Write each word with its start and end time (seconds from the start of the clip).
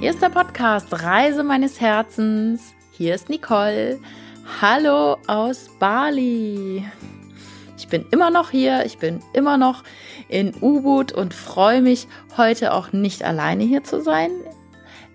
Hier 0.00 0.10
ist 0.10 0.22
der 0.22 0.28
Podcast 0.28 0.86
Reise 0.92 1.42
meines 1.42 1.80
Herzens. 1.80 2.72
Hier 2.92 3.16
ist 3.16 3.28
Nicole. 3.28 3.98
Hallo 4.60 5.16
aus 5.26 5.68
Bali. 5.80 6.84
Ich 7.76 7.88
bin 7.88 8.06
immer 8.12 8.30
noch 8.30 8.50
hier, 8.50 8.86
ich 8.86 8.98
bin 8.98 9.20
immer 9.32 9.58
noch 9.58 9.82
in 10.28 10.54
Ubud 10.60 11.10
und 11.10 11.34
freue 11.34 11.82
mich, 11.82 12.06
heute 12.36 12.74
auch 12.74 12.92
nicht 12.92 13.24
alleine 13.24 13.64
hier 13.64 13.82
zu 13.82 14.00
sein, 14.00 14.30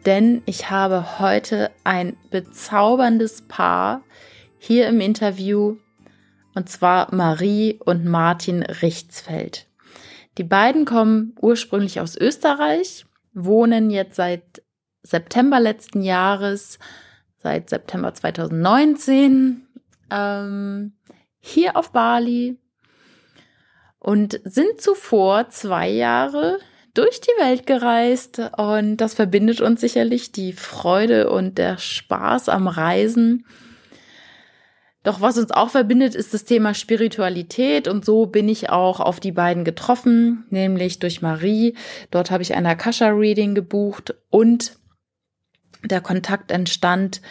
denn 0.06 0.42
ich 0.46 0.70
habe 0.70 1.18
heute 1.18 1.72
ein 1.86 2.18
bezauberndes 2.30 3.44
Paar 3.44 4.04
hier 4.58 4.90
im 4.90 5.00
Interview, 5.00 5.78
und 6.56 6.68
zwar 6.68 7.16
Marie 7.16 7.80
und 7.86 8.04
Martin 8.04 8.64
Richtsfeld. 8.64 9.66
Die 10.38 10.44
beiden 10.44 10.84
kommen 10.84 11.38
ursprünglich 11.40 12.02
aus 12.02 12.18
Österreich, 12.18 13.06
wohnen 13.34 13.90
jetzt 13.90 14.18
seit 14.18 14.62
September 15.04 15.60
letzten 15.60 16.02
Jahres, 16.02 16.80
seit 17.38 17.70
September 17.70 18.14
2019, 18.14 19.68
ähm, 20.10 20.94
hier 21.40 21.76
auf 21.76 21.92
Bali 21.92 22.58
und 24.00 24.40
sind 24.46 24.80
zuvor 24.80 25.50
zwei 25.50 25.90
Jahre 25.90 26.60
durch 26.94 27.22
die 27.22 27.42
Welt 27.42 27.66
gereist 27.66 28.42
und 28.58 28.98
das 28.98 29.14
verbindet 29.14 29.62
uns 29.62 29.82
sicherlich 29.82 30.32
die 30.32 30.54
Freude 30.54 31.30
und 31.30 31.58
der 31.58 31.78
Spaß 31.78 32.50
am 32.50 32.68
Reisen. 32.68 33.46
Doch 35.04 35.20
was 35.20 35.38
uns 35.38 35.52
auch 35.52 35.70
verbindet, 35.70 36.16
ist 36.16 36.34
das 36.34 36.46
Thema 36.46 36.74
Spiritualität 36.74 37.90
und 37.90 38.06
so 38.06 38.26
bin 38.26 38.48
ich 38.48 38.70
auch 38.70 39.02
auf 39.02 39.20
die 39.20 39.34
beiden 39.34 39.66
getroffen, 39.66 40.46
nämlich 40.50 41.00
durch 41.00 41.22
Marie. 41.22 41.76
Dort 42.10 42.32
habe 42.32 42.44
ich 42.44 42.54
ein 42.54 42.66
Akasha-Reading 42.66 43.54
gebucht 43.54 44.16
und 44.30 44.78
der 45.84 46.02
Kontakt 46.02 46.52
entstand 46.52 47.22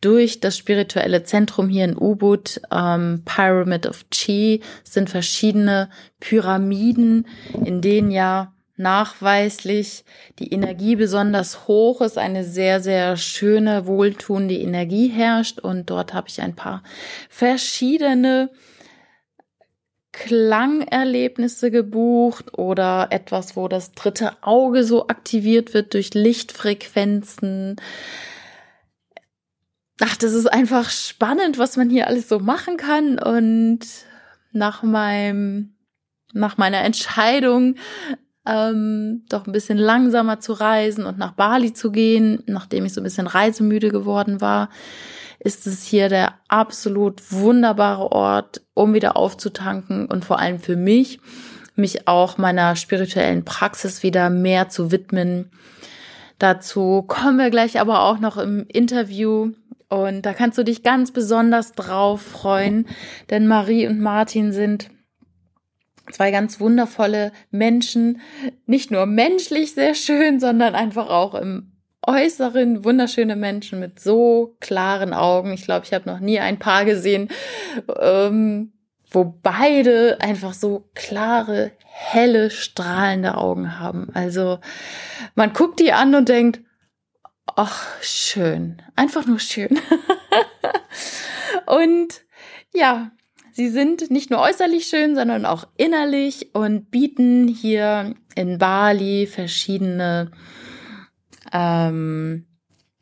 durch 0.00 0.40
das 0.40 0.56
spirituelle 0.56 1.24
Zentrum 1.24 1.68
hier 1.68 1.84
in 1.84 1.96
Ubud, 1.96 2.60
ähm, 2.72 3.22
Pyramid 3.24 3.86
of 3.86 4.06
Chi, 4.10 4.62
sind 4.84 5.10
verschiedene 5.10 5.90
Pyramiden, 6.20 7.26
in 7.64 7.80
denen 7.80 8.10
ja 8.10 8.52
nachweislich 8.76 10.04
die 10.38 10.52
Energie 10.52 10.94
besonders 10.96 11.66
hoch 11.66 12.00
ist, 12.00 12.16
eine 12.16 12.44
sehr, 12.44 12.80
sehr 12.80 13.16
schöne, 13.16 13.86
wohltuende 13.86 14.54
Energie 14.54 15.08
herrscht. 15.08 15.58
Und 15.58 15.90
dort 15.90 16.14
habe 16.14 16.28
ich 16.28 16.40
ein 16.40 16.54
paar 16.54 16.82
verschiedene 17.28 18.50
Klangerlebnisse 20.12 21.70
gebucht 21.70 22.56
oder 22.56 23.08
etwas, 23.10 23.56
wo 23.56 23.68
das 23.68 23.92
dritte 23.92 24.42
Auge 24.42 24.84
so 24.84 25.08
aktiviert 25.08 25.74
wird 25.74 25.94
durch 25.94 26.14
Lichtfrequenzen. 26.14 27.76
Ach, 30.00 30.16
das 30.16 30.32
ist 30.32 30.46
einfach 30.46 30.90
spannend, 30.90 31.58
was 31.58 31.76
man 31.76 31.90
hier 31.90 32.06
alles 32.06 32.28
so 32.28 32.38
machen 32.38 32.76
kann. 32.76 33.18
Und 33.18 33.80
nach 34.52 34.82
meinem, 34.82 35.74
nach 36.32 36.56
meiner 36.56 36.82
Entscheidung, 36.82 37.74
ähm, 38.46 39.24
doch 39.28 39.46
ein 39.46 39.52
bisschen 39.52 39.78
langsamer 39.78 40.40
zu 40.40 40.54
reisen 40.54 41.04
und 41.04 41.18
nach 41.18 41.32
Bali 41.32 41.74
zu 41.74 41.92
gehen, 41.92 42.42
nachdem 42.46 42.86
ich 42.86 42.94
so 42.94 43.00
ein 43.00 43.04
bisschen 43.04 43.26
reisemüde 43.26 43.90
geworden 43.90 44.40
war, 44.40 44.70
ist 45.38 45.66
es 45.66 45.84
hier 45.84 46.08
der 46.08 46.34
absolut 46.48 47.32
wunderbare 47.32 48.10
Ort, 48.12 48.62
um 48.74 48.94
wieder 48.94 49.16
aufzutanken 49.16 50.06
und 50.06 50.24
vor 50.24 50.38
allem 50.38 50.58
für 50.58 50.76
mich, 50.76 51.20
mich 51.74 52.08
auch 52.08 52.38
meiner 52.38 52.76
spirituellen 52.76 53.44
Praxis 53.44 54.02
wieder 54.02 54.30
mehr 54.30 54.68
zu 54.68 54.90
widmen. 54.90 55.50
Dazu 56.38 57.02
kommen 57.02 57.38
wir 57.38 57.50
gleich 57.50 57.80
aber 57.80 58.02
auch 58.02 58.18
noch 58.18 58.36
im 58.36 58.66
Interview. 58.68 59.52
Und 59.88 60.22
da 60.22 60.34
kannst 60.34 60.58
du 60.58 60.64
dich 60.64 60.82
ganz 60.82 61.12
besonders 61.12 61.72
drauf 61.72 62.20
freuen, 62.20 62.86
denn 63.30 63.46
Marie 63.46 63.86
und 63.86 64.00
Martin 64.00 64.52
sind 64.52 64.90
zwei 66.12 66.30
ganz 66.30 66.60
wundervolle 66.60 67.32
Menschen, 67.50 68.20
nicht 68.66 68.90
nur 68.90 69.06
menschlich 69.06 69.72
sehr 69.72 69.94
schön, 69.94 70.40
sondern 70.40 70.74
einfach 70.74 71.08
auch 71.08 71.34
im 71.34 71.77
Äußeren 72.08 72.84
wunderschöne 72.86 73.36
Menschen 73.36 73.80
mit 73.80 74.00
so 74.00 74.56
klaren 74.60 75.12
Augen. 75.12 75.52
Ich 75.52 75.64
glaube, 75.64 75.84
ich 75.84 75.92
habe 75.92 76.08
noch 76.08 76.20
nie 76.20 76.40
ein 76.40 76.58
Paar 76.58 76.86
gesehen, 76.86 77.28
ähm, 78.00 78.72
wo 79.10 79.24
beide 79.42 80.16
einfach 80.18 80.54
so 80.54 80.88
klare, 80.94 81.72
helle, 81.84 82.50
strahlende 82.50 83.36
Augen 83.36 83.78
haben. 83.78 84.08
Also 84.14 84.58
man 85.34 85.52
guckt 85.52 85.80
die 85.80 85.92
an 85.92 86.14
und 86.14 86.30
denkt, 86.30 86.60
ach, 87.56 87.86
schön, 88.00 88.80
einfach 88.96 89.26
nur 89.26 89.38
schön. 89.38 89.78
und 91.66 92.22
ja, 92.72 93.10
sie 93.52 93.68
sind 93.68 94.10
nicht 94.10 94.30
nur 94.30 94.40
äußerlich 94.40 94.86
schön, 94.86 95.14
sondern 95.14 95.44
auch 95.44 95.68
innerlich 95.76 96.54
und 96.54 96.90
bieten 96.90 97.48
hier 97.48 98.14
in 98.34 98.56
Bali 98.56 99.26
verschiedene 99.26 100.30
ähm, 101.52 102.46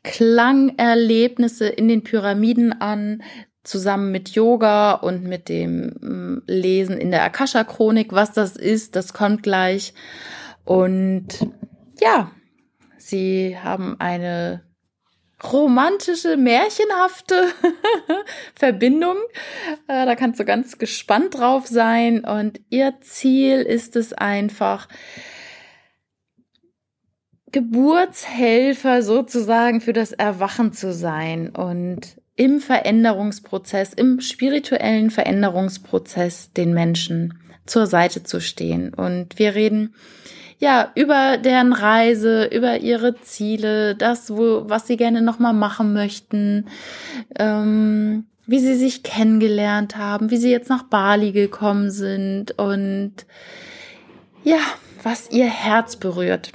Klangerlebnisse 0.03 1.67
in 1.67 1.87
den 1.87 2.03
Pyramiden 2.03 2.73
an, 2.73 3.23
zusammen 3.63 4.11
mit 4.11 4.29
Yoga 4.29 4.93
und 4.93 5.23
mit 5.23 5.49
dem 5.49 5.87
mm, 5.99 6.43
Lesen 6.47 6.97
in 6.97 7.11
der 7.11 7.23
Akasha-Chronik. 7.23 8.13
Was 8.13 8.31
das 8.31 8.55
ist, 8.55 8.95
das 8.95 9.13
kommt 9.13 9.43
gleich. 9.43 9.93
Und 10.63 11.27
ja, 11.99 12.31
sie 12.97 13.57
haben 13.61 13.97
eine 13.99 14.63
romantische, 15.43 16.37
märchenhafte 16.37 17.47
Verbindung. 18.55 19.17
Äh, 19.87 20.05
da 20.05 20.15
kannst 20.15 20.39
du 20.39 20.45
ganz 20.45 20.77
gespannt 20.77 21.37
drauf 21.37 21.67
sein. 21.67 22.23
Und 22.23 22.61
ihr 22.69 22.95
Ziel 23.01 23.61
ist 23.61 23.95
es 23.95 24.13
einfach, 24.13 24.87
Geburtshelfer 27.57 29.01
sozusagen 29.01 29.81
für 29.81 29.91
das 29.91 30.11
Erwachen 30.11 30.73
zu 30.73 30.93
sein 30.93 31.49
und 31.49 32.21
im 32.35 32.59
Veränderungsprozess, 32.59 33.93
im 33.95 34.19
spirituellen 34.21 35.09
Veränderungsprozess 35.09 36.53
den 36.53 36.75
Menschen 36.75 37.33
zur 37.65 37.87
Seite 37.87 38.21
zu 38.21 38.41
stehen. 38.41 38.93
Und 38.93 39.39
wir 39.39 39.55
reden 39.55 39.95
ja 40.59 40.91
über 40.93 41.37
deren 41.37 41.73
Reise, 41.73 42.45
über 42.45 42.77
ihre 42.81 43.19
Ziele, 43.21 43.95
das, 43.95 44.29
wo, 44.29 44.69
was 44.69 44.85
sie 44.85 44.95
gerne 44.95 45.23
nochmal 45.23 45.53
machen 45.53 45.93
möchten, 45.93 46.67
ähm, 47.39 48.27
wie 48.45 48.59
sie 48.59 48.75
sich 48.75 49.01
kennengelernt 49.01 49.97
haben, 49.97 50.29
wie 50.29 50.37
sie 50.37 50.51
jetzt 50.51 50.69
nach 50.69 50.83
Bali 50.83 51.31
gekommen 51.31 51.89
sind 51.89 52.51
und 52.59 53.13
ja, 54.43 54.59
was 55.01 55.31
ihr 55.31 55.47
Herz 55.47 55.95
berührt. 55.95 56.51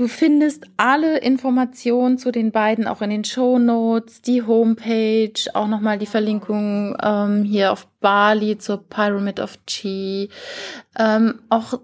Du 0.00 0.08
findest 0.08 0.64
alle 0.78 1.18
Informationen 1.18 2.16
zu 2.16 2.32
den 2.32 2.52
beiden 2.52 2.86
auch 2.86 3.02
in 3.02 3.10
den 3.10 3.22
Show 3.22 3.58
Notes, 3.58 4.22
die 4.22 4.42
Homepage, 4.42 5.34
auch 5.52 5.68
nochmal 5.68 5.98
die 5.98 6.06
Verlinkung 6.06 6.96
ähm, 7.02 7.44
hier 7.44 7.70
auf 7.70 7.86
Bali 8.00 8.56
zur 8.56 8.88
Pyramid 8.88 9.40
of 9.40 9.58
Chi, 9.66 10.30
ähm, 10.98 11.42
auch 11.50 11.82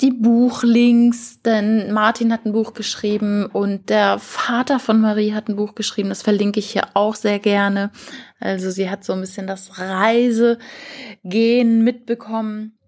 die 0.00 0.12
Buchlinks, 0.12 1.42
denn 1.42 1.92
Martin 1.92 2.32
hat 2.32 2.46
ein 2.46 2.54
Buch 2.54 2.72
geschrieben 2.72 3.44
und 3.44 3.90
der 3.90 4.18
Vater 4.18 4.78
von 4.78 4.98
Marie 4.98 5.34
hat 5.34 5.50
ein 5.50 5.56
Buch 5.56 5.74
geschrieben. 5.74 6.08
Das 6.08 6.22
verlinke 6.22 6.58
ich 6.58 6.70
hier 6.70 6.84
auch 6.94 7.16
sehr 7.16 7.38
gerne. 7.38 7.90
Also 8.38 8.70
sie 8.70 8.88
hat 8.88 9.04
so 9.04 9.12
ein 9.12 9.20
bisschen 9.20 9.46
das 9.46 9.78
Reisegehen 9.78 11.84
mitbekommen. 11.84 12.78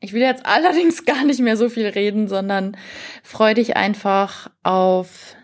Ich 0.00 0.12
will 0.12 0.22
jetzt 0.22 0.46
allerdings 0.46 1.04
gar 1.04 1.24
nicht 1.24 1.40
mehr 1.40 1.56
so 1.56 1.68
viel 1.68 1.86
reden, 1.86 2.28
sondern 2.28 2.76
freu 3.22 3.54
dich 3.54 3.76
einfach 3.76 4.50
auf 4.62 5.36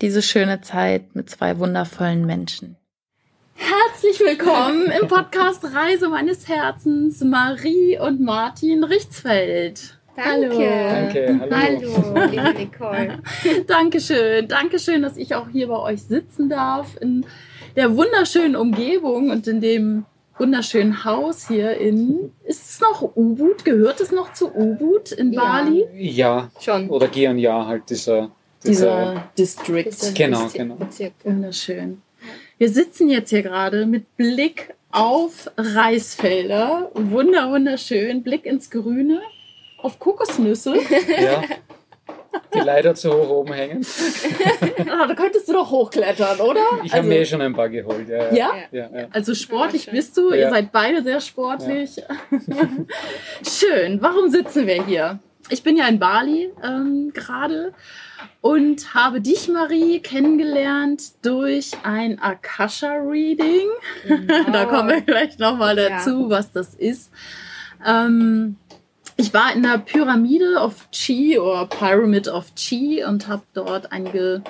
diese 0.00 0.22
schöne 0.22 0.60
Zeit 0.60 1.14
mit 1.14 1.28
zwei 1.28 1.58
wundervollen 1.58 2.24
Menschen. 2.24 2.76
Herzlich 3.54 4.20
willkommen 4.20 4.92
im 4.92 5.08
Podcast 5.08 5.64
Reise 5.64 6.08
meines 6.08 6.48
Herzens, 6.48 7.22
Marie 7.24 7.98
und 7.98 8.20
Martin 8.20 8.84
Richtsfeld. 8.84 9.98
Danke. 10.14 10.30
Hallo. 10.30 10.58
Danke. 10.58 11.40
Hallo. 11.40 12.12
Hallo, 12.14 12.30
liebe 12.30 12.54
Nicole. 12.54 13.18
Dankeschön. 13.66 14.48
Dankeschön, 14.48 15.02
dass 15.02 15.16
ich 15.16 15.34
auch 15.34 15.48
hier 15.48 15.68
bei 15.68 15.78
euch 15.78 16.02
sitzen 16.02 16.48
darf 16.48 16.96
in 17.00 17.26
der 17.76 17.96
wunderschönen 17.96 18.56
Umgebung 18.56 19.30
und 19.30 19.46
in 19.46 19.60
dem 19.60 20.06
wunderschönen 20.38 21.04
Haus 21.04 21.48
hier 21.48 21.76
in. 21.78 22.32
Ist 22.44 22.70
es 22.70 22.80
noch 22.80 23.02
Ubud? 23.16 23.64
Gehört 23.64 24.00
es 24.00 24.12
noch 24.12 24.32
zu 24.32 24.54
Ubud 24.54 25.12
in 25.12 25.32
Ja. 25.32 25.40
Bali? 25.42 25.86
Ja, 25.96 26.50
Schon. 26.60 26.88
oder 26.90 27.08
Geon 27.08 27.38
ja 27.38 27.66
halt 27.66 27.88
dieser. 27.90 28.30
Dieser 28.64 29.30
District. 29.38 29.84
Diese 29.86 30.12
Genau, 30.14 30.48
genau. 30.52 30.74
Bezirke. 30.74 31.14
Wunderschön. 31.24 32.02
Wir 32.58 32.68
sitzen 32.68 33.08
jetzt 33.08 33.30
hier 33.30 33.42
gerade 33.42 33.86
mit 33.86 34.16
Blick 34.16 34.74
auf 34.90 35.48
Reisfelder. 35.56 36.90
Wunder, 36.94 37.50
wunderschön. 37.52 38.22
Blick 38.24 38.46
ins 38.46 38.68
Grüne. 38.70 39.20
Auf 39.80 40.00
Kokosnüsse. 40.00 40.74
Ja, 41.22 41.42
Leiter 42.52 42.94
zu 42.94 43.12
hoch 43.12 43.28
oben 43.30 43.52
hängen. 43.52 43.86
ah, 44.90 45.06
da 45.06 45.14
könntest 45.14 45.48
du 45.48 45.52
doch 45.52 45.70
hochklettern, 45.70 46.40
oder? 46.40 46.60
Ich 46.76 46.92
also, 46.92 46.96
habe 46.96 47.08
mir 47.08 47.20
eh 47.20 47.24
schon 47.24 47.40
ein 47.40 47.54
paar 47.54 47.68
geholt, 47.68 48.08
ja. 48.08 48.32
Ja? 48.32 48.50
ja? 48.70 48.90
ja 48.92 49.08
also 49.10 49.34
sportlich 49.34 49.86
ja, 49.86 49.92
bist 49.92 50.16
du, 50.16 50.32
ihr 50.32 50.50
seid 50.50 50.72
beide 50.72 51.02
sehr 51.02 51.20
sportlich. 51.20 52.02
Schön. 53.42 54.00
Warum 54.02 54.30
sitzen 54.30 54.66
wir 54.66 54.84
hier? 54.84 55.18
Ich 55.50 55.62
bin 55.62 55.76
ja 55.76 55.86
in 55.88 55.98
Bali 55.98 56.52
ähm, 56.62 57.10
gerade 57.14 57.72
und 58.40 58.94
habe 58.94 59.20
dich, 59.20 59.48
Marie, 59.48 60.00
kennengelernt 60.00 61.24
durch 61.24 61.72
ein 61.82 62.18
Akasha-Reading. 62.18 63.68
Genau. 64.06 64.50
da 64.52 64.64
kommen 64.66 64.90
wir 64.90 65.00
gleich 65.00 65.38
nochmal 65.38 65.76
dazu, 65.76 66.24
ja. 66.24 66.30
was 66.30 66.52
das 66.52 66.74
ist. 66.74 67.10
Ähm, 67.86 68.56
ich 69.20 69.34
war 69.34 69.52
in 69.52 69.64
der 69.64 69.78
Pyramide 69.78 70.56
of 70.60 70.88
Chi 70.92 71.38
oder 71.38 71.66
Pyramid 71.66 72.28
of 72.28 72.54
Chi 72.54 73.02
und 73.04 73.26
habe 73.26 73.42
dort 73.52 73.90
einige, 73.90 74.44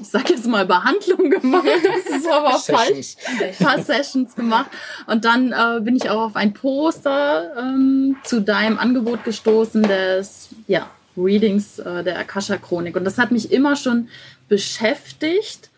ich 0.00 0.08
sag 0.08 0.30
jetzt 0.30 0.46
mal, 0.46 0.64
Behandlungen 0.64 1.28
gemacht. 1.28 1.66
Das 2.04 2.18
ist 2.18 2.30
aber 2.30 2.56
falsch. 2.56 3.16
Ein 3.40 3.64
paar 3.64 3.82
Sessions 3.82 4.36
gemacht. 4.36 4.70
Und 5.08 5.24
dann 5.24 5.52
äh, 5.52 5.80
bin 5.80 5.96
ich 5.96 6.08
auch 6.08 6.20
auf 6.20 6.36
ein 6.36 6.54
Poster 6.54 7.52
ähm, 7.58 8.16
zu 8.22 8.40
deinem 8.40 8.78
Angebot 8.78 9.24
gestoßen, 9.24 9.82
des 9.82 10.50
ja, 10.68 10.88
Readings 11.16 11.80
äh, 11.80 12.04
der 12.04 12.16
Akasha-Chronik. 12.20 12.94
Und 12.94 13.04
das 13.04 13.18
hat 13.18 13.32
mich 13.32 13.50
immer 13.50 13.74
schon 13.74 14.08
beschäftigt. 14.48 15.70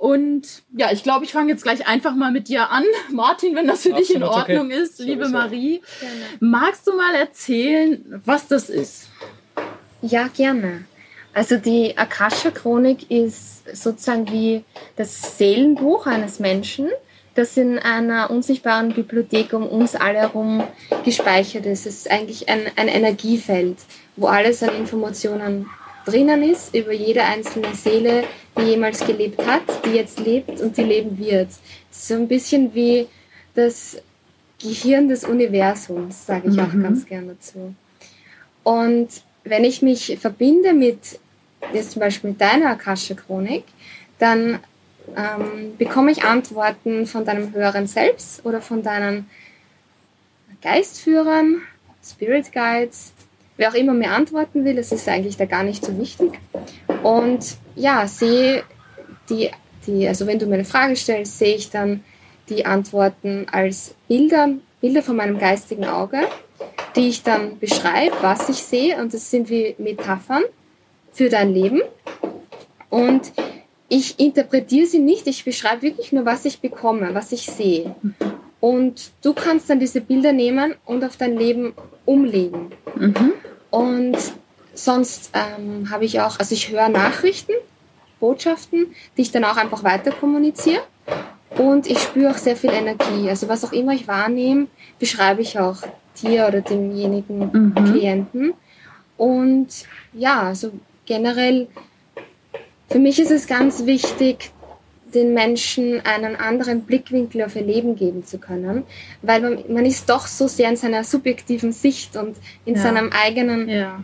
Und 0.00 0.62
ja, 0.74 0.90
ich 0.92 1.02
glaube, 1.02 1.26
ich 1.26 1.32
fange 1.32 1.52
jetzt 1.52 1.62
gleich 1.62 1.86
einfach 1.86 2.14
mal 2.14 2.32
mit 2.32 2.48
dir 2.48 2.70
an. 2.70 2.84
Martin, 3.12 3.54
wenn 3.54 3.66
das 3.66 3.82
für 3.82 3.90
Absolut 3.90 4.08
dich 4.08 4.16
in 4.16 4.22
Ordnung 4.22 4.66
okay. 4.68 4.80
ist, 4.80 4.98
liebe 4.98 5.26
so. 5.26 5.32
Marie. 5.32 5.82
Gerne. 6.00 6.14
Magst 6.40 6.86
du 6.86 6.96
mal 6.96 7.14
erzählen, 7.14 8.22
was 8.24 8.48
das 8.48 8.70
ist? 8.70 9.08
Ja, 10.00 10.28
gerne. 10.28 10.86
Also 11.34 11.58
die 11.58 11.98
Akasha-Chronik 11.98 13.10
ist 13.10 13.76
sozusagen 13.76 14.32
wie 14.32 14.64
das 14.96 15.36
Seelenbuch 15.36 16.06
eines 16.06 16.38
Menschen, 16.38 16.88
das 17.34 17.58
in 17.58 17.78
einer 17.78 18.30
unsichtbaren 18.30 18.94
Bibliothek 18.94 19.52
um 19.52 19.68
uns 19.68 19.96
alle 19.96 20.20
herum 20.20 20.64
gespeichert 21.04 21.66
ist. 21.66 21.84
Es 21.84 21.96
ist 21.96 22.10
eigentlich 22.10 22.48
ein, 22.48 22.62
ein 22.76 22.88
Energiefeld, 22.88 23.76
wo 24.16 24.28
alles 24.28 24.62
an 24.62 24.74
Informationen 24.74 25.66
drinnen 26.04 26.42
ist 26.42 26.74
über 26.74 26.92
jede 26.92 27.22
einzelne 27.22 27.74
Seele, 27.74 28.24
die 28.56 28.62
jemals 28.62 29.04
gelebt 29.04 29.44
hat, 29.46 29.62
die 29.84 29.90
jetzt 29.90 30.20
lebt 30.20 30.60
und 30.60 30.76
die 30.76 30.82
leben 30.82 31.18
wird. 31.18 31.48
So 31.90 32.14
ein 32.14 32.28
bisschen 32.28 32.74
wie 32.74 33.06
das 33.54 34.00
Gehirn 34.60 35.08
des 35.08 35.24
Universums, 35.24 36.26
sage 36.26 36.48
ich 36.48 36.56
mhm. 36.56 36.60
auch 36.60 36.82
ganz 36.82 37.06
gerne 37.06 37.34
dazu. 37.34 37.74
Und 38.62 39.08
wenn 39.44 39.64
ich 39.64 39.82
mich 39.82 40.18
verbinde 40.20 40.72
mit, 40.72 41.18
jetzt 41.72 41.92
zum 41.92 42.00
Beispiel 42.00 42.30
mit 42.30 42.40
deiner 42.40 42.70
Akasha-Chronik, 42.70 43.64
dann 44.18 44.60
ähm, 45.16 45.76
bekomme 45.78 46.12
ich 46.12 46.24
Antworten 46.24 47.06
von 47.06 47.24
deinem 47.24 47.52
höheren 47.54 47.86
Selbst 47.86 48.44
oder 48.44 48.60
von 48.60 48.82
deinen 48.82 49.28
Geistführern, 50.62 51.62
Spirit 52.04 52.52
Guides, 52.52 53.12
wer 53.60 53.68
auch 53.68 53.74
immer 53.74 53.92
mir 53.92 54.10
antworten 54.12 54.64
will, 54.64 54.74
das 54.74 54.90
ist 54.90 55.06
eigentlich 55.06 55.36
da 55.36 55.44
gar 55.44 55.62
nicht 55.62 55.84
so 55.84 55.98
wichtig. 55.98 56.32
Und 57.02 57.58
ja, 57.76 58.06
sehe 58.06 58.64
die, 59.28 59.50
die, 59.86 60.08
also 60.08 60.26
wenn 60.26 60.38
du 60.38 60.46
mir 60.46 60.54
eine 60.54 60.64
Frage 60.64 60.96
stellst, 60.96 61.38
sehe 61.38 61.56
ich 61.56 61.68
dann 61.68 62.02
die 62.48 62.64
Antworten 62.64 63.46
als 63.52 63.94
Bilder, 64.08 64.48
Bilder 64.80 65.02
von 65.02 65.16
meinem 65.16 65.38
geistigen 65.38 65.84
Auge, 65.84 66.20
die 66.96 67.10
ich 67.10 67.22
dann 67.22 67.58
beschreibe, 67.58 68.16
was 68.22 68.48
ich 68.48 68.56
sehe. 68.56 68.96
Und 68.96 69.12
das 69.12 69.30
sind 69.30 69.50
wie 69.50 69.74
Metaphern 69.76 70.44
für 71.12 71.28
dein 71.28 71.52
Leben. 71.52 71.82
Und 72.88 73.30
ich 73.90 74.18
interpretiere 74.18 74.86
sie 74.86 75.00
nicht, 75.00 75.26
ich 75.26 75.44
beschreibe 75.44 75.82
wirklich 75.82 76.12
nur, 76.12 76.24
was 76.24 76.46
ich 76.46 76.60
bekomme, 76.60 77.10
was 77.12 77.30
ich 77.30 77.42
sehe. 77.42 77.94
Und 78.60 79.10
du 79.22 79.34
kannst 79.34 79.68
dann 79.68 79.80
diese 79.80 80.00
Bilder 80.00 80.32
nehmen 80.32 80.76
und 80.86 81.04
auf 81.04 81.18
dein 81.18 81.36
Leben 81.36 81.74
umlegen. 82.10 82.72
Mhm. 82.96 83.32
Und 83.70 84.16
sonst 84.74 85.30
ähm, 85.32 85.90
habe 85.90 86.04
ich 86.04 86.20
auch, 86.20 86.40
also 86.40 86.54
ich 86.54 86.70
höre 86.70 86.88
Nachrichten, 86.88 87.52
Botschaften, 88.18 88.86
die 89.16 89.22
ich 89.22 89.30
dann 89.30 89.44
auch 89.44 89.56
einfach 89.56 89.84
weiter 89.84 90.10
kommuniziere. 90.10 90.82
Und 91.56 91.86
ich 91.86 91.98
spüre 91.98 92.32
auch 92.32 92.38
sehr 92.38 92.56
viel 92.56 92.70
Energie. 92.70 93.28
Also 93.28 93.48
was 93.48 93.64
auch 93.64 93.72
immer 93.72 93.92
ich 93.92 94.08
wahrnehme, 94.08 94.66
beschreibe 94.98 95.42
ich 95.42 95.58
auch 95.58 95.78
dir 96.20 96.46
oder 96.48 96.60
demjenigen 96.60 97.50
mhm. 97.52 97.74
Klienten. 97.74 98.54
Und 99.16 99.68
ja, 100.12 100.42
also 100.42 100.72
generell, 101.06 101.68
für 102.88 102.98
mich 102.98 103.20
ist 103.20 103.30
es 103.30 103.46
ganz 103.46 103.86
wichtig, 103.86 104.50
den 105.14 105.34
Menschen 105.34 106.00
einen 106.04 106.36
anderen 106.36 106.82
Blickwinkel 106.82 107.42
auf 107.42 107.56
ihr 107.56 107.62
Leben 107.62 107.96
geben 107.96 108.24
zu 108.24 108.38
können, 108.38 108.84
weil 109.22 109.40
man, 109.40 109.58
man 109.68 109.84
ist 109.84 110.08
doch 110.08 110.26
so 110.26 110.48
sehr 110.48 110.68
in 110.68 110.76
seiner 110.76 111.04
subjektiven 111.04 111.72
Sicht 111.72 112.16
und 112.16 112.36
in 112.64 112.76
ja. 112.76 112.82
seinem 112.82 113.10
eigenen 113.12 113.68
ja. 113.68 114.02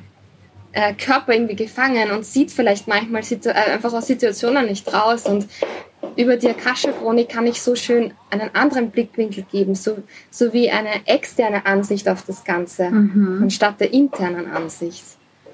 äh, 0.72 0.94
Körper 0.94 1.32
irgendwie 1.32 1.56
gefangen 1.56 2.10
und 2.10 2.24
sieht 2.24 2.50
vielleicht 2.50 2.88
manchmal 2.88 3.22
äh, 3.22 3.50
einfach 3.50 3.92
aus 3.92 4.06
Situationen 4.06 4.66
nicht 4.66 4.92
raus 4.92 5.26
und 5.26 5.46
über 6.16 6.36
die 6.36 6.48
Akasha-Chronik 6.48 7.28
kann 7.28 7.46
ich 7.46 7.60
so 7.60 7.74
schön 7.74 8.12
einen 8.30 8.54
anderen 8.54 8.90
Blickwinkel 8.90 9.44
geben, 9.50 9.74
so, 9.74 9.98
so 10.30 10.52
wie 10.52 10.70
eine 10.70 11.06
externe 11.06 11.66
Ansicht 11.66 12.08
auf 12.08 12.22
das 12.22 12.44
Ganze, 12.44 12.90
mhm. 12.90 13.42
anstatt 13.42 13.80
der 13.80 13.92
internen 13.92 14.50
Ansicht. 14.50 15.04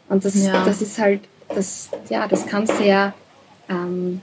Und 0.08 0.25
das, 0.25 0.34
ja. 0.44 0.64
das 0.64 0.82
ist 0.82 0.98
halt, 0.98 1.20
das, 1.48 1.90
ja, 2.08 2.28
das 2.28 2.46
kann 2.46 2.66
sehr 2.66 3.14
ähm, 3.69 4.20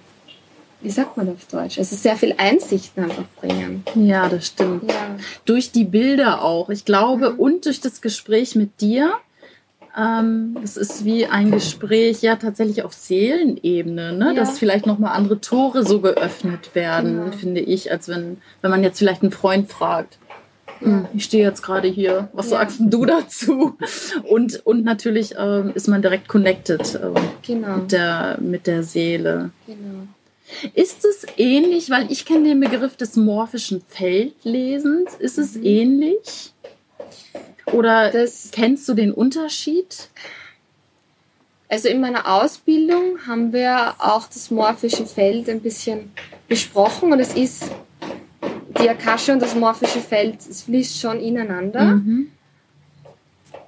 wie 0.81 0.90
sagt 0.90 1.18
man 1.18 1.30
auf 1.30 1.46
Deutsch? 1.52 1.78
Also 1.78 1.96
sehr 1.96 2.16
viel 2.16 2.36
Einsichten 2.38 3.04
einfach 3.04 3.26
bringen. 3.40 3.84
Ja, 3.96 4.30
das 4.30 4.48
stimmt. 4.48 4.90
Ja. 4.90 5.18
Durch 5.46 5.72
die 5.72 5.84
Bilder 5.84 6.42
auch. 6.42 6.70
Ich 6.70 6.86
glaube, 6.86 7.31
mhm. 7.31 7.40
und 7.40 7.66
durch 7.66 7.81
das 7.81 8.02
Gespräch 8.02 8.56
mit 8.56 8.80
dir. 8.80 9.14
Ähm, 9.98 10.56
das 10.62 10.78
ist 10.78 11.04
wie 11.04 11.26
ein 11.26 11.52
Gespräch, 11.52 12.22
ja, 12.22 12.36
tatsächlich 12.36 12.84
auf 12.84 12.94
Seelenebene, 12.94 14.14
ne? 14.14 14.28
Ja. 14.28 14.34
dass 14.34 14.60
vielleicht 14.60 14.86
nochmal 14.86 15.13
andere 15.13 15.42
Tore 15.42 15.84
so 15.84 16.00
geöffnet 16.00 16.75
werden, 16.75 17.25
genau. 17.25 17.32
finde 17.32 17.62
ich, 17.62 17.92
als 17.92 18.08
wenn, 18.08 18.38
wenn 18.62 18.72
man 18.72 18.84
jetzt 18.84 19.00
vielleicht 19.00 19.24
einen 19.24 19.32
Freund 19.32 19.70
fragt. 19.70 20.20
Ja. 20.80 20.88
Hm, 20.88 21.08
ich 21.13 21.25
stehe 21.25 21.44
jetzt 21.44 21.63
gerade 21.63 21.88
hier. 21.88 22.30
Was 22.34 22.51
ja. 22.51 22.60
sagst 22.60 22.80
du 22.82 23.06
dazu? 23.06 23.77
Und, 24.24 24.65
und 24.65 24.86
natürlich 24.86 25.36
ähm, 25.38 25.72
ist 25.74 25.88
man 25.88 26.01
direkt 26.01 26.27
connected 26.27 26.96
äh, 26.96 27.20
genau. 27.42 27.77
mit, 27.77 27.92
der, 27.92 28.38
mit 28.39 28.68
der 28.68 28.84
Seele. 28.84 29.50
Genau. 29.65 30.08
Ist 30.74 31.06
es 31.06 31.25
ähnlich, 31.38 31.89
weil 31.89 32.12
ich 32.12 32.25
kenne 32.25 32.50
den 32.50 32.60
Begriff 32.60 32.96
des 32.96 33.15
morphischen 33.15 33.82
Feldlesens, 33.88 35.15
ist 35.15 35.38
es 35.38 35.56
mhm. 35.56 35.65
ähnlich? 35.65 36.53
Oder 37.72 38.12
das, 38.12 38.50
kennst 38.51 38.88
du 38.89 38.94
den 38.94 39.13
Unterschied? 39.13 40.10
Also 41.68 41.88
in 41.88 42.01
meiner 42.01 42.27
Ausbildung 42.27 43.27
haben 43.27 43.53
wir 43.53 43.94
auch 44.00 44.27
das 44.27 44.50
morphische 44.50 45.06
Feld 45.06 45.48
ein 45.50 45.62
bisschen 45.62 46.12
besprochen 46.48 47.13
und 47.13 47.20
es 47.20 47.36
ist 47.36 47.70
die 48.82 48.89
Akasha 48.89 49.34
und 49.34 49.39
das 49.39 49.53
morphische 49.53 50.00
Feld, 50.00 50.38
es 50.50 50.63
fließt 50.63 51.00
schon 51.00 51.20
ineinander. 51.20 51.96
Mhm. 51.96 52.32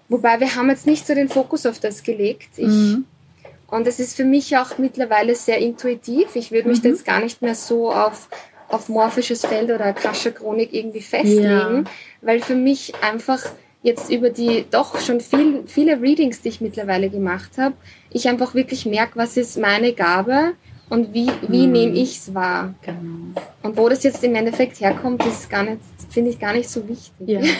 Wobei 0.10 0.40
wir 0.40 0.56
haben 0.56 0.70
jetzt 0.70 0.88
nicht 0.88 1.06
so 1.06 1.14
den 1.14 1.30
Fokus 1.30 1.66
auf 1.66 1.80
das 1.80 2.02
gelegt. 2.02 2.50
Ich 2.58 2.68
mhm. 2.68 3.06
Und 3.72 3.88
es 3.88 4.00
ist 4.00 4.18
für 4.18 4.26
mich 4.26 4.56
auch 4.58 4.78
mittlerweile 4.78 5.34
sehr 5.34 5.58
intuitiv. 5.58 6.36
Ich 6.36 6.52
würde 6.52 6.68
mich 6.68 6.84
mhm. 6.84 6.90
jetzt 6.90 7.06
gar 7.06 7.22
nicht 7.22 7.42
mehr 7.42 7.56
so 7.56 7.92
auf, 7.92 8.28
auf 8.68 8.90
morphisches 8.90 9.46
Feld 9.46 9.72
oder 9.72 9.86
Akasha-Chronik 9.86 10.74
irgendwie 10.74 11.02
festlegen, 11.02 11.44
ja. 11.46 11.84
weil 12.22 12.42
für 12.42 12.56
mich 12.56 12.94
einfach 13.02 13.42
jetzt 13.82 14.12
über 14.12 14.30
die 14.30 14.66
doch 14.70 15.00
schon 15.00 15.22
viel, 15.22 15.64
viele 15.66 16.02
Readings, 16.02 16.42
die 16.42 16.50
ich 16.50 16.62
mittlerweile 16.62 17.10
gemacht 17.10 17.52
habe, 17.58 17.74
ich 18.12 18.28
einfach 18.28 18.54
wirklich 18.54 18.86
merke, 18.86 19.14
was 19.16 19.38
ist 19.38 19.58
meine 19.58 19.94
Gabe 19.94 20.52
und 20.90 21.14
wie, 21.14 21.32
wie 21.48 21.66
mhm. 21.66 21.72
nehme 21.72 21.94
ich 21.94 22.18
es 22.18 22.34
wahr. 22.34 22.76
Genau. 22.82 23.42
Und 23.64 23.78
wo 23.78 23.88
das 23.88 24.04
jetzt 24.04 24.22
im 24.26 24.36
Endeffekt 24.36 24.82
herkommt, 24.82 25.26
ist 25.26 25.50
gar 25.50 25.64
nicht, 25.64 25.80
finde 26.10 26.32
ich 26.32 26.40
gar 26.40 26.52
nicht 26.52 26.70
so 26.70 26.88
wichtig. 26.90 27.14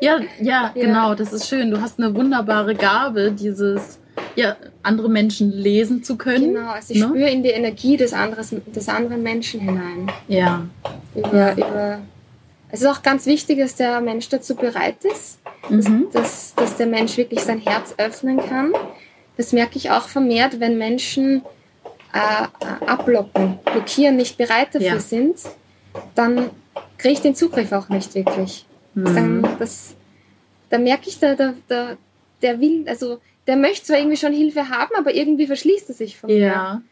Ja. 0.00 0.20
ja, 0.20 0.20
ja, 0.40 0.70
genau, 0.74 1.16
das 1.16 1.32
ist 1.32 1.48
schön. 1.48 1.72
Du 1.72 1.80
hast 1.80 1.98
eine 1.98 2.14
wunderbare 2.14 2.76
Gabe, 2.76 3.32
dieses 3.32 3.98
ja, 4.36 4.56
andere 4.86 5.08
Menschen 5.08 5.50
lesen 5.50 6.02
zu 6.02 6.16
können. 6.16 6.54
Genau, 6.54 6.70
also 6.70 6.94
ich 6.94 7.00
ne? 7.00 7.08
spüre 7.08 7.30
in 7.30 7.42
die 7.42 7.50
Energie 7.50 7.96
des, 7.96 8.12
anderes, 8.12 8.54
des 8.66 8.88
anderen 8.88 9.22
Menschen 9.22 9.60
hinein. 9.60 10.10
Ja. 10.28 10.66
Über, 11.14 11.52
über, 11.56 11.98
es 12.70 12.80
ist 12.80 12.86
auch 12.86 13.02
ganz 13.02 13.26
wichtig, 13.26 13.58
dass 13.58 13.74
der 13.76 14.00
Mensch 14.00 14.28
dazu 14.28 14.54
bereit 14.54 15.04
ist, 15.04 15.38
mhm. 15.68 16.08
dass, 16.12 16.54
dass 16.54 16.76
der 16.76 16.86
Mensch 16.86 17.16
wirklich 17.16 17.40
sein 17.40 17.58
Herz 17.58 17.94
öffnen 17.98 18.38
kann. 18.38 18.72
Das 19.36 19.52
merke 19.52 19.76
ich 19.76 19.90
auch 19.90 20.08
vermehrt, 20.08 20.60
wenn 20.60 20.78
Menschen 20.78 21.42
äh, 22.12 22.84
abblocken, 22.86 23.58
blockieren, 23.64 24.16
nicht 24.16 24.38
bereit 24.38 24.68
dafür 24.74 24.88
ja. 24.88 25.00
sind, 25.00 25.36
dann 26.14 26.50
kriege 26.98 27.14
ich 27.14 27.20
den 27.20 27.34
Zugriff 27.34 27.72
auch 27.72 27.88
nicht 27.88 28.14
wirklich. 28.14 28.66
Mhm. 28.94 29.04
Dann, 29.04 29.48
das, 29.58 29.94
da 30.70 30.78
merke 30.78 31.08
ich, 31.08 31.18
da, 31.18 31.34
da, 31.34 31.54
da, 31.68 31.96
der 32.42 32.60
will, 32.60 32.84
also 32.88 33.18
der 33.46 33.56
möchte 33.56 33.86
zwar 33.86 33.98
irgendwie 33.98 34.16
schon 34.16 34.32
Hilfe 34.32 34.68
haben, 34.68 34.94
aber 34.96 35.14
irgendwie 35.14 35.46
verschließt 35.46 35.88
er 35.88 35.94
sich 35.94 36.16
von 36.16 36.28
mir. 36.28 36.38
Ja. 36.38 36.82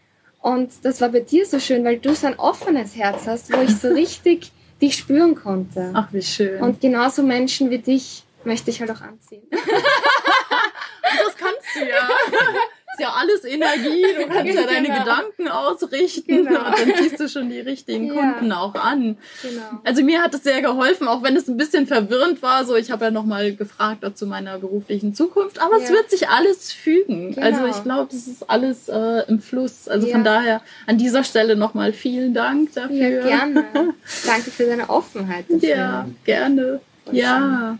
Und 0.40 0.72
das 0.84 1.00
war 1.00 1.08
bei 1.08 1.20
dir 1.20 1.46
so 1.46 1.58
schön, 1.58 1.84
weil 1.84 1.98
du 1.98 2.14
so 2.14 2.26
ein 2.26 2.38
offenes 2.38 2.96
Herz 2.96 3.26
hast, 3.26 3.52
wo 3.52 3.60
ich 3.62 3.76
so 3.76 3.88
richtig 3.94 4.52
dich 4.80 4.96
spüren 4.96 5.34
konnte. 5.34 5.90
Ach, 5.94 6.08
wie 6.12 6.22
schön. 6.22 6.60
Und 6.60 6.80
genauso 6.80 7.22
Menschen 7.22 7.70
wie 7.70 7.78
dich 7.78 8.24
möchte 8.44 8.70
ich 8.70 8.80
halt 8.80 8.90
auch 8.90 9.00
anziehen. 9.00 9.42
das 9.50 11.36
kannst 11.36 11.66
du 11.74 11.80
ja. 11.80 12.08
Ist 12.96 13.00
ja 13.00 13.12
alles 13.12 13.44
Energie, 13.44 14.04
du 14.16 14.26
kannst 14.32 14.54
ja 14.54 14.62
deine 14.66 14.86
Genau. 14.86 14.98
Gedanken 15.00 15.48
ausrichten 15.48 16.44
Genau. 16.44 16.66
und 16.66 16.78
dann 16.78 16.94
ziehst 16.96 17.18
du 17.18 17.28
schon 17.28 17.48
die 17.50 17.58
richtigen 17.60 18.06
Ja. 18.14 18.32
Kunden 18.34 18.52
auch 18.52 18.74
an. 18.74 19.16
Genau. 19.42 19.80
Also 19.84 20.02
mir 20.04 20.22
hat 20.22 20.32
es 20.34 20.44
sehr 20.44 20.62
geholfen, 20.62 21.08
auch 21.08 21.22
wenn 21.22 21.36
es 21.36 21.48
ein 21.48 21.56
bisschen 21.56 21.86
verwirrend 21.86 22.40
war. 22.42 22.64
So, 22.64 22.76
ich 22.76 22.90
habe 22.92 23.06
ja 23.06 23.10
nochmal 23.10 23.54
gefragt 23.54 24.04
zu 24.16 24.26
meiner 24.26 24.58
beruflichen 24.58 25.14
Zukunft, 25.14 25.60
aber 25.60 25.76
es 25.78 25.88
Ja. 25.88 25.96
wird 25.96 26.10
sich 26.10 26.28
alles 26.28 26.72
fügen. 26.72 27.34
Genau. 27.34 27.44
Also 27.46 27.66
ich 27.66 27.82
glaube, 27.82 28.14
es 28.14 28.28
ist 28.28 28.48
alles 28.48 28.88
äh, 28.88 29.22
im 29.28 29.40
Fluss. 29.40 29.88
Also 29.88 30.06
von 30.06 30.22
daher 30.24 30.60
an 30.86 30.98
dieser 30.98 31.24
Stelle 31.24 31.56
nochmal 31.56 31.92
vielen 31.92 32.32
Dank 32.34 32.72
dafür. 32.74 32.96
Ja, 32.96 33.26
gerne. 33.26 33.64
Danke 34.26 34.50
für 34.50 34.66
deine 34.66 34.88
Offenheit. 34.88 35.46
Dafür. 35.48 35.68
Ja, 35.68 36.08
gerne. 36.24 36.80
Voll 37.04 37.16
Ja. 37.16 37.78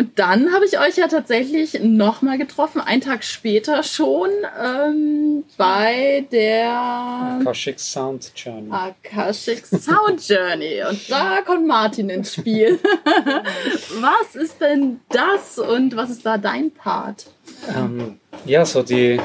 Und 0.00 0.18
dann 0.18 0.50
habe 0.54 0.64
ich 0.64 0.78
euch 0.78 0.96
ja 0.96 1.08
tatsächlich 1.08 1.78
nochmal 1.82 2.38
getroffen, 2.38 2.80
einen 2.80 3.02
Tag 3.02 3.22
später 3.22 3.82
schon, 3.82 4.30
ähm, 4.58 5.44
bei 5.58 6.24
der 6.32 7.38
Akashic 7.38 7.78
Sound 7.78 8.32
Journey. 8.34 8.70
Akashic 8.70 9.66
Sound 9.66 10.26
Journey. 10.26 10.82
Und 10.88 11.10
da 11.10 11.42
kommt 11.42 11.66
Martin 11.66 12.08
ins 12.08 12.32
Spiel. 12.32 12.80
was 14.00 14.36
ist 14.36 14.62
denn 14.62 15.00
das 15.10 15.58
und 15.58 15.94
was 15.94 16.08
ist 16.08 16.24
da 16.24 16.38
dein 16.38 16.70
Part? 16.70 17.26
Ähm, 17.68 18.18
ja, 18.46 18.64
so 18.64 18.82
die, 18.82 19.20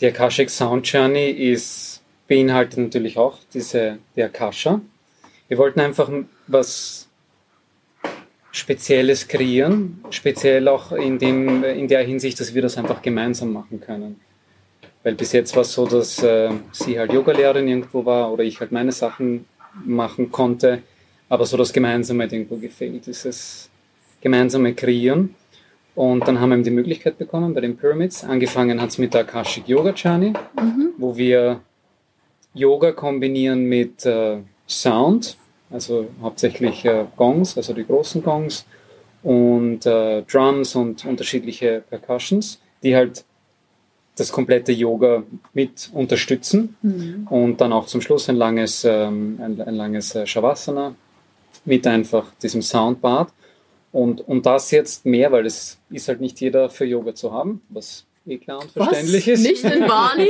die 0.00 0.06
Akashic 0.06 0.48
Sound 0.48 0.86
Journey 0.86 1.30
ist, 1.30 2.02
beinhaltet 2.28 2.78
natürlich 2.78 3.18
auch 3.18 3.38
diese, 3.52 3.98
die 4.14 4.22
Akasha. 4.22 4.80
Wir 5.48 5.58
wollten 5.58 5.80
einfach 5.80 6.08
was 6.46 7.08
Spezielles 8.54 9.26
kreieren, 9.26 9.98
speziell 10.10 10.68
auch 10.68 10.92
in, 10.92 11.18
dem, 11.18 11.64
in 11.64 11.88
der 11.88 12.04
Hinsicht, 12.04 12.38
dass 12.38 12.54
wir 12.54 12.62
das 12.62 12.78
einfach 12.78 13.02
gemeinsam 13.02 13.52
machen 13.52 13.80
können. 13.80 14.20
Weil 15.02 15.16
bis 15.16 15.32
jetzt 15.32 15.56
war 15.56 15.62
es 15.62 15.72
so, 15.72 15.86
dass 15.86 16.22
äh, 16.22 16.50
sie 16.70 16.96
halt 16.96 17.12
Yogalehrerin 17.12 17.66
irgendwo 17.66 18.04
war 18.04 18.32
oder 18.32 18.44
ich 18.44 18.60
halt 18.60 18.70
meine 18.70 18.92
Sachen 18.92 19.46
machen 19.84 20.30
konnte, 20.30 20.82
aber 21.28 21.46
so 21.46 21.56
das 21.56 21.72
Gemeinsame 21.72 22.22
hat 22.22 22.32
irgendwo 22.32 22.56
gefehlt, 22.56 23.04
dieses 23.06 23.68
gemeinsame 24.20 24.72
Kreieren. 24.72 25.34
Und 25.96 26.26
dann 26.28 26.38
haben 26.38 26.50
wir 26.50 26.54
eben 26.54 26.64
die 26.64 26.70
Möglichkeit 26.70 27.18
bekommen 27.18 27.54
bei 27.54 27.60
den 27.60 27.76
Pyramids. 27.76 28.22
Angefangen 28.22 28.80
hat 28.80 28.90
es 28.90 28.98
mit 28.98 29.14
der 29.14 29.22
Akashic 29.22 29.66
Yoga 29.66 29.90
Journey, 29.90 30.32
wo 30.96 31.16
wir 31.16 31.60
Yoga 32.54 32.92
kombinieren 32.92 33.64
mit 33.64 34.06
äh, 34.06 34.38
Sound, 34.68 35.36
also 35.74 36.06
hauptsächlich 36.22 36.84
äh, 36.84 37.04
Gongs, 37.16 37.56
also 37.56 37.74
die 37.74 37.84
großen 37.84 38.22
Gongs 38.22 38.64
und 39.22 39.84
äh, 39.84 40.22
Drums 40.22 40.74
und 40.76 41.04
unterschiedliche 41.04 41.82
Percussions, 41.90 42.60
die 42.82 42.94
halt 42.94 43.24
das 44.16 44.30
komplette 44.30 44.70
Yoga 44.70 45.24
mit 45.52 45.90
unterstützen 45.92 46.76
und 47.28 47.60
dann 47.60 47.72
auch 47.72 47.86
zum 47.86 48.00
Schluss 48.00 48.28
ein 48.28 48.36
langes, 48.36 48.84
ähm, 48.84 49.40
ein, 49.42 49.60
ein 49.60 49.74
langes 49.74 50.14
äh, 50.14 50.24
Shavasana 50.24 50.94
mit 51.64 51.86
einfach 51.86 52.26
diesem 52.40 52.62
Soundbad. 52.62 53.32
Und, 53.90 54.20
und 54.28 54.46
das 54.46 54.70
jetzt 54.70 55.04
mehr, 55.04 55.32
weil 55.32 55.46
es 55.46 55.78
ist 55.90 56.08
halt 56.08 56.20
nicht 56.20 56.40
jeder 56.40 56.70
für 56.70 56.84
Yoga 56.84 57.14
zu 57.14 57.32
haben, 57.32 57.62
was 57.68 58.04
eh 58.26 58.38
klar 58.38 58.60
und 58.60 58.70
verständlich 58.70 59.26
was? 59.26 59.40
ist. 59.40 59.42
Nicht 59.42 59.64
in 59.64 59.86
Bali? 59.86 60.28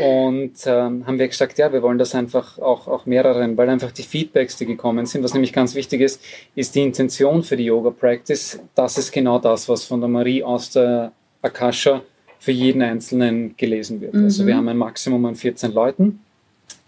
Und 0.02 0.52
ähm, 0.66 1.06
haben 1.06 1.18
wir 1.18 1.28
gesagt, 1.28 1.58
ja, 1.58 1.72
wir 1.72 1.82
wollen 1.82 1.98
das 1.98 2.14
einfach 2.14 2.58
auch, 2.58 2.86
auch 2.88 3.06
mehreren, 3.06 3.56
weil 3.56 3.68
einfach 3.68 3.92
die 3.92 4.02
Feedbacks, 4.02 4.56
die 4.56 4.66
gekommen 4.66 5.06
sind, 5.06 5.22
was 5.24 5.34
nämlich 5.34 5.52
ganz 5.52 5.74
wichtig 5.74 6.00
ist, 6.00 6.22
ist 6.54 6.74
die 6.74 6.82
Intention 6.82 7.42
für 7.42 7.56
die 7.56 7.64
Yoga 7.64 7.90
Practice. 7.90 8.60
Das 8.74 8.98
ist 8.98 9.12
genau 9.12 9.38
das, 9.38 9.68
was 9.68 9.84
von 9.84 10.00
der 10.00 10.08
Marie 10.08 10.42
aus 10.42 10.70
der 10.70 11.12
Akasha 11.42 12.02
für 12.38 12.52
jeden 12.52 12.82
Einzelnen 12.82 13.54
gelesen 13.56 14.00
wird. 14.00 14.14
Also 14.14 14.46
wir 14.46 14.56
haben 14.56 14.68
ein 14.68 14.76
Maximum 14.76 15.24
an 15.26 15.36
14 15.36 15.72
Leuten, 15.72 16.20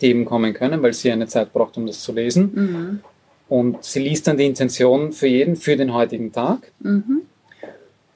die 0.00 0.06
eben 0.06 0.24
kommen 0.24 0.52
können, 0.52 0.82
weil 0.82 0.92
sie 0.92 1.12
eine 1.12 1.28
Zeit 1.28 1.52
braucht, 1.52 1.76
um 1.76 1.86
das 1.86 2.02
zu 2.02 2.12
lesen. 2.12 2.50
Mhm. 2.54 3.00
Und 3.48 3.84
sie 3.84 4.00
liest 4.00 4.26
dann 4.26 4.36
die 4.36 4.46
Intention 4.46 5.12
für 5.12 5.28
jeden, 5.28 5.54
für 5.54 5.76
den 5.76 5.92
heutigen 5.92 6.32
Tag. 6.32 6.72
Mhm. 6.80 7.22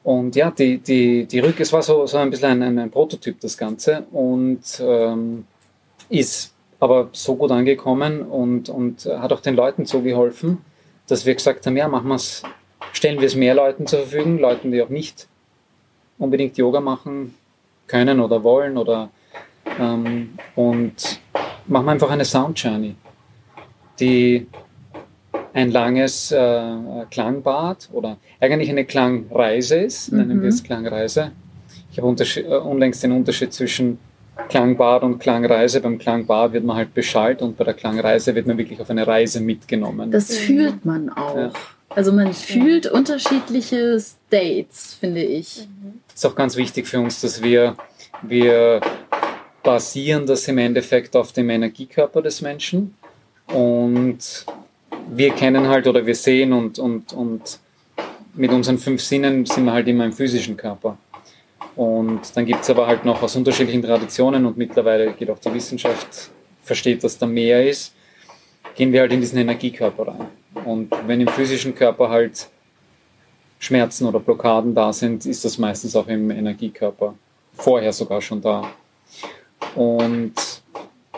Und 0.08 0.36
ja, 0.36 0.50
die, 0.50 0.78
die, 0.78 1.26
die 1.26 1.38
Rück, 1.38 1.60
es 1.60 1.70
war 1.70 1.82
so, 1.82 2.06
so 2.06 2.16
ein 2.16 2.30
bisschen 2.30 2.48
ein, 2.48 2.62
ein, 2.62 2.78
ein 2.78 2.90
Prototyp, 2.90 3.38
das 3.40 3.58
Ganze. 3.58 4.06
Und 4.10 4.62
ähm, 4.80 5.44
ist 6.08 6.54
aber 6.80 7.10
so 7.12 7.36
gut 7.36 7.50
angekommen 7.50 8.22
und, 8.22 8.70
und 8.70 9.04
hat 9.04 9.34
auch 9.34 9.40
den 9.40 9.54
Leuten 9.54 9.84
so 9.84 10.00
geholfen, 10.00 10.64
dass 11.08 11.26
wir 11.26 11.34
gesagt 11.34 11.66
haben, 11.66 11.76
ja, 11.76 11.88
machen 11.88 12.08
wir 12.08 12.14
es, 12.14 12.42
stellen 12.92 13.20
wir 13.20 13.26
es 13.26 13.34
mehr 13.34 13.54
Leuten 13.54 13.86
zur 13.86 13.98
Verfügung, 13.98 14.38
Leuten, 14.38 14.72
die 14.72 14.80
auch 14.80 14.88
nicht 14.88 15.28
unbedingt 16.16 16.56
Yoga 16.56 16.80
machen 16.80 17.34
können 17.86 18.20
oder 18.20 18.42
wollen 18.42 18.78
oder 18.78 19.10
ähm, 19.78 20.38
und 20.56 21.20
machen 21.66 21.84
wir 21.84 21.92
einfach 21.92 22.10
eine 22.10 22.24
Sound 22.24 22.58
Journey, 22.58 22.94
die 24.00 24.46
ein 25.58 25.72
langes 25.72 26.30
äh, 26.30 26.62
Klangbad 27.10 27.88
oder 27.92 28.16
eigentlich 28.40 28.70
eine 28.70 28.84
Klangreise 28.84 29.76
ist, 29.76 30.12
nennen 30.12 30.40
wir 30.40 30.50
es 30.50 30.62
Klangreise. 30.62 31.32
Ich 31.90 31.98
habe 31.98 32.06
unterschied- 32.06 32.46
äh, 32.46 32.56
unlängst 32.58 33.02
den 33.02 33.10
Unterschied 33.10 33.52
zwischen 33.52 33.98
Klangbad 34.48 35.02
und 35.02 35.18
Klangreise. 35.18 35.80
Beim 35.80 35.98
Klangbad 35.98 36.52
wird 36.52 36.64
man 36.64 36.76
halt 36.76 36.94
beschallt 36.94 37.42
und 37.42 37.56
bei 37.56 37.64
der 37.64 37.74
Klangreise 37.74 38.36
wird 38.36 38.46
man 38.46 38.56
wirklich 38.56 38.80
auf 38.80 38.88
eine 38.88 39.04
Reise 39.04 39.40
mitgenommen. 39.40 40.12
Das 40.12 40.36
fühlt 40.36 40.84
man 40.84 41.08
auch. 41.10 41.36
Ja. 41.36 41.50
Also 41.90 42.12
man 42.12 42.32
fühlt 42.32 42.86
unterschiedliche 42.86 43.98
States, 43.98 44.94
finde 44.94 45.22
ich. 45.24 45.66
ist 46.14 46.24
auch 46.24 46.36
ganz 46.36 46.56
wichtig 46.56 46.86
für 46.86 47.00
uns, 47.00 47.20
dass 47.20 47.42
wir, 47.42 47.74
wir 48.22 48.80
basieren 49.64 50.24
das 50.24 50.46
im 50.46 50.58
Endeffekt 50.58 51.16
auf 51.16 51.32
dem 51.32 51.50
Energiekörper 51.50 52.22
des 52.22 52.42
Menschen 52.42 52.94
und 53.52 54.46
wir 55.10 55.30
kennen 55.30 55.68
halt 55.68 55.86
oder 55.86 56.04
wir 56.04 56.14
sehen 56.14 56.52
und, 56.52 56.78
und, 56.78 57.12
und 57.12 57.58
mit 58.34 58.50
unseren 58.52 58.78
fünf 58.78 59.02
Sinnen 59.02 59.46
sind 59.46 59.64
wir 59.64 59.72
halt 59.72 59.88
immer 59.88 60.04
im 60.04 60.12
physischen 60.12 60.56
Körper. 60.56 60.96
Und 61.76 62.20
dann 62.34 62.44
gibt 62.44 62.62
es 62.62 62.70
aber 62.70 62.86
halt 62.86 63.04
noch 63.04 63.22
aus 63.22 63.36
unterschiedlichen 63.36 63.82
Traditionen 63.82 64.46
und 64.46 64.56
mittlerweile 64.56 65.12
geht 65.12 65.30
auch 65.30 65.38
die 65.38 65.52
Wissenschaft, 65.54 66.30
versteht, 66.62 67.02
dass 67.04 67.18
da 67.18 67.26
mehr 67.26 67.68
ist, 67.68 67.94
gehen 68.74 68.92
wir 68.92 69.00
halt 69.00 69.12
in 69.12 69.20
diesen 69.20 69.38
Energiekörper 69.38 70.08
rein. 70.08 70.26
Und 70.64 70.92
wenn 71.06 71.20
im 71.20 71.28
physischen 71.28 71.74
Körper 71.74 72.10
halt 72.10 72.48
Schmerzen 73.58 74.06
oder 74.06 74.20
Blockaden 74.20 74.74
da 74.74 74.92
sind, 74.92 75.26
ist 75.26 75.44
das 75.44 75.58
meistens 75.58 75.96
auch 75.96 76.06
im 76.08 76.30
Energiekörper 76.30 77.14
vorher 77.54 77.92
sogar 77.92 78.20
schon 78.20 78.40
da. 78.40 78.70
Und 79.74 80.34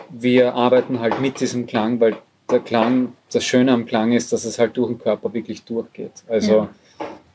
wir 0.09 0.53
arbeiten 0.53 0.99
halt 0.99 1.21
mit 1.21 1.39
diesem 1.39 1.65
Klang, 1.67 1.99
weil 1.99 2.17
der 2.51 2.59
Klang, 2.59 3.13
das 3.31 3.43
Schöne 3.43 3.71
am 3.71 3.85
Klang 3.85 4.11
ist, 4.11 4.31
dass 4.33 4.45
es 4.45 4.59
halt 4.59 4.75
durch 4.77 4.89
den 4.89 4.99
Körper 4.99 5.33
wirklich 5.33 5.63
durchgeht. 5.63 6.11
Also 6.27 6.51
Ja. 6.51 6.69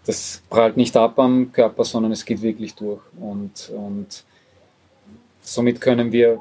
das 0.07 0.43
prallt 0.51 0.77
nicht 0.77 0.97
ab 0.97 1.19
am 1.19 1.53
Körper, 1.53 1.85
sondern 1.85 2.13
es 2.13 2.25
geht 2.25 2.43
wirklich 2.43 2.75
durch. 2.75 3.01
Und, 3.21 3.71
und 3.75 4.25
somit 5.41 5.81
können 5.81 6.13
wir 6.13 6.41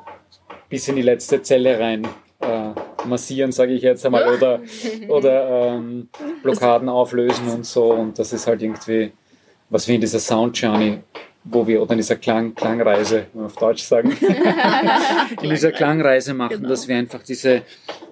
bis 0.69 0.87
in 0.87 0.95
die 0.95 1.01
letzte 1.01 1.41
Zelle 1.41 1.79
rein 1.79 2.07
äh, 2.41 3.07
massieren, 3.07 3.51
sage 3.51 3.73
ich 3.73 3.81
jetzt 3.81 4.05
einmal, 4.05 4.27
oder, 4.35 4.59
oder 5.07 5.73
ähm, 5.75 6.09
Blockaden 6.43 6.89
auflösen 6.89 7.47
und 7.49 7.65
so. 7.65 7.91
Und 7.93 8.19
das 8.19 8.33
ist 8.33 8.45
halt 8.47 8.61
irgendwie, 8.61 9.11
was 9.69 9.87
wir 9.87 9.95
in 9.95 10.01
dieser 10.01 10.19
Sound 10.19 10.57
Journey, 10.59 10.99
wo 11.43 11.67
wir, 11.67 11.81
oder 11.81 11.91
in 11.91 11.97
dieser 11.97 12.15
Klang, 12.15 12.55
Klangreise, 12.55 13.27
wenn 13.33 13.41
wir 13.43 13.45
auf 13.47 13.55
Deutsch 13.55 13.83
sagen, 13.83 14.11
in 15.41 15.49
dieser 15.49 15.71
Klangreise 15.71 16.33
machen, 16.33 16.57
Genau. 16.57 16.69
dass 16.69 16.87
wir 16.87 16.95
einfach 16.97 17.21
diese, 17.23 17.61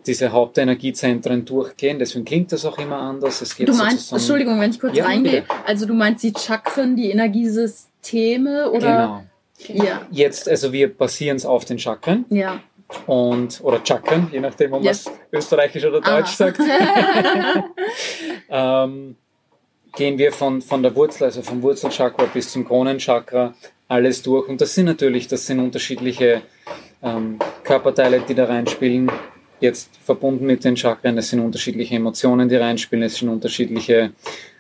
diese 0.06 0.32
Hauptenergiezentren 0.32 1.44
durchgehen. 1.46 1.98
Deswegen 2.00 2.26
klingt 2.26 2.52
das 2.52 2.64
auch 2.66 2.78
immer 2.78 2.98
anders. 2.98 3.42
Es 3.42 3.56
geht 3.56 3.68
Du 3.70 3.74
meinst, 3.74 4.10
sozusagen- 4.10 4.20
Entschuldigung, 4.22 4.60
wenn 4.60 4.72
ich 4.72 4.80
kurz 4.80 4.96
Ja, 4.98 5.06
reingehe, 5.06 5.42
bitte. 5.42 5.54
also 5.66 5.86
du 5.88 5.94
meinst 5.94 6.24
die 6.24 6.34
Chakren, 6.38 6.96
die 6.96 7.10
Energiesysteme 7.12 8.70
oder? 8.70 9.24
Genau. 9.68 9.84
Ja, 9.86 10.02
Jetzt, 10.12 10.50
also 10.50 10.74
wir 10.74 10.94
basieren 10.96 11.38
es 11.38 11.46
auf 11.46 11.64
den 11.66 11.80
Chakren 11.80 12.26
ja. 12.30 12.60
und 13.08 13.62
oder 13.64 13.80
Chakren, 13.84 14.28
je 14.32 14.42
nachdem, 14.42 14.74
ob 14.74 14.84
man 14.84 14.92
es 14.92 15.10
österreichisch 15.32 15.86
oder 15.86 16.02
Aha. 16.04 16.18
deutsch 16.18 16.32
sagt. 16.36 16.60
ähm, 18.50 19.16
gehen 19.96 20.18
wir 20.18 20.32
von, 20.32 20.62
von 20.62 20.84
der 20.84 20.96
Wurzel, 20.96 21.26
also 21.26 21.42
vom 21.42 21.62
Wurzelchakra 21.62 22.26
bis 22.26 22.52
zum 22.52 22.66
Kronenchakra, 22.66 23.54
alles 23.88 24.22
durch. 24.22 24.48
Und 24.50 24.62
das 24.62 24.74
sind 24.74 24.86
natürlich, 24.86 25.28
das 25.28 25.46
sind 25.46 25.60
unterschiedliche 25.60 26.42
ähm, 27.02 27.40
Körperteile, 27.64 28.22
die 28.22 28.34
da 28.34 28.46
reinspielen. 28.46 29.12
Jetzt 29.60 29.96
verbunden 30.04 30.46
mit 30.46 30.64
den 30.64 30.76
Chakren, 30.76 31.18
es 31.18 31.30
sind 31.30 31.40
unterschiedliche 31.40 31.96
Emotionen, 31.96 32.50
die 32.50 32.56
reinspielen, 32.56 33.04
es 33.04 33.16
sind 33.16 33.30
unterschiedliche 33.30 34.12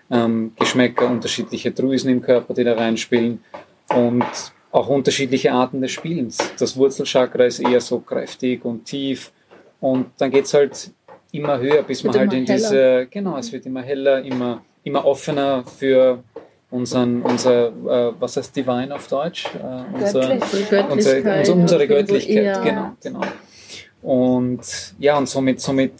ähm, 0.09 0.53
Geschmäcker, 0.57 1.07
unterschiedliche 1.07 1.71
Drüsen 1.71 2.11
im 2.11 2.21
Körper, 2.21 2.53
die 2.53 2.63
da 2.63 2.73
reinspielen 2.73 3.43
und 3.89 4.25
auch 4.71 4.87
unterschiedliche 4.87 5.51
Arten 5.51 5.81
des 5.81 5.91
Spielens. 5.91 6.37
Das 6.57 6.77
Wurzelchakra 6.77 7.45
ist 7.45 7.59
eher 7.59 7.81
so 7.81 7.99
kräftig 7.99 8.63
und 8.63 8.85
tief 8.85 9.31
und 9.79 10.07
dann 10.17 10.31
geht 10.31 10.45
es 10.45 10.53
halt 10.53 10.91
immer 11.31 11.59
höher, 11.59 11.83
bis 11.83 12.03
man 12.03 12.17
halt 12.17 12.33
in 12.33 12.45
heller. 12.45 12.57
diese, 12.57 13.07
genau, 13.09 13.37
es 13.37 13.51
wird 13.51 13.65
immer 13.65 13.81
heller, 13.81 14.21
immer, 14.23 14.63
immer 14.83 15.05
offener 15.05 15.63
für 15.65 16.23
unseren, 16.71 17.21
unser, 17.21 17.67
äh, 17.67 18.13
was 18.19 18.37
heißt 18.37 18.55
Divine 18.55 18.93
auf 18.95 19.07
Deutsch? 19.07 19.45
Äh, 19.55 20.01
unser, 20.01 20.33
unsere, 20.33 20.87
unsere, 20.89 21.53
unsere 21.53 21.87
Göttlichkeit, 21.87 22.63
genau, 22.63 22.91
genau. 23.01 23.21
Und 24.01 24.61
ja, 24.99 25.17
und 25.17 25.29
somit, 25.29 25.61
somit 25.61 25.93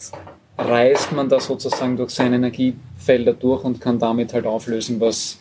reist 0.58 1.12
man 1.12 1.28
da 1.28 1.40
sozusagen 1.40 1.96
durch 1.96 2.10
seine 2.10 2.36
Energiefelder 2.36 3.32
durch 3.32 3.64
und 3.64 3.80
kann 3.80 3.98
damit 3.98 4.34
halt 4.34 4.46
auflösen, 4.46 5.00
was 5.00 5.38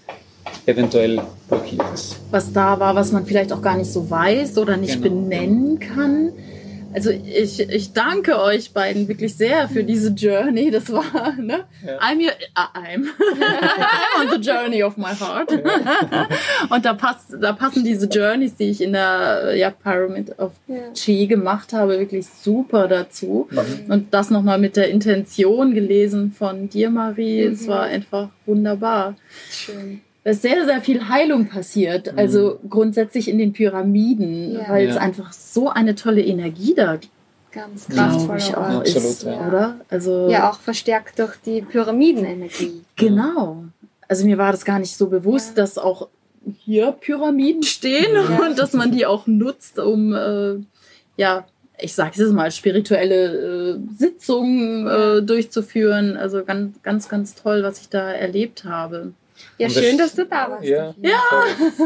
eventuell 0.65 1.21
blockiert 1.49 1.83
ist. 1.93 2.19
Was 2.31 2.51
da 2.53 2.79
war, 2.79 2.95
was 2.95 3.11
man 3.11 3.25
vielleicht 3.25 3.51
auch 3.51 3.61
gar 3.61 3.77
nicht 3.77 3.91
so 3.91 4.09
weiß 4.09 4.57
oder 4.57 4.77
nicht 4.77 5.01
genau. 5.01 5.15
benennen 5.15 5.79
kann. 5.79 6.33
Also 6.93 7.09
ich, 7.09 7.59
ich 7.59 7.93
danke 7.93 8.39
euch 8.39 8.71
beiden 8.71 9.07
wirklich 9.07 9.35
sehr 9.35 9.67
für 9.67 9.83
diese 9.83 10.09
Journey. 10.09 10.71
Das 10.71 10.91
war, 10.91 11.33
ne? 11.39 11.65
Ja. 11.85 11.99
I'm, 11.99 12.19
your, 12.19 12.31
uh, 12.57 12.77
I'm. 12.77 13.05
I'm 13.07 14.21
on 14.21 14.29
the 14.29 14.49
journey 14.49 14.83
of 14.83 14.97
my 14.97 15.13
heart. 15.13 15.51
Ja. 15.51 16.27
Und 16.69 16.85
da, 16.85 16.93
passt, 16.93 17.35
da 17.39 17.53
passen 17.53 17.83
diese 17.83 18.07
Journeys, 18.07 18.55
die 18.55 18.69
ich 18.69 18.81
in 18.81 18.93
der 18.93 19.55
ja, 19.55 19.69
Pyramid 19.69 20.37
of 20.39 20.51
ja. 20.67 20.91
Chi 20.93 21.27
gemacht 21.27 21.73
habe, 21.73 21.99
wirklich 21.99 22.27
super 22.27 22.87
dazu. 22.87 23.47
Mhm. 23.49 23.91
Und 23.91 24.13
das 24.13 24.29
nochmal 24.29 24.59
mit 24.59 24.75
der 24.75 24.89
Intention 24.89 25.73
gelesen 25.73 26.31
von 26.31 26.69
dir, 26.69 26.89
Marie. 26.89 27.47
Mhm. 27.47 27.53
Es 27.53 27.67
war 27.67 27.83
einfach 27.83 28.29
wunderbar. 28.45 29.15
Schön 29.49 30.01
dass 30.23 30.41
sehr, 30.41 30.65
sehr 30.65 30.81
viel 30.81 31.09
Heilung 31.09 31.47
passiert. 31.47 32.11
Mhm. 32.11 32.19
Also 32.19 32.59
grundsätzlich 32.69 33.27
in 33.29 33.37
den 33.37 33.53
Pyramiden, 33.53 34.53
ja. 34.53 34.69
weil 34.69 34.87
es 34.87 34.97
einfach 34.97 35.33
so 35.33 35.69
eine 35.69 35.95
tolle 35.95 36.21
Energie 36.21 36.73
da 36.75 36.97
Ganz 37.53 37.87
kraftvoll 37.87 38.37
ich 38.37 38.57
auch 38.57 38.79
Absolut, 38.79 38.85
ist, 38.85 39.23
ja. 39.23 39.47
oder? 39.47 39.75
Also 39.87 40.27
ja, 40.27 40.49
auch 40.49 40.59
verstärkt 40.59 41.19
durch 41.19 41.35
die 41.45 41.61
Pyramidenenergie. 41.61 42.81
Genau. 42.95 43.65
Also 44.07 44.25
mir 44.25 44.39
war 44.39 44.51
das 44.51 44.65
gar 44.65 44.79
nicht 44.79 44.97
so 44.97 45.07
bewusst, 45.07 45.49
ja. 45.49 45.55
dass 45.57 45.77
auch 45.77 46.07
hier 46.57 46.91
Pyramiden 46.93 47.61
stehen 47.61 48.15
ja. 48.15 48.39
und 48.43 48.57
dass 48.57 48.73
man 48.73 48.91
die 48.91 49.05
auch 49.05 49.27
nutzt, 49.27 49.77
um 49.77 50.15
äh, 50.15 50.55
ja, 51.15 51.45
ich 51.79 51.93
sage 51.93 52.21
es 52.23 52.31
mal, 52.31 52.49
spirituelle 52.51 53.75
äh, 53.75 53.79
Sitzungen 53.97 54.87
äh, 54.87 55.21
durchzuführen. 55.21 56.17
Also 56.17 56.43
ganz, 56.43 56.81
ganz, 56.81 57.07
ganz 57.07 57.35
toll, 57.35 57.61
was 57.61 57.79
ich 57.79 57.89
da 57.89 58.11
erlebt 58.11 58.65
habe. 58.65 59.13
Ja, 59.57 59.67
und 59.67 59.73
schön, 59.73 59.97
das, 59.97 60.15
dass 60.15 60.15
du 60.15 60.29
da 60.29 60.49
warst. 60.49 60.65
Ja, 60.65 60.93
ja. 61.01 61.19
So 61.77 61.83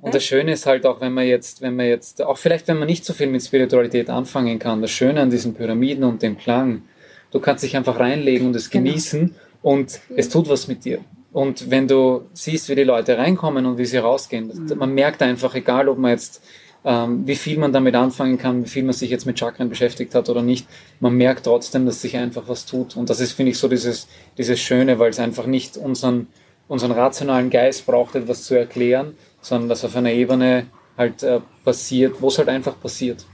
und 0.00 0.14
das 0.14 0.24
Schöne 0.24 0.52
ist 0.52 0.66
halt 0.66 0.86
auch, 0.86 1.00
wenn 1.00 1.12
man 1.12 1.26
jetzt, 1.26 1.60
wenn 1.60 1.76
man 1.76 1.86
jetzt, 1.86 2.22
auch 2.22 2.38
vielleicht, 2.38 2.68
wenn 2.68 2.78
man 2.78 2.88
nicht 2.88 3.04
so 3.04 3.12
viel 3.12 3.26
mit 3.26 3.42
Spiritualität 3.42 4.10
anfangen 4.10 4.58
kann, 4.58 4.80
das 4.82 4.90
Schöne 4.90 5.20
an 5.20 5.30
diesen 5.30 5.54
Pyramiden 5.54 6.04
und 6.04 6.22
dem 6.22 6.38
Klang, 6.38 6.82
du 7.30 7.40
kannst 7.40 7.64
dich 7.64 7.76
einfach 7.76 7.98
reinlegen 7.98 8.46
und 8.46 8.56
es 8.56 8.70
genau. 8.70 8.90
genießen 8.90 9.34
und 9.62 10.00
es 10.16 10.28
tut 10.28 10.48
was 10.48 10.68
mit 10.68 10.84
dir. 10.84 11.00
Und 11.32 11.70
wenn 11.70 11.88
du 11.88 12.26
siehst, 12.34 12.68
wie 12.68 12.74
die 12.74 12.84
Leute 12.84 13.16
reinkommen 13.16 13.64
und 13.64 13.78
wie 13.78 13.86
sie 13.86 13.98
rausgehen, 13.98 14.48
mhm. 14.48 14.78
man 14.78 14.92
merkt 14.92 15.22
einfach, 15.22 15.54
egal 15.54 15.88
ob 15.88 15.98
man 15.98 16.10
jetzt 16.10 16.42
ähm, 16.84 17.26
wie 17.26 17.36
viel 17.36 17.58
man 17.58 17.72
damit 17.72 17.94
anfangen 17.94 18.38
kann, 18.38 18.64
wie 18.64 18.68
viel 18.68 18.82
man 18.82 18.92
sich 18.92 19.10
jetzt 19.10 19.26
mit 19.26 19.38
Chakren 19.38 19.68
beschäftigt 19.68 20.14
hat 20.14 20.28
oder 20.28 20.42
nicht, 20.42 20.66
man 21.00 21.14
merkt 21.14 21.44
trotzdem, 21.44 21.86
dass 21.86 22.02
sich 22.02 22.16
einfach 22.16 22.48
was 22.48 22.66
tut. 22.66 22.96
Und 22.96 23.08
das 23.10 23.20
ist, 23.20 23.32
finde 23.32 23.52
ich, 23.52 23.58
so 23.58 23.68
dieses, 23.68 24.08
dieses 24.36 24.60
Schöne, 24.60 24.98
weil 24.98 25.10
es 25.10 25.18
einfach 25.18 25.46
nicht 25.46 25.76
unseren 25.76 26.26
unseren 26.72 26.92
rationalen 26.92 27.50
Geist 27.50 27.84
braucht, 27.84 28.14
etwas 28.14 28.44
zu 28.44 28.54
erklären, 28.54 29.14
sondern 29.42 29.68
dass 29.68 29.84
auf 29.84 29.94
einer 29.94 30.10
Ebene 30.10 30.68
halt 30.96 31.22
äh, 31.22 31.40
passiert, 31.66 32.22
wo 32.22 32.28
es 32.28 32.38
halt 32.38 32.48
einfach 32.48 32.80
passiert. 32.80 33.26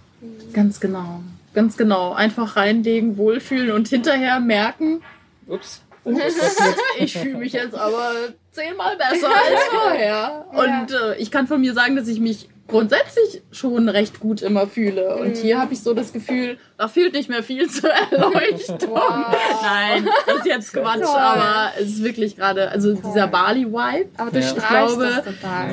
Ganz 0.53 0.81
genau. 0.81 1.21
Ganz 1.55 1.77
genau. 1.77 2.15
Einfach 2.15 2.57
reinlegen, 2.57 3.17
wohlfühlen 3.17 3.71
und 3.71 3.87
hinterher 3.87 4.41
merken. 4.41 5.03
Ups. 5.47 5.83
ich 6.99 7.17
fühle 7.17 7.39
mich 7.39 7.53
jetzt 7.53 7.77
aber 7.77 8.11
zehnmal 8.51 8.97
besser 8.97 9.29
als 9.51 9.65
vorher. 9.71 10.47
Und 10.51 10.93
äh, 10.93 11.17
ich 11.19 11.31
kann 11.31 11.47
von 11.47 11.61
mir 11.61 11.75
sagen, 11.75 11.95
dass 11.95 12.09
ich 12.09 12.19
mich 12.19 12.49
grundsätzlich 12.69 13.43
schon 13.51 13.89
recht 13.89 14.21
gut 14.21 14.43
immer 14.43 14.67
fühle. 14.67 15.17
Und 15.17 15.37
hier 15.37 15.57
mhm. 15.57 15.61
habe 15.61 15.73
ich 15.73 15.81
so 15.81 15.95
das 15.95 16.13
Gefühl, 16.13 16.59
da 16.77 16.87
fehlt 16.87 17.15
nicht 17.15 17.29
mehr 17.29 17.43
viel 17.43 17.69
zur 17.69 17.91
Erleuchtung. 17.91 18.79
Wow. 18.99 19.37
Nein, 19.63 20.09
das 20.27 20.39
ist 20.39 20.47
jetzt 20.47 20.73
Quatsch, 20.73 21.03
Toll. 21.03 21.17
aber 21.17 21.73
es 21.79 21.89
ist 21.89 22.05
wirklich 22.05 22.37
gerade, 22.37 22.71
also 22.71 22.95
Toll. 22.95 23.03
dieser 23.07 23.27
Bali-Vibe. 23.27 24.09
Aber 24.17 24.31
du 24.31 24.41
ja. 24.41 24.47
ich 24.47 24.69
glaube, 24.69 25.23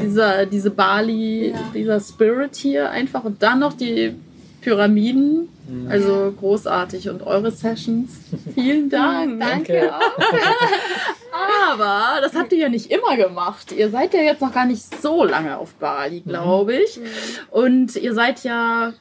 dieser, 0.01 0.45
diese 0.45 0.69
Bali, 0.69 1.51
ja. 1.51 1.59
dieser 1.73 1.99
Spirit 1.99 2.55
hier 2.55 2.89
einfach 2.89 3.23
und 3.23 3.41
dann 3.41 3.59
noch 3.59 3.73
die 3.73 4.15
Pyramiden. 4.65 5.49
Mhm. 5.67 5.91
Also 5.91 6.33
großartig. 6.39 7.09
Und 7.09 7.21
eure 7.21 7.51
Sessions. 7.51 8.09
Vielen 8.55 8.89
Dank. 8.89 9.39
Danke. 9.39 9.93
Aber 11.69 12.19
das 12.21 12.33
habt 12.33 12.51
ihr 12.51 12.59
ja 12.59 12.69
nicht 12.69 12.89
immer 12.89 13.15
gemacht. 13.15 13.71
Ihr 13.71 13.91
seid 13.91 14.15
ja 14.15 14.21
jetzt 14.21 14.41
noch 14.41 14.53
gar 14.53 14.65
nicht 14.65 14.83
so 15.01 15.23
lange 15.23 15.57
auf 15.57 15.75
Bali, 15.75 16.21
glaube 16.21 16.73
mhm. 16.73 16.79
ich. 16.83 16.97
Mhm. 16.97 17.03
Und 17.51 17.95
ihr 17.95 18.15
seid 18.15 18.43
ja 18.43 18.93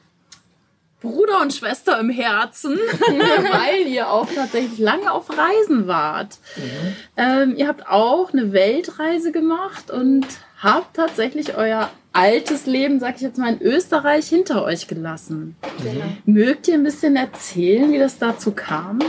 Bruder 1.01 1.41
und 1.41 1.51
Schwester 1.51 1.99
im 1.99 2.11
Herzen, 2.11 2.77
weil 2.99 3.87
ihr 3.87 4.09
auch 4.09 4.27
tatsächlich 4.33 4.77
lange 4.77 5.11
auf 5.11 5.29
Reisen 5.35 5.87
wart. 5.87 6.37
Mhm. 6.57 6.95
Ähm, 7.17 7.55
ihr 7.57 7.67
habt 7.67 7.87
auch 7.87 8.31
eine 8.33 8.53
Weltreise 8.53 9.31
gemacht 9.31 9.89
und 9.89 10.27
habt 10.57 10.95
tatsächlich 10.95 11.55
euer 11.55 11.89
altes 12.13 12.65
Leben, 12.65 12.99
sag 12.99 13.15
ich 13.17 13.21
jetzt 13.21 13.37
mal, 13.37 13.53
in 13.53 13.61
Österreich 13.61 14.27
hinter 14.27 14.63
euch 14.63 14.87
gelassen. 14.87 15.55
Genau. 15.83 16.05
Mögt 16.25 16.67
ihr 16.67 16.75
ein 16.75 16.83
bisschen 16.83 17.15
erzählen, 17.15 17.91
wie 17.91 17.99
das 17.99 18.17
dazu 18.17 18.51
kam? 18.51 18.99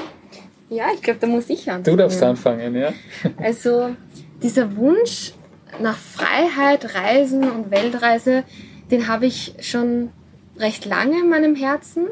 Ja, 0.68 0.86
ich 0.92 1.02
glaube, 1.02 1.20
da 1.20 1.26
muss 1.28 1.48
ich 1.48 1.70
anfangen. 1.70 1.84
Du 1.84 1.96
darfst 1.96 2.22
anfangen, 2.22 2.74
ja. 2.74 2.92
Also 3.36 3.94
dieser 4.42 4.76
Wunsch 4.76 5.32
nach 5.80 5.96
Freiheit, 5.96 6.94
Reisen 6.94 7.48
und 7.48 7.70
Weltreise, 7.70 8.42
den 8.90 9.06
habe 9.06 9.26
ich 9.26 9.54
schon 9.60 10.10
recht 10.58 10.84
lange 10.84 11.20
in 11.20 11.28
meinem 11.28 11.54
Herzen. 11.54 12.06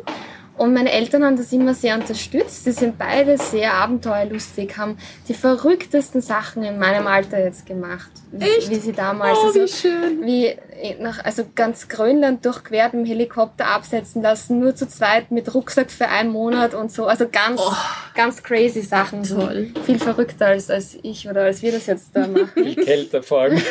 Und 0.57 0.73
meine 0.73 0.93
Eltern 0.93 1.25
haben 1.25 1.37
das 1.37 1.53
immer 1.53 1.75
sehr 1.75 1.97
unterstützt. 1.97 2.65
Sie 2.65 2.73
sind 2.73 2.97
beide 2.97 3.39
sehr 3.39 3.75
abenteuerlustig, 3.75 4.77
haben 4.77 4.99
die 5.27 5.35
verrücktesten 5.35 6.21
Sachen 6.21 6.63
in 6.63 6.79
meinem 6.79 7.09
Alter 7.09 7.43
jetzt 7.43 7.67
gemacht. 7.67 8.11
Echt? 8.39 8.71
Wie 8.71 8.77
sie 8.77 8.93
damals. 8.93 9.39
Oh, 9.39 9.55
wie 9.55 9.67
schön. 9.67 10.25
Wie 10.25 10.57
nach, 11.01 11.25
also 11.25 11.45
ganz 11.55 11.89
Grönland 11.89 12.45
durchquert 12.45 12.95
im 12.95 13.05
Helikopter 13.05 13.67
absetzen 13.67 14.23
lassen, 14.23 14.61
nur 14.61 14.77
zu 14.77 14.87
zweit 14.87 15.31
mit 15.33 15.53
Rucksack 15.55 15.91
für 15.91 16.09
einen 16.09 16.31
Monat 16.31 16.75
und 16.75 16.93
so. 16.93 17.07
Also 17.07 17.27
ganz, 17.29 17.61
oh, 17.61 17.73
ganz 18.15 18.43
crazy 18.43 18.83
Sachen. 18.83 19.25
Toll. 19.25 19.73
Viel 19.85 19.99
verrückter 19.99 20.47
als, 20.47 20.71
als 20.71 20.97
ich 21.03 21.29
oder 21.29 21.43
als 21.43 21.63
wir 21.63 21.73
das 21.73 21.87
jetzt 21.87 22.15
da 22.15 22.27
machen. 22.27 22.51
Viel 22.55 22.77
kälter 22.77 23.23
vor 23.25 23.43
allem. 23.43 23.57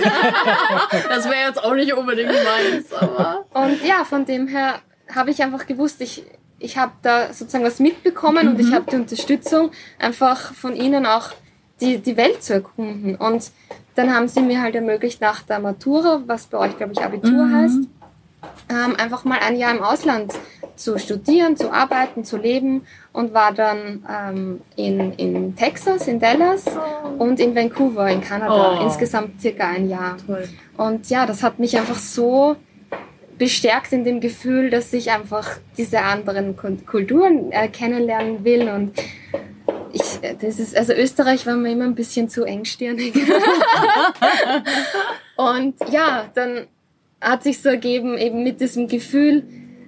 das 1.09 1.25
wäre 1.25 1.47
jetzt 1.47 1.63
auch 1.63 1.75
nicht 1.75 1.93
unbedingt 1.93 2.31
meins, 2.31 2.91
aber. 2.93 3.45
Und 3.53 3.85
ja, 3.85 4.03
von 4.03 4.25
dem 4.25 4.47
her 4.47 4.79
habe 5.13 5.31
ich 5.31 5.41
einfach 5.41 5.65
gewusst, 5.65 6.01
ich, 6.01 6.23
ich 6.63 6.77
habe 6.77 6.93
da 7.01 7.33
sozusagen 7.33 7.65
was 7.65 7.79
mitbekommen 7.79 8.45
mhm. 8.45 8.51
und 8.53 8.59
ich 8.59 8.67
mhm. 8.67 8.73
habe 8.73 8.85
die 8.89 8.95
Unterstützung 8.95 9.71
einfach 9.99 10.53
von 10.53 10.75
ihnen 10.75 11.05
auch 11.05 11.31
die, 11.81 11.97
die 11.97 12.15
Welt 12.15 12.41
zu 12.41 12.53
erkunden. 12.53 13.15
Und 13.15 13.51
dann 13.95 14.13
haben 14.13 14.27
sie 14.27 14.41
mir 14.41 14.61
halt 14.61 14.73
ermöglicht 14.73 15.19
nach 15.21 15.41
der 15.41 15.59
Matura, 15.59 16.23
was 16.25 16.47
bei 16.47 16.57
euch 16.57 16.77
glaube 16.77 16.93
ich 16.93 17.03
Abitur 17.03 17.45
mhm. 17.45 17.55
heißt, 17.55 17.79
ähm, 18.69 18.95
einfach 18.97 19.25
mal 19.25 19.39
ein 19.39 19.57
Jahr 19.57 19.75
im 19.75 19.83
Ausland 19.83 20.33
zu 20.75 20.97
studieren, 20.97 21.55
zu 21.55 21.71
arbeiten, 21.71 22.23
zu 22.23 22.37
leben 22.37 22.85
und 23.11 23.33
war 23.33 23.53
dann 23.53 24.03
ähm, 24.09 24.61
in, 24.75 25.13
in 25.13 25.55
Texas, 25.55 26.07
in 26.07 26.19
Dallas 26.19 26.65
oh. 26.67 27.23
und 27.23 27.39
in 27.39 27.55
Vancouver, 27.55 28.09
in 28.09 28.21
Kanada. 28.21 28.79
Oh. 28.79 28.83
Insgesamt 28.83 29.39
circa 29.41 29.67
ein 29.67 29.89
Jahr. 29.89 30.17
Toll. 30.25 30.47
Und 30.77 31.09
ja, 31.09 31.25
das 31.25 31.43
hat 31.43 31.59
mich 31.59 31.77
einfach 31.77 31.99
so 31.99 32.55
bestärkt 33.37 33.93
in 33.93 34.03
dem 34.03 34.19
Gefühl, 34.19 34.69
dass 34.69 34.91
ich 34.93 35.11
einfach 35.11 35.57
diese 35.77 36.01
anderen 36.01 36.55
Kulturen 36.55 37.51
äh, 37.51 37.67
kennenlernen 37.67 38.43
will 38.43 38.69
und 38.69 38.93
ich, 39.93 40.21
äh, 40.21 40.35
das 40.39 40.59
ist, 40.59 40.75
also 40.75 40.93
Österreich 40.93 41.45
war 41.45 41.55
mir 41.55 41.71
immer 41.71 41.85
ein 41.85 41.95
bisschen 41.95 42.29
zu 42.29 42.43
engstirnig. 42.43 43.13
und 45.35 45.75
ja, 45.91 46.29
dann 46.33 46.67
hat 47.21 47.43
sich 47.43 47.61
so 47.61 47.69
ergeben, 47.69 48.17
eben 48.17 48.43
mit 48.43 48.59
diesem 48.59 48.87
Gefühl, 48.87 49.43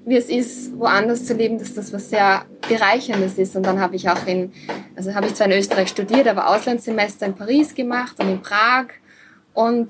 wie 0.05 0.15
es 0.15 0.29
ist, 0.29 0.77
woanders 0.77 1.25
zu 1.25 1.33
leben, 1.33 1.57
dass 1.57 1.73
das 1.73 1.91
was 1.91 2.11
sehr 2.11 2.45
Bereicherndes 2.69 3.39
ist. 3.39 3.55
Und 3.55 3.65
dann 3.65 3.79
habe 3.79 3.95
ich 3.95 4.07
auch 4.07 4.25
in, 4.27 4.53
also 4.95 5.15
habe 5.15 5.27
ich 5.27 5.33
zwar 5.33 5.47
in 5.47 5.53
Österreich 5.53 5.89
studiert, 5.89 6.27
aber 6.27 6.47
Auslandssemester 6.47 7.25
in 7.25 7.33
Paris 7.33 7.73
gemacht 7.73 8.15
und 8.19 8.29
in 8.29 8.41
Prag. 8.41 8.85
Und 9.53 9.89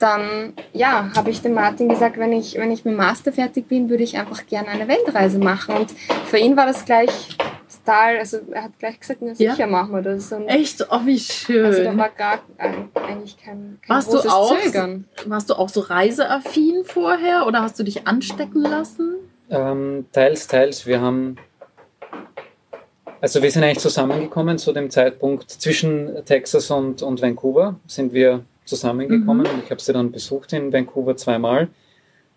dann 0.00 0.54
ja, 0.72 1.10
habe 1.14 1.30
ich 1.30 1.42
dem 1.42 1.52
Martin 1.54 1.88
gesagt, 1.88 2.18
wenn 2.18 2.32
ich, 2.32 2.56
wenn 2.56 2.70
ich 2.72 2.84
mit 2.84 2.94
dem 2.94 2.96
Master 2.96 3.32
fertig 3.32 3.68
bin, 3.68 3.88
würde 3.90 4.02
ich 4.02 4.16
einfach 4.18 4.46
gerne 4.46 4.68
eine 4.68 4.88
Weltreise 4.88 5.38
machen. 5.38 5.76
Und 5.76 5.90
für 6.26 6.38
ihn 6.38 6.56
war 6.56 6.66
das 6.66 6.84
gleich, 6.86 7.36
total, 7.84 8.16
also 8.18 8.38
er 8.50 8.64
hat 8.64 8.78
gleich 8.78 8.98
gesagt, 8.98 9.20
na 9.22 9.32
Ja? 9.36 9.52
sicher 9.52 9.66
machen 9.66 9.92
wir 9.92 10.02
das. 10.02 10.32
Und 10.32 10.48
Echt? 10.48 10.84
Oh, 10.90 11.00
wie 11.04 11.18
schön. 11.18 11.66
Also 11.66 11.84
da 11.84 11.96
war 11.96 12.08
gar 12.08 12.34
äh, 12.56 12.72
eigentlich 13.06 13.36
kein, 13.36 13.78
kein 13.82 13.88
Warst 13.96 14.08
du 14.08 14.12
großes 14.16 14.32
auch- 14.32 14.58
Zögern. 14.58 15.04
Warst 15.26 15.50
du 15.50 15.54
auch 15.54 15.68
so 15.68 15.80
reiseaffin 15.80 16.82
vorher 16.84 17.46
oder 17.46 17.60
hast 17.62 17.78
du 17.78 17.82
dich 17.84 18.06
anstecken 18.06 18.62
lassen? 18.62 19.16
Ähm, 19.50 20.06
teils, 20.12 20.46
teils. 20.46 20.86
Wir 20.86 21.00
haben, 21.02 21.36
also 23.20 23.42
wir 23.42 23.50
sind 23.50 23.64
eigentlich 23.64 23.80
zusammengekommen 23.80 24.56
zu 24.58 24.72
dem 24.72 24.88
Zeitpunkt 24.90 25.50
zwischen 25.50 26.24
Texas 26.24 26.70
und, 26.70 27.02
und 27.02 27.20
Vancouver 27.20 27.76
sind 27.86 28.12
wir 28.14 28.44
zusammengekommen. 28.70 29.42
Mhm. 29.42 29.62
Ich 29.64 29.70
habe 29.70 29.80
sie 29.80 29.92
dann 29.92 30.10
besucht 30.10 30.52
in 30.54 30.72
Vancouver 30.72 31.16
zweimal. 31.16 31.68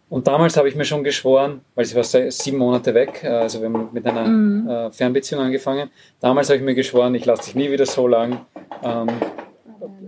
Und 0.09 0.27
damals 0.27 0.57
habe 0.57 0.67
ich 0.67 0.75
mir 0.75 0.85
schon 0.85 1.03
geschworen, 1.03 1.61
weil 1.73 1.85
sie 1.85 1.95
war 1.95 2.03
sieben 2.03 2.57
Monate 2.57 2.93
weg, 2.93 3.21
äh, 3.23 3.29
also 3.29 3.61
wir 3.61 3.69
haben 3.69 3.89
mit 3.93 4.05
einer 4.05 4.27
Mhm. 4.27 4.69
äh, 4.69 4.91
Fernbeziehung 4.91 5.41
angefangen. 5.41 5.89
Damals 6.19 6.49
habe 6.49 6.57
ich 6.57 6.63
mir 6.63 6.75
geschworen, 6.75 7.15
ich 7.15 7.25
lasse 7.25 7.45
dich 7.45 7.55
nie 7.55 7.71
wieder 7.71 7.85
so 7.85 8.07
lang 8.07 8.41
ähm, 8.83 9.07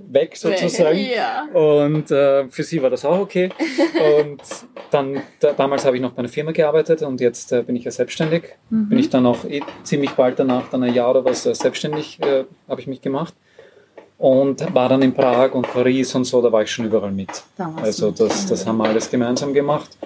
weg 0.09 0.35
sozusagen. 0.37 0.97
Ja. 1.15 1.47
Und 1.53 2.11
äh, 2.11 2.47
für 2.49 2.63
sie 2.63 2.81
war 2.83 2.89
das 2.89 3.03
auch 3.03 3.19
okay. 3.19 3.49
Und 4.23 4.41
dann, 4.91 5.21
da, 5.39 5.53
damals 5.53 5.85
habe 5.85 5.95
ich 5.95 6.01
noch 6.01 6.11
bei 6.11 6.19
einer 6.19 6.29
Firma 6.29 6.51
gearbeitet 6.51 7.01
und 7.01 7.19
jetzt 7.19 7.51
äh, 7.51 7.63
bin 7.63 7.75
ich 7.75 7.83
ja 7.85 7.91
selbstständig. 7.91 8.43
Mhm. 8.69 8.89
Bin 8.89 8.99
ich 8.99 9.09
dann 9.09 9.25
auch 9.25 9.43
eh 9.45 9.61
ziemlich 9.83 10.11
bald 10.11 10.37
danach, 10.39 10.69
dann 10.69 10.83
ein 10.83 10.93
Jahr 10.93 11.09
oder 11.11 11.25
was, 11.25 11.45
äh, 11.45 11.55
selbstständig 11.55 12.21
äh, 12.21 12.43
habe 12.69 12.79
ich 12.81 12.87
mich 12.87 13.01
gemacht. 13.01 13.33
Und 14.17 14.73
war 14.73 14.87
dann 14.87 15.01
in 15.01 15.13
Prag 15.13 15.53
und 15.53 15.67
Paris 15.67 16.15
und 16.15 16.23
so, 16.23 16.41
da 16.41 16.51
war 16.51 16.63
ich 16.63 16.71
schon 16.71 16.85
überall 16.85 17.11
mit. 17.11 17.43
Da 17.57 17.65
warst 17.65 17.83
Also 17.83 18.11
das, 18.11 18.45
das 18.45 18.65
haben 18.65 18.77
wir 18.77 18.85
alles 18.85 19.09
gemeinsam 19.09 19.53
gemacht. 19.53 19.97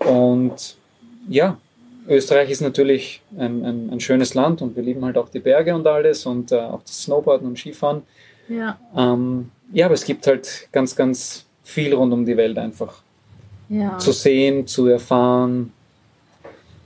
Und 0.00 0.76
ja, 1.28 1.56
Österreich 2.08 2.50
ist 2.50 2.60
natürlich 2.60 3.22
ein, 3.36 3.64
ein, 3.64 3.90
ein 3.92 4.00
schönes 4.00 4.34
Land 4.34 4.62
und 4.62 4.76
wir 4.76 4.82
lieben 4.82 5.04
halt 5.04 5.16
auch 5.16 5.28
die 5.28 5.40
Berge 5.40 5.74
und 5.74 5.86
alles 5.86 6.26
und 6.26 6.52
äh, 6.52 6.56
auch 6.56 6.82
das 6.82 7.02
Snowboarden 7.02 7.48
und 7.48 7.58
Skifahren. 7.58 8.02
Ja, 8.48 8.78
Ähm, 8.94 9.50
ja, 9.72 9.86
aber 9.86 9.94
es 9.94 10.04
gibt 10.04 10.26
halt 10.26 10.68
ganz, 10.70 10.94
ganz 10.94 11.44
viel 11.64 11.94
rund 11.94 12.12
um 12.12 12.24
die 12.24 12.36
Welt 12.36 12.56
einfach 12.58 13.02
ja. 13.68 13.98
zu 13.98 14.12
sehen, 14.12 14.66
zu 14.66 14.86
erfahren. 14.86 15.72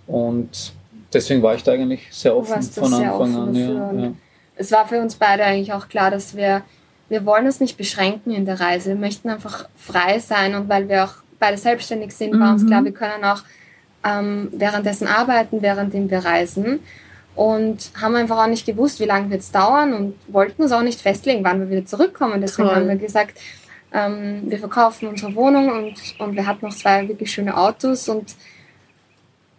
Und 0.07 0.73
deswegen 1.13 1.43
war 1.43 1.55
ich 1.55 1.63
da 1.63 1.73
eigentlich 1.73 2.09
sehr 2.11 2.35
offen 2.35 2.63
von 2.63 2.95
Anfang 2.95 3.37
an. 3.37 3.55
Ja, 3.55 3.93
ja. 3.93 4.13
Es 4.61 4.71
war 4.73 4.87
für 4.87 5.01
uns 5.01 5.17
beide 5.17 5.43
eigentlich 5.45 5.73
auch 5.73 5.89
klar, 5.89 6.11
dass 6.11 6.37
wir, 6.37 6.63
wir 7.09 7.25
wollen 7.25 7.47
uns 7.47 7.61
nicht 7.61 7.79
beschränken 7.79 8.31
in 8.33 8.45
der 8.45 8.61
Reise. 8.61 8.91
Wir 8.91 8.97
möchten 8.97 9.31
einfach 9.31 9.67
frei 9.75 10.19
sein 10.19 10.55
und 10.55 10.69
weil 10.69 10.89
wir 10.89 11.05
auch 11.05 11.15
beide 11.39 11.57
selbstständig 11.57 12.13
sind, 12.13 12.39
war 12.39 12.53
uns 12.53 12.63
Mhm. 12.63 12.67
klar, 12.67 12.85
wir 12.85 12.93
können 12.93 13.25
auch 13.25 13.43
ähm, 14.05 14.49
währenddessen 14.53 15.07
arbeiten, 15.09 15.63
währenddem 15.63 16.11
wir 16.11 16.25
reisen. 16.25 16.81
Und 17.35 17.91
haben 18.01 18.17
einfach 18.17 18.39
auch 18.43 18.49
nicht 18.49 18.67
gewusst, 18.67 19.01
wie 19.01 19.07
lange 19.07 19.31
wird 19.31 19.41
es 19.41 19.51
dauern 19.51 19.95
und 19.95 20.15
wollten 20.29 20.63
uns 20.63 20.73
auch 20.73 20.83
nicht 20.83 21.01
festlegen, 21.01 21.43
wann 21.43 21.61
wir 21.61 21.71
wieder 21.71 21.87
zurückkommen. 21.87 22.41
Deswegen 22.43 22.69
Toll. 22.69 22.77
haben 22.77 22.89
wir 22.89 22.97
gesagt, 22.97 23.39
ähm, 23.93 24.43
wir 24.45 24.59
verkaufen 24.59 25.09
unsere 25.09 25.35
Wohnung 25.35 25.71
und, 25.71 25.95
und 26.19 26.37
wir 26.37 26.47
hatten 26.47 26.67
noch 26.67 26.75
zwei 26.75 27.09
wirklich 27.09 27.33
schöne 27.33 27.57
Autos 27.57 28.09
und 28.09 28.35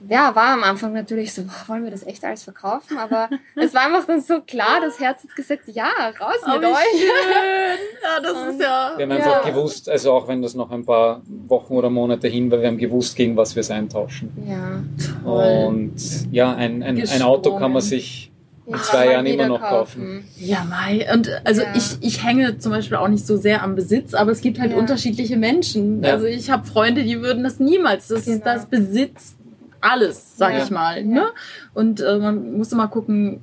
ja, 0.09 0.35
war 0.35 0.53
am 0.53 0.63
Anfang 0.63 0.93
natürlich 0.93 1.33
so, 1.33 1.43
boah, 1.43 1.67
wollen 1.67 1.83
wir 1.83 1.91
das 1.91 2.05
echt 2.05 2.23
alles 2.25 2.43
verkaufen? 2.43 2.97
Aber 2.97 3.29
es 3.55 3.73
war 3.73 3.85
einfach 3.85 4.05
dann 4.05 4.21
so 4.21 4.41
klar, 4.41 4.79
das 4.81 4.99
Herz 4.99 5.23
hat 5.23 5.35
gesagt, 5.35 5.63
ja, 5.67 5.89
raus 6.19 6.35
Oh, 6.45 6.55
mit 6.55 6.65
euch. 6.65 6.71
schön. 6.99 7.09
Ja, 8.03 8.19
das 8.19 8.53
ist 8.53 8.61
ja. 8.61 8.93
Wir 8.97 9.03
haben 9.05 9.11
einfach 9.11 9.45
Ja. 9.45 9.49
gewusst, 9.51 9.87
also 9.87 10.11
auch 10.13 10.27
wenn 10.27 10.41
das 10.41 10.55
noch 10.55 10.71
ein 10.71 10.85
paar 10.85 11.21
Wochen 11.47 11.73
oder 11.75 11.89
Monate 11.89 12.27
hin 12.27 12.49
war, 12.51 12.59
wir 12.59 12.67
haben 12.67 12.77
gewusst, 12.79 13.15
gegen 13.15 13.37
was 13.37 13.55
wir 13.55 13.61
es 13.61 13.69
eintauschen. 13.71 14.31
Ja, 14.47 14.81
Toll. 15.23 15.65
Und 15.67 15.93
ja, 16.31 16.53
ein, 16.55 16.81
ein, 16.81 16.97
ein 17.07 17.21
Auto 17.21 17.55
kann 17.57 17.71
man 17.71 17.81
sich 17.83 18.31
ja, 18.65 18.77
zwei 18.77 19.11
Jahren 19.11 19.25
immer 19.27 19.47
noch 19.47 19.61
kaufen. 19.61 20.25
Ja, 20.37 20.63
Mai. 20.63 21.07
Und 21.13 21.29
also 21.45 21.61
Ja. 21.61 21.73
ich, 21.75 21.97
ich 22.01 22.25
hänge 22.25 22.57
zum 22.57 22.71
Beispiel 22.71 22.97
auch 22.97 23.07
nicht 23.07 23.25
so 23.25 23.37
sehr 23.37 23.61
am 23.63 23.75
Besitz, 23.75 24.13
aber 24.13 24.31
es 24.31 24.41
gibt 24.41 24.59
halt 24.59 24.71
Ja. 24.71 24.77
unterschiedliche 24.77 25.37
Menschen. 25.37 26.03
Ja. 26.03 26.13
Also 26.13 26.25
ich 26.25 26.49
habe 26.49 26.65
Freunde, 26.65 27.03
die 27.03 27.21
würden 27.21 27.43
das 27.43 27.59
niemals. 27.59 28.07
Das 28.07 28.27
ist 28.27 28.43
Genau. 28.43 28.45
das 28.55 28.65
Besitz 28.65 29.35
alles, 29.81 30.37
sag 30.37 30.53
Ja. 30.53 30.63
ich 30.63 30.69
mal. 30.71 30.97
Ja. 30.99 31.03
Ne? 31.05 31.31
Und 31.73 32.01
äh, 32.01 32.17
man 32.17 32.53
muss 32.57 32.71
immer 32.71 32.87
gucken, 32.87 33.41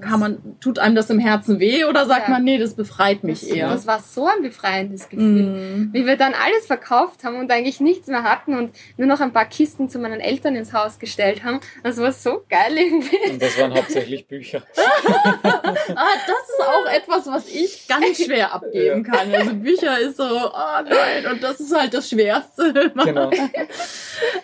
kann 0.00 0.20
man, 0.20 0.38
tut 0.60 0.78
einem 0.78 0.94
das 0.94 1.10
im 1.10 1.18
Herzen 1.18 1.58
weh 1.58 1.84
oder 1.84 2.06
sagt 2.06 2.28
Ja. 2.28 2.34
man, 2.34 2.44
nee, 2.44 2.58
das 2.58 2.74
befreit 2.74 3.24
mich 3.24 3.40
Das, 3.40 3.48
eher. 3.50 3.68
das 3.68 3.88
war 3.88 3.98
so 3.98 4.24
ein 4.28 4.40
befreiendes 4.40 5.08
Gefühl. 5.08 5.42
Mm. 5.42 5.92
Wie 5.92 6.06
wir 6.06 6.16
dann 6.16 6.32
alles 6.32 6.66
verkauft 6.66 7.24
haben 7.24 7.40
und 7.40 7.50
eigentlich 7.50 7.80
nichts 7.80 8.06
mehr 8.06 8.22
hatten 8.22 8.56
und 8.56 8.70
nur 8.96 9.08
noch 9.08 9.18
ein 9.20 9.32
paar 9.32 9.46
Kisten 9.46 9.88
zu 9.90 9.98
meinen 9.98 10.20
Eltern 10.20 10.54
ins 10.54 10.72
Haus 10.72 11.00
gestellt 11.00 11.42
haben. 11.42 11.58
Das 11.82 11.96
war 11.98 12.12
so 12.12 12.44
geil 12.48 12.78
irgendwie. 12.78 13.32
Und 13.32 13.42
das 13.42 13.58
waren 13.58 13.74
hauptsächlich 13.74 14.28
Bücher. 14.28 14.62
Ah, 15.42 16.14
das 16.26 16.48
ist 16.48 16.60
auch 16.66 16.86
etwas, 16.92 17.26
was 17.26 17.48
ich 17.48 17.86
ganz 17.88 18.22
schwer 18.24 18.52
abgeben 18.54 19.02
kann. 19.02 19.32
Also 19.34 19.54
Bücher 19.54 19.98
ist 19.98 20.16
so, 20.18 20.22
oh 20.24 20.82
nein, 20.88 21.32
und 21.32 21.42
das 21.42 21.58
ist 21.58 21.74
halt 21.76 21.92
das 21.94 22.08
Schwerste. 22.08 22.92
Genau. 23.04 23.30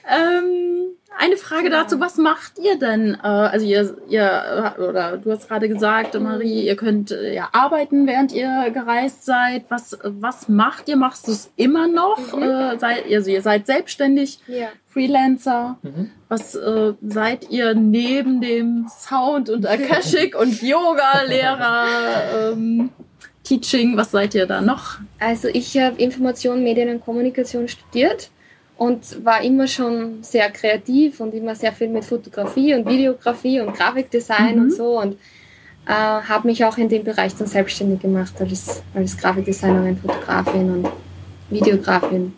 Ähm, 0.08 0.95
eine 1.18 1.36
Frage 1.36 1.70
dazu, 1.70 2.00
was 2.00 2.16
macht 2.16 2.58
ihr 2.58 2.78
denn? 2.78 3.14
Äh, 3.22 3.26
also 3.26 3.64
ihr, 3.66 3.96
ihr, 4.08 4.74
äh, 4.76 4.80
oder 4.80 5.16
du 5.16 5.30
hast 5.32 5.48
gerade 5.48 5.68
gesagt, 5.68 6.18
Marie, 6.20 6.66
ihr 6.66 6.76
könnt 6.76 7.10
äh, 7.10 7.34
ja 7.34 7.48
arbeiten, 7.52 8.06
während 8.06 8.32
ihr 8.32 8.70
gereist 8.72 9.24
seid. 9.24 9.64
Was, 9.68 9.98
was 10.02 10.48
macht 10.48 10.88
ihr? 10.88 10.96
Machst 10.96 11.26
du 11.28 11.32
es 11.32 11.50
immer 11.56 11.88
noch? 11.88 12.36
Mhm. 12.36 12.42
Äh, 12.42 12.78
seid, 12.78 13.04
also 13.10 13.30
ihr 13.30 13.42
seid 13.42 13.66
selbstständig, 13.66 14.40
Ja. 14.46 14.68
Freelancer. 14.88 15.78
Mhm. 15.82 16.10
Was 16.28 16.54
äh, 16.54 16.94
seid 17.06 17.50
ihr 17.50 17.74
neben 17.74 18.40
dem 18.40 18.86
Sound 18.88 19.50
und 19.50 19.66
Akashic 19.66 20.34
und 20.40 20.62
Yoga-Lehrer, 20.62 22.52
ähm, 22.52 22.90
Teaching, 23.44 23.96
was 23.96 24.10
seid 24.10 24.34
ihr 24.34 24.46
da 24.46 24.60
noch? 24.60 24.98
Also 25.20 25.48
ich 25.48 25.78
habe 25.78 26.00
Information, 26.02 26.64
Medien 26.64 26.88
und 26.88 27.04
Kommunikation 27.04 27.68
studiert 27.68 28.30
und 28.76 29.24
war 29.24 29.42
immer 29.42 29.66
schon 29.66 30.22
sehr 30.22 30.50
kreativ 30.50 31.20
und 31.20 31.34
immer 31.34 31.54
sehr 31.54 31.72
viel 31.72 31.88
mit 31.88 32.04
Fotografie 32.04 32.74
und 32.74 32.88
Videografie 32.88 33.60
und 33.60 33.74
Grafikdesign 33.74 34.56
Mhm. 34.56 34.62
und 34.62 34.72
so 34.72 35.00
und 35.00 35.14
äh, 35.86 35.92
habe 35.92 36.48
mich 36.48 36.64
auch 36.64 36.76
in 36.78 36.88
dem 36.88 37.04
Bereich 37.04 37.34
dann 37.34 37.46
selbstständig 37.46 38.00
gemacht 38.00 38.34
als, 38.40 38.82
als 38.94 39.16
Grafikdesignerin, 39.16 39.96
Fotografin 39.96 40.70
und 40.74 40.88
Videografin 41.48 42.34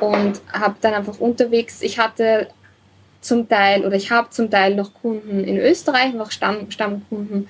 und 0.00 0.40
habe 0.52 0.74
dann 0.80 0.94
einfach 0.94 1.18
unterwegs, 1.20 1.82
ich 1.82 1.98
hatte 1.98 2.48
zum 3.20 3.48
Teil 3.48 3.84
oder 3.86 3.96
ich 3.96 4.10
habe 4.10 4.30
zum 4.30 4.50
Teil 4.50 4.74
noch 4.74 4.92
Kunden 4.94 5.44
in 5.44 5.56
Österreich, 5.58 6.14
noch 6.14 6.30
Stamm, 6.30 6.70
Stammkunden 6.70 7.48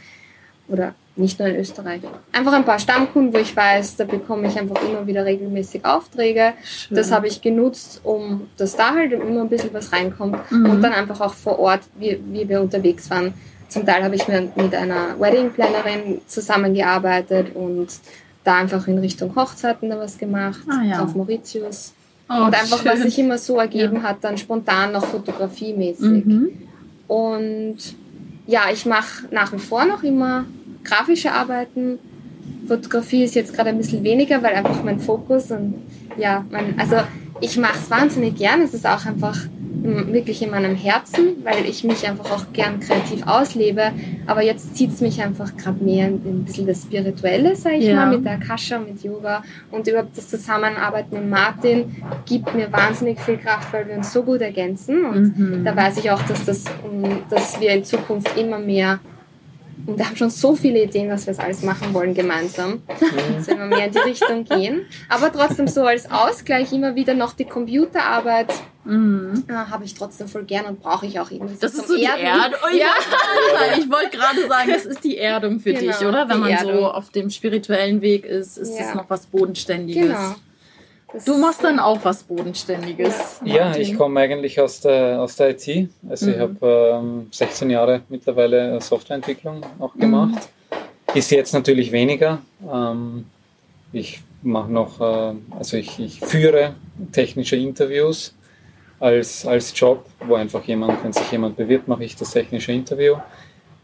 oder 0.68 0.94
nicht 1.16 1.38
nur 1.38 1.48
in 1.48 1.56
Österreich. 1.56 2.00
Einfach 2.32 2.52
ein 2.52 2.64
paar 2.64 2.78
Stammkunden, 2.78 3.34
wo 3.34 3.38
ich 3.38 3.54
weiß, 3.54 3.96
da 3.96 4.04
bekomme 4.04 4.46
ich 4.48 4.58
einfach 4.58 4.80
immer 4.82 5.06
wieder 5.06 5.24
regelmäßig 5.24 5.84
Aufträge. 5.84 6.54
Das 6.88 7.10
habe 7.12 7.26
ich 7.26 7.42
genutzt, 7.42 8.00
um 8.04 8.48
dass 8.56 8.76
da 8.76 8.94
halt 8.94 9.12
immer 9.12 9.42
ein 9.42 9.48
bisschen 9.48 9.74
was 9.74 9.92
reinkommt 9.92 10.38
Mhm. 10.50 10.70
und 10.70 10.82
dann 10.82 10.92
einfach 10.92 11.20
auch 11.20 11.34
vor 11.34 11.58
Ort, 11.58 11.80
wie, 11.98 12.18
wie 12.30 12.48
wir 12.48 12.60
unterwegs 12.60 13.10
waren. 13.10 13.34
Zum 13.68 13.84
Teil 13.86 14.02
habe 14.02 14.14
ich 14.14 14.26
mir 14.28 14.50
mit 14.56 14.74
einer 14.74 15.18
Wedding 15.20 15.50
Plannerin 15.52 16.20
zusammengearbeitet 16.26 17.54
und 17.54 17.88
da 18.44 18.56
einfach 18.56 18.86
in 18.88 18.98
Richtung 18.98 19.34
Hochzeiten 19.36 19.90
da 19.90 19.98
was 19.98 20.16
gemacht, 20.16 20.60
Ah, 20.70 20.82
ja. 20.82 21.02
auf 21.04 21.14
Mauritius. 21.14 21.92
Oh, 22.28 22.44
und 22.46 22.54
einfach, 22.54 22.84
was 22.84 22.94
schön. 22.94 23.02
sich 23.02 23.18
immer 23.18 23.36
so 23.38 23.58
ergeben 23.58 24.02
hat, 24.02 24.18
dann 24.22 24.38
spontan 24.38 24.92
noch 24.92 25.04
fotografiemäßig. 25.04 26.24
Mhm. 26.24 26.48
Und 27.08 27.76
ja, 28.46 28.62
ich 28.72 28.86
mache 28.86 29.26
nach 29.30 29.52
wie 29.52 29.58
vor 29.58 29.84
noch 29.84 30.02
immer 30.02 30.44
grafische 30.84 31.32
Arbeiten. 31.32 31.98
Fotografie 32.66 33.24
ist 33.24 33.34
jetzt 33.34 33.54
gerade 33.54 33.70
ein 33.70 33.78
bisschen 33.78 34.02
weniger, 34.04 34.42
weil 34.42 34.54
einfach 34.54 34.82
mein 34.84 35.00
Fokus 35.00 35.50
und 35.50 35.74
ja, 36.16 36.44
mein, 36.50 36.78
also 36.78 36.96
ich 37.40 37.56
mache 37.56 37.78
es 37.82 37.90
wahnsinnig 37.90 38.36
gern. 38.36 38.60
Es 38.62 38.74
ist 38.74 38.86
auch 38.86 39.04
einfach 39.06 39.36
wirklich 39.82 40.42
in 40.42 40.50
meinem 40.50 40.74
Herzen, 40.76 41.36
weil 41.42 41.64
ich 41.64 41.84
mich 41.84 42.06
einfach 42.06 42.30
auch 42.30 42.52
gern 42.52 42.80
kreativ 42.80 43.26
auslebe. 43.26 43.92
Aber 44.26 44.42
jetzt 44.42 44.76
zieht 44.76 44.90
es 44.92 45.00
mich 45.00 45.22
einfach 45.22 45.56
gerade 45.56 45.82
mehr 45.82 46.08
in 46.08 46.14
ein 46.16 46.44
bisschen 46.44 46.66
das 46.66 46.82
Spirituelle, 46.82 47.56
sage 47.56 47.76
ich 47.76 47.84
Ja. 47.86 47.96
mal, 47.96 48.14
mit 48.16 48.24
der 48.26 48.32
Akasha, 48.32 48.78
mit 48.78 49.02
Yoga 49.02 49.42
und 49.70 49.88
überhaupt 49.88 50.16
das 50.18 50.28
Zusammenarbeiten 50.28 51.14
mit 51.14 51.30
Martin 51.30 51.96
gibt 52.26 52.54
mir 52.54 52.70
wahnsinnig 52.70 53.18
viel 53.20 53.38
Kraft, 53.38 53.72
weil 53.72 53.88
wir 53.88 53.94
uns 53.96 54.12
so 54.12 54.22
gut 54.22 54.42
ergänzen 54.42 55.02
und 55.06 55.38
Mhm. 55.38 55.64
da 55.64 55.74
weiß 55.74 55.96
ich 55.96 56.10
auch, 56.10 56.22
dass, 56.24 56.44
das, 56.44 56.64
dass 57.30 57.58
wir 57.58 57.70
in 57.70 57.82
Zukunft 57.84 58.36
immer 58.36 58.58
mehr, 58.58 59.00
und 59.90 59.98
wir 59.98 60.06
haben 60.06 60.16
schon 60.16 60.30
so 60.30 60.54
viele 60.54 60.82
Ideen, 60.84 61.10
was 61.10 61.26
wir 61.26 61.32
jetzt 61.32 61.42
alles 61.42 61.62
machen 61.62 61.92
wollen 61.92 62.14
gemeinsam, 62.14 62.82
dass 62.86 63.00
wir 63.48 63.56
mehr 63.56 63.86
in 63.86 63.92
die 63.92 63.98
Richtung 63.98 64.44
gehen. 64.44 64.86
Aber 65.08 65.32
trotzdem 65.32 65.66
so 65.68 65.82
als 65.84 66.10
Ausgleich 66.10 66.72
immer 66.72 66.94
wieder 66.94 67.14
noch 67.14 67.32
die 67.34 67.44
Computerarbeit 67.44 68.52
Mhm. 68.82 69.44
äh, 69.46 69.52
habe 69.52 69.84
ich 69.84 69.92
trotzdem 69.92 70.26
voll 70.26 70.44
gern 70.44 70.64
und 70.64 70.80
brauche 70.80 71.04
ich 71.04 71.20
auch 71.20 71.30
irgendwie. 71.30 71.54
Das 71.60 71.72
zum 71.72 71.80
ist 71.82 71.88
so 71.88 71.96
die 71.96 72.02
Erden. 72.04 72.24
Erdung. 72.24 72.58
Oh, 72.64 72.68
ich 72.72 72.78
Ja. 72.80 72.86
wollte 72.86 73.10
gerade 73.10 73.58
sagen, 73.68 73.80
ich 73.82 73.90
wollte 73.90 74.16
gerade 74.16 74.48
sagen, 74.48 74.70
das 74.72 74.86
ist 74.86 75.04
die 75.04 75.18
Erdung 75.18 75.60
für 75.60 75.74
Genau, 75.74 75.92
dich, 75.98 76.00
oder? 76.06 76.28
Wenn 76.30 76.36
die 76.36 76.48
man 76.50 76.58
so 76.60 76.68
Erdung. 76.70 76.84
auf 76.86 77.10
dem 77.10 77.28
spirituellen 77.28 78.00
Weg 78.00 78.24
ist, 78.24 78.56
ist 78.56 78.78
Ja. 78.78 78.86
es 78.88 78.94
noch 78.94 79.04
was 79.10 79.26
Bodenständiges. 79.26 80.02
Genau. 80.06 80.34
Das 81.12 81.24
Du 81.24 81.36
machst 81.38 81.64
dann 81.64 81.78
auch 81.80 81.98
was 82.04 82.22
Bodenständiges. 82.22 83.40
Ja, 83.44 83.66
Martin. 83.66 83.82
ich 83.82 83.96
komme 83.96 84.20
eigentlich 84.20 84.60
aus 84.60 84.80
der, 84.80 85.20
aus 85.20 85.36
der 85.36 85.50
IT. 85.50 85.88
Also 86.08 86.30
ich 86.30 86.36
Mhm. 86.36 86.40
habe 86.40 86.98
ähm, 87.02 87.26
16 87.32 87.70
Jahre 87.70 88.02
mittlerweile 88.08 88.80
Softwareentwicklung 88.80 89.62
auch 89.80 89.94
gemacht. 89.94 90.48
Ist 91.14 91.30
jetzt 91.32 91.52
natürlich 91.52 91.90
weniger. 91.90 92.38
Ähm, 92.72 93.26
ich 93.92 94.22
mache 94.42 94.70
noch, 94.70 95.00
äh, 95.00 95.34
also 95.58 95.76
ich, 95.76 95.98
ich 95.98 96.20
führe 96.20 96.74
technische 97.12 97.56
Interviews 97.56 98.32
als, 99.00 99.44
als 99.46 99.72
Job, 99.78 100.04
wo 100.26 100.34
einfach 100.36 100.62
jemand, 100.64 101.02
wenn 101.02 101.12
sich 101.12 101.30
jemand 101.32 101.56
bewirbt, 101.56 101.88
mache 101.88 102.04
ich 102.04 102.14
das 102.14 102.30
technische 102.30 102.70
Interview. 102.72 103.16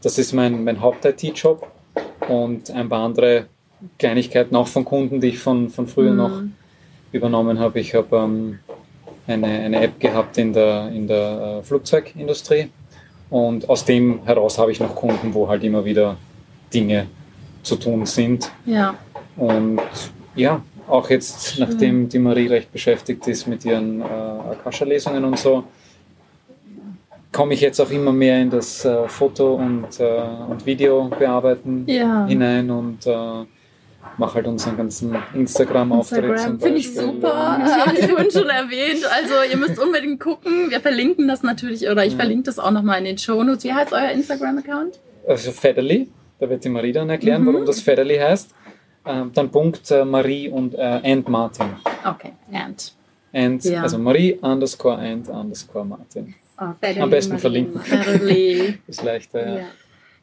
Das 0.03 0.19
ist 0.19 0.33
mein, 0.33 0.63
mein 0.63 0.81
Haupt-IT-Job 0.81 1.67
und 2.29 2.71
ein 2.71 2.89
paar 2.89 3.05
andere 3.05 3.47
Kleinigkeiten 3.99 4.55
auch 4.55 4.69
von 4.69 4.85
Kunden, 4.85 5.21
die 5.21 5.29
ich 5.29 5.39
von, 5.39 5.71
von 5.71 5.89
früher 5.89 6.13
Mhm. 6.13 6.17
noch 6.17 6.43
übernommen 7.17 7.59
habe. 7.59 7.81
Ich 7.81 7.95
habe 7.95 8.17
ähm, 8.17 8.59
eine, 9.27 9.47
eine 9.47 9.83
App 9.83 9.99
gehabt 9.99 10.39
in 10.39 10.53
der, 10.53 10.89
in 10.89 11.07
der 11.07 11.59
äh, 11.61 11.63
Flugzeugindustrie 11.63 12.71
und 13.31 13.69
aus 13.69 13.85
dem 13.85 14.25
heraus 14.25 14.59
habe 14.59 14.71
ich 14.73 14.81
noch 14.81 14.95
Kunden, 14.95 15.35
wo 15.35 15.49
halt 15.49 15.65
immer 15.65 15.85
wieder 15.85 16.17
Dinge 16.73 17.07
zu 17.63 17.77
tun 17.77 18.07
sind. 18.07 18.51
Ja. 18.65 18.95
Und 19.37 19.81
ja, 20.37 20.63
auch 20.89 21.11
jetzt, 21.11 21.59
nachdem 21.59 22.09
die 22.09 22.19
Marie 22.19 22.47
recht 22.47 22.73
beschäftigt 22.73 23.27
ist 23.27 23.47
mit 23.47 23.65
ihren 23.65 24.01
äh, 24.01 24.05
Akasha-Lesungen 24.05 25.25
und 25.25 25.39
so, 25.39 25.65
komme 27.33 27.55
ich 27.55 27.61
jetzt 27.61 27.81
auch 27.81 27.91
immer 27.91 28.13
mehr 28.13 28.41
in 28.41 28.51
das 28.51 28.85
äh, 28.85 29.09
Foto- 29.09 29.57
und, 29.57 30.01
äh, 30.01 30.23
und 30.49 30.65
Videobearbeiten 30.65 31.85
Ja. 31.87 32.27
hinein 32.27 32.71
und 32.71 33.07
äh, 33.07 33.45
mache 34.19 34.35
halt 34.37 34.47
unseren 34.47 34.77
ganzen 34.77 35.15
Instagram-Auftritt 35.35 36.25
Instagram 36.25 36.59
zum 36.59 36.61
finde 36.61 36.79
ich 36.79 36.95
super. 36.95 37.59
Hatte 37.59 38.01
ich 38.01 38.07
vorhin 38.07 38.31
schon 38.31 38.49
erwähnt. 38.49 39.05
Also 39.15 39.35
ihr 39.51 39.57
müsst 39.57 39.79
unbedingt 39.79 40.21
gucken. 40.21 40.71
Wir 40.71 40.81
verlinken 40.81 41.29
das 41.29 41.43
natürlich 41.43 41.89
oder 41.89 42.05
ich 42.05 42.13
Ja. 42.13 42.19
verlinke 42.19 42.45
das 42.45 42.59
auch 42.59 42.71
nochmal 42.71 42.99
in 42.99 43.05
den 43.05 43.19
Shownotes. 43.19 43.65
Wie 43.65 43.73
heißt 43.73 43.93
euer 43.93 44.11
Instagram-Account? 44.11 44.99
Also 45.29 45.51
Federli, 45.53 46.09
da 46.39 46.49
wird 46.49 46.65
die 46.65 46.69
Marie 46.69 46.93
dann 46.93 47.11
erklären, 47.11 47.43
Mhm. 47.43 47.47
warum 47.49 47.67
das 47.67 47.81
Federli 47.81 48.17
heißt. 48.19 48.51
Ähm, 49.05 49.31
dann 49.35 49.51
Punkt 49.51 49.91
äh, 49.91 50.05
Marie 50.05 50.49
und 50.49 50.75
äh, 50.75 50.81
and 51.05 51.29
Martin. 51.29 51.67
Okay, 52.05 52.33
and. 52.53 52.93
And, 53.33 53.65
Ja. 53.65 53.83
Also 53.83 53.99
Marie 53.99 54.35
underscore 54.41 54.97
and 54.99 55.29
underscore 55.29 55.85
Martin. 55.85 56.35
Federli 56.81 57.01
Am 57.03 57.11
besten 57.11 57.33
Marie. 57.33 57.41
verlinken. 57.41 57.81
Federli. 57.83 58.79
Ist 58.87 59.03
leichter, 59.05 59.47
ja. 59.47 59.55
Ja. 59.59 59.65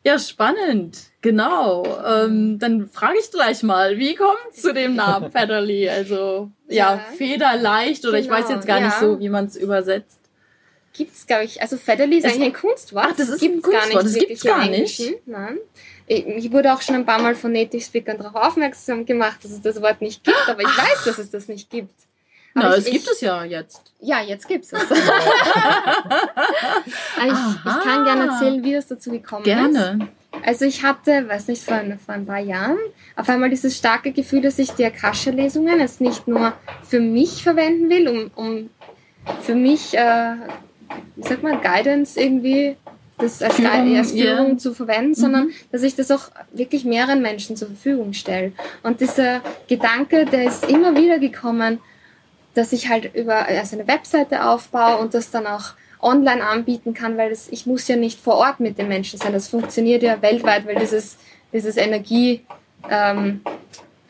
Ja, 0.05 0.19
spannend. 0.19 0.97
Genau. 1.21 1.85
Ähm, 2.05 2.59
dann 2.59 2.89
frage 2.89 3.17
ich 3.19 3.31
gleich 3.31 3.63
mal, 3.63 3.97
wie 3.97 4.15
kommt 4.15 4.37
es 4.51 4.61
zu 4.61 4.73
dem 4.73 4.95
Namen 4.95 5.31
Federli? 5.31 5.87
Also, 5.89 6.51
ja, 6.67 6.95
Ja. 6.95 6.97
federleicht 7.17 8.05
oder 8.05 8.17
ich 8.17 8.27
Genau, 8.27 8.37
weiß 8.39 8.49
jetzt 8.49 8.67
gar 8.67 8.81
nicht 8.81 8.93
ja. 8.93 8.99
so, 8.99 9.19
wie 9.19 9.29
man 9.29 9.45
es 9.45 9.55
übersetzt. 9.55 10.19
Gibt's, 10.95 11.25
glaube 11.25 11.45
ich, 11.45 11.61
also 11.61 11.77
Federli 11.77 12.17
ist 12.17 12.25
Es- 12.25 12.33
eigentlich 12.33 12.47
ein 12.47 12.53
Kunstwort. 12.53 13.05
Ach, 13.11 13.15
das 13.15 13.29
ist 13.29 13.39
gibt's 13.39 13.65
ein 13.65 13.71
Kunstwort, 13.71 14.03
das 14.05 14.13
gibt's 14.13 14.43
gar 14.43 14.59
nicht. 14.67 14.99
Englischen. 14.99 15.15
Nein. 15.25 15.57
Ich 16.05 16.27
ich 16.27 16.51
wurde 16.51 16.73
auch 16.73 16.81
schon 16.81 16.95
ein 16.95 17.05
paar 17.05 17.19
Mal 17.21 17.33
von 17.33 17.51
Native 17.53 17.81
Speakern 17.81 18.17
darauf 18.17 18.35
aufmerksam 18.35 19.05
gemacht, 19.05 19.39
dass 19.43 19.51
es 19.51 19.61
das 19.61 19.81
Wort 19.81 20.01
nicht 20.01 20.23
gibt, 20.23 20.47
aber 20.47 20.61
ich 20.61 20.67
weiß, 20.67 21.05
dass 21.05 21.17
es 21.17 21.31
das 21.31 21.47
nicht 21.47 21.69
gibt. 21.69 21.95
Na, 22.55 22.75
es 22.75 22.85
gibt 22.85 23.07
es 23.07 23.21
ja 23.21 23.43
jetzt. 23.43 23.81
Ja, 23.99 24.21
jetzt 24.21 24.47
gibt's 24.47 24.71
es. 24.73 24.81
Aber 24.91 24.95
ich, 27.27 27.33
ich 27.65 27.83
kann 27.83 28.03
gerne 28.05 28.31
erzählen, 28.31 28.63
wie 28.63 28.73
das 28.73 28.87
dazu 28.87 29.11
gekommen 29.11 29.41
ist. 29.43 29.45
Gerne. 29.45 30.07
Also 30.45 30.65
ich 30.65 30.83
hatte, 30.83 31.27
weiß 31.29 31.47
nicht, 31.47 31.63
vor, 31.63 31.75
ein- 31.75 31.99
vor 32.03 32.15
ein 32.15 32.25
paar 32.25 32.39
Jahren 32.39 32.77
auf 33.15 33.29
einmal 33.29 33.49
dieses 33.49 33.77
starke 33.77 34.11
Gefühl, 34.11 34.41
dass 34.41 34.57
ich 34.59 34.71
die 34.71 34.85
Akasha-Lesungen 34.85 35.79
jetzt 35.79 36.01
nicht 36.01 36.27
nur 36.27 36.53
für 36.83 36.99
mich 36.99 37.43
verwenden 37.43 37.89
will, 37.89 38.07
um, 38.07 38.31
um 38.35 38.69
für 39.41 39.55
mich, 39.55 39.95
äh, 39.95 40.33
wie 41.15 41.23
sagt 41.27 41.43
man, 41.43 41.61
Guidance 41.61 42.19
irgendwie, 42.19 42.75
das 43.19 43.43
als 43.43 43.55
Führung, 43.55 43.95
als. 43.97 44.11
Führung 44.11 44.59
zu 44.59 44.73
verwenden, 44.73 45.13
sondern 45.13 45.51
dass 45.71 45.83
ich 45.83 45.95
das 45.95 46.09
auch 46.09 46.31
wirklich 46.51 46.83
mehreren 46.83 47.21
Menschen 47.21 47.55
zur 47.55 47.67
Verfügung 47.67 48.13
stelle. 48.13 48.53
Und 48.81 49.01
dieser 49.01 49.41
Gedanke, 49.67 50.25
der 50.25 50.45
ist 50.45 50.67
immer 50.67 50.95
wieder 50.97 51.19
gekommen, 51.19 51.79
dass 52.53 52.71
ich 52.73 52.89
halt 52.89 53.13
über 53.15 53.45
also 53.47 53.75
eine 53.75 53.87
Webseite 53.87 54.45
aufbaue 54.45 54.97
und 54.97 55.13
das 55.13 55.31
dann 55.31 55.47
auch 55.47 55.73
online 56.01 56.43
anbieten 56.45 56.93
kann, 56.93 57.17
weil 57.17 57.29
das, 57.29 57.47
ich 57.49 57.65
muss 57.65 57.87
ja 57.87 57.95
nicht 57.95 58.19
vor 58.19 58.35
Ort 58.35 58.59
mit 58.59 58.77
den 58.77 58.87
Menschen 58.89 59.19
sein. 59.19 59.33
Das 59.33 59.47
funktioniert 59.47 60.03
ja 60.03 60.21
weltweit, 60.21 60.67
weil 60.67 60.75
dieses, 60.75 61.17
dieses 61.53 61.77
Energie 61.77 62.45
ähm, 62.89 63.41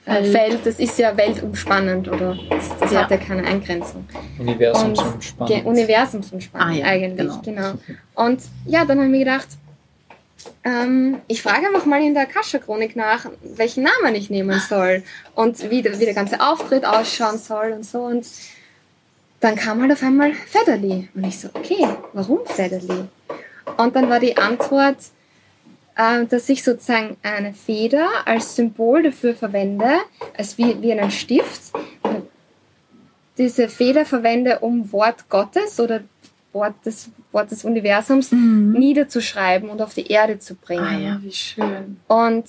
äh, 0.05 0.57
das 0.63 0.79
ist 0.79 0.97
ja 0.99 1.15
weltumspannend 1.15 2.07
oder 2.09 2.37
das, 2.49 2.77
das 2.79 2.91
Ja. 2.91 3.03
hat 3.03 3.11
ja 3.11 3.17
keine 3.17 3.45
Eingrenzung. 3.45 4.05
Universum 4.39 4.89
Und 4.89 4.97
zum 4.97 5.13
Ge 5.19 5.21
Spannen. 5.21 5.65
Universumsumspannend 5.65 6.67
Ah 6.67 6.73
ja, 6.79 6.85
eigentlich, 6.85 7.31
genau. 7.41 7.41
genau. 7.43 7.73
Und 8.15 8.41
ja, 8.65 8.83
dann 8.85 8.97
habe 8.97 9.05
ich 9.05 9.11
mir 9.11 9.19
gedacht, 9.19 9.47
ähm, 10.63 11.21
ich 11.27 11.41
frage 11.41 11.67
einfach 11.67 11.85
mal 11.85 12.01
in 12.01 12.13
der 12.13 12.23
Akasha-Chronik 12.23 12.95
nach, 12.95 13.29
welchen 13.41 13.83
Namen 13.83 14.15
ich 14.15 14.29
nehmen 14.29 14.59
soll 14.59 15.03
und 15.35 15.69
wie 15.69 15.81
der, 15.81 15.99
wie 15.99 16.05
der 16.05 16.13
ganze 16.13 16.39
Auftritt 16.39 16.85
ausschauen 16.85 17.37
soll 17.37 17.71
und 17.71 17.85
so. 17.85 17.99
Und 17.99 18.25
dann 19.39 19.55
kam 19.55 19.81
halt 19.81 19.91
auf 19.91 20.03
einmal 20.03 20.33
Federli. 20.33 21.09
Und 21.13 21.25
ich 21.25 21.39
so, 21.39 21.49
okay, 21.53 21.87
warum 22.13 22.45
Federli? 22.45 23.05
Und 23.77 23.95
dann 23.95 24.09
war 24.09 24.19
die 24.19 24.37
Antwort, 24.37 24.97
äh, 25.95 26.25
dass 26.25 26.49
ich 26.49 26.63
sozusagen 26.63 27.17
eine 27.23 27.53
Feder 27.53 28.09
als 28.25 28.55
Symbol 28.55 29.03
dafür 29.03 29.35
verwende, 29.35 29.99
als 30.37 30.57
wie, 30.57 30.81
wie 30.81 30.91
einen 30.91 31.11
Stift. 31.11 31.73
Diese 33.37 33.67
Feder 33.67 34.05
verwende, 34.05 34.59
um 34.59 34.91
Wort 34.91 35.27
Gottes 35.29 35.79
oder 35.79 36.01
Wort 36.53 36.75
des, 36.85 37.09
Wort 37.31 37.51
des 37.51 37.65
Universums 37.65 38.31
niederzuschreiben 38.31 39.69
und 39.69 39.81
auf 39.81 39.93
die 39.93 40.07
Erde 40.07 40.39
zu 40.39 40.55
bringen. 40.55 40.83
Ah 40.83 40.99
ja, 40.99 41.19
wie 41.21 41.31
schön. 41.31 41.97
Und 42.07 42.45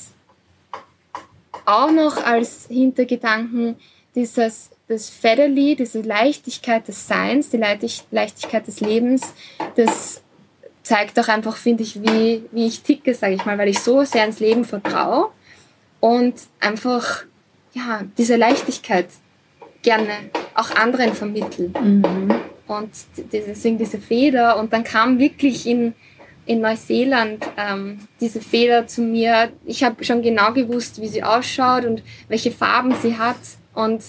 auch 1.65 1.91
noch 1.91 2.23
als 2.25 2.67
Hintergedanken 2.69 3.77
dieses 4.15 4.71
das 4.87 5.09
Federli, 5.09 5.77
diese 5.77 6.03
Leichtigkeit 6.03 6.87
des 6.87 7.09
Seins, 7.09 7.49
die 7.49 7.57
Leichtig- 7.57 8.05
Leichtigkeit 8.11 8.67
des 8.67 8.81
Lebens, 8.81 9.33
das 9.77 10.23
zeigt 10.83 11.19
auch 11.19 11.29
einfach, 11.29 11.57
finde 11.57 11.83
ich, 11.83 12.03
wie, 12.03 12.45
wie 12.53 12.67
ich 12.67 12.83
ticke, 12.83 13.15
sage 13.15 13.35
ich 13.35 13.47
mal, 13.47 13.57
weil 13.57 13.69
ich 13.69 13.81
so 13.81 14.05
sehr 14.05 14.27
ins 14.27 14.41
Leben 14.41 14.65
vertraue 14.65 15.31
und 16.01 16.35
einfach 16.61 17.25
ja, 17.73 18.03
diese 18.19 18.37
Leichtigkeit 18.37 19.07
gerne 19.83 20.13
auch 20.55 20.71
anderen 20.77 21.15
vermittle. 21.15 21.71
Mhm. 21.81 22.35
Und 22.67 22.91
deswegen 23.33 23.79
diese 23.79 23.99
Feder. 23.99 24.59
Und 24.59 24.73
dann 24.73 24.85
kam 24.85 25.19
wirklich 25.19 25.67
in, 25.67 25.95
in 26.47 26.61
Neuseeland 26.61 27.45
ähm, 27.57 27.99
diese 28.21 28.41
Feder 28.41 28.87
zu 28.87 29.03
mir. 29.03 29.51
Ich 29.65 29.85
habe 29.85 30.03
schon 30.05 30.23
genau 30.23 30.53
gewusst, 30.53 31.01
wie 31.01 31.09
sie 31.09 31.23
ausschaut 31.23 31.85
und 31.85 32.03
welche 32.29 32.51
Farben 32.51 32.95
sie 33.03 33.19
hat. 33.19 33.37
Und 33.75 34.03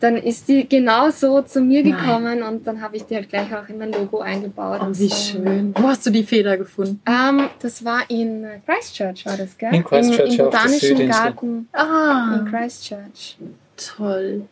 dann 0.00 0.16
ist 0.16 0.48
die 0.48 0.68
genau 0.68 1.10
so 1.10 1.42
zu 1.42 1.60
mir 1.60 1.84
Nein. 1.84 1.92
gekommen 1.96 2.42
und 2.42 2.66
dann 2.66 2.80
habe 2.82 2.96
ich 2.96 3.04
die 3.04 3.14
halt 3.14 3.28
gleich 3.28 3.54
auch 3.54 3.68
in 3.68 3.78
mein 3.78 3.92
Logo 3.92 4.18
eingebaut. 4.18 4.80
Oh, 4.82 4.86
und 4.86 4.98
wie 4.98 5.06
so. 5.06 5.14
schön. 5.14 5.72
Wo 5.78 5.86
hast 5.86 6.04
du 6.04 6.10
die 6.10 6.24
Feder 6.24 6.56
gefunden? 6.56 7.00
Ähm, 7.06 7.48
das 7.60 7.84
war 7.84 8.00
in 8.10 8.44
Christchurch, 8.66 9.24
war 9.26 9.36
das, 9.36 9.56
gell? 9.56 9.72
In 9.72 9.84
Christchurch, 9.84 10.34
Im, 10.34 10.40
im 10.40 10.44
Botanischen. 10.46 11.08
Garten 11.08 11.68
Ah, 11.72 12.40
in 12.40 12.50
Christchurch. 12.50 13.38
toll. 13.76 14.42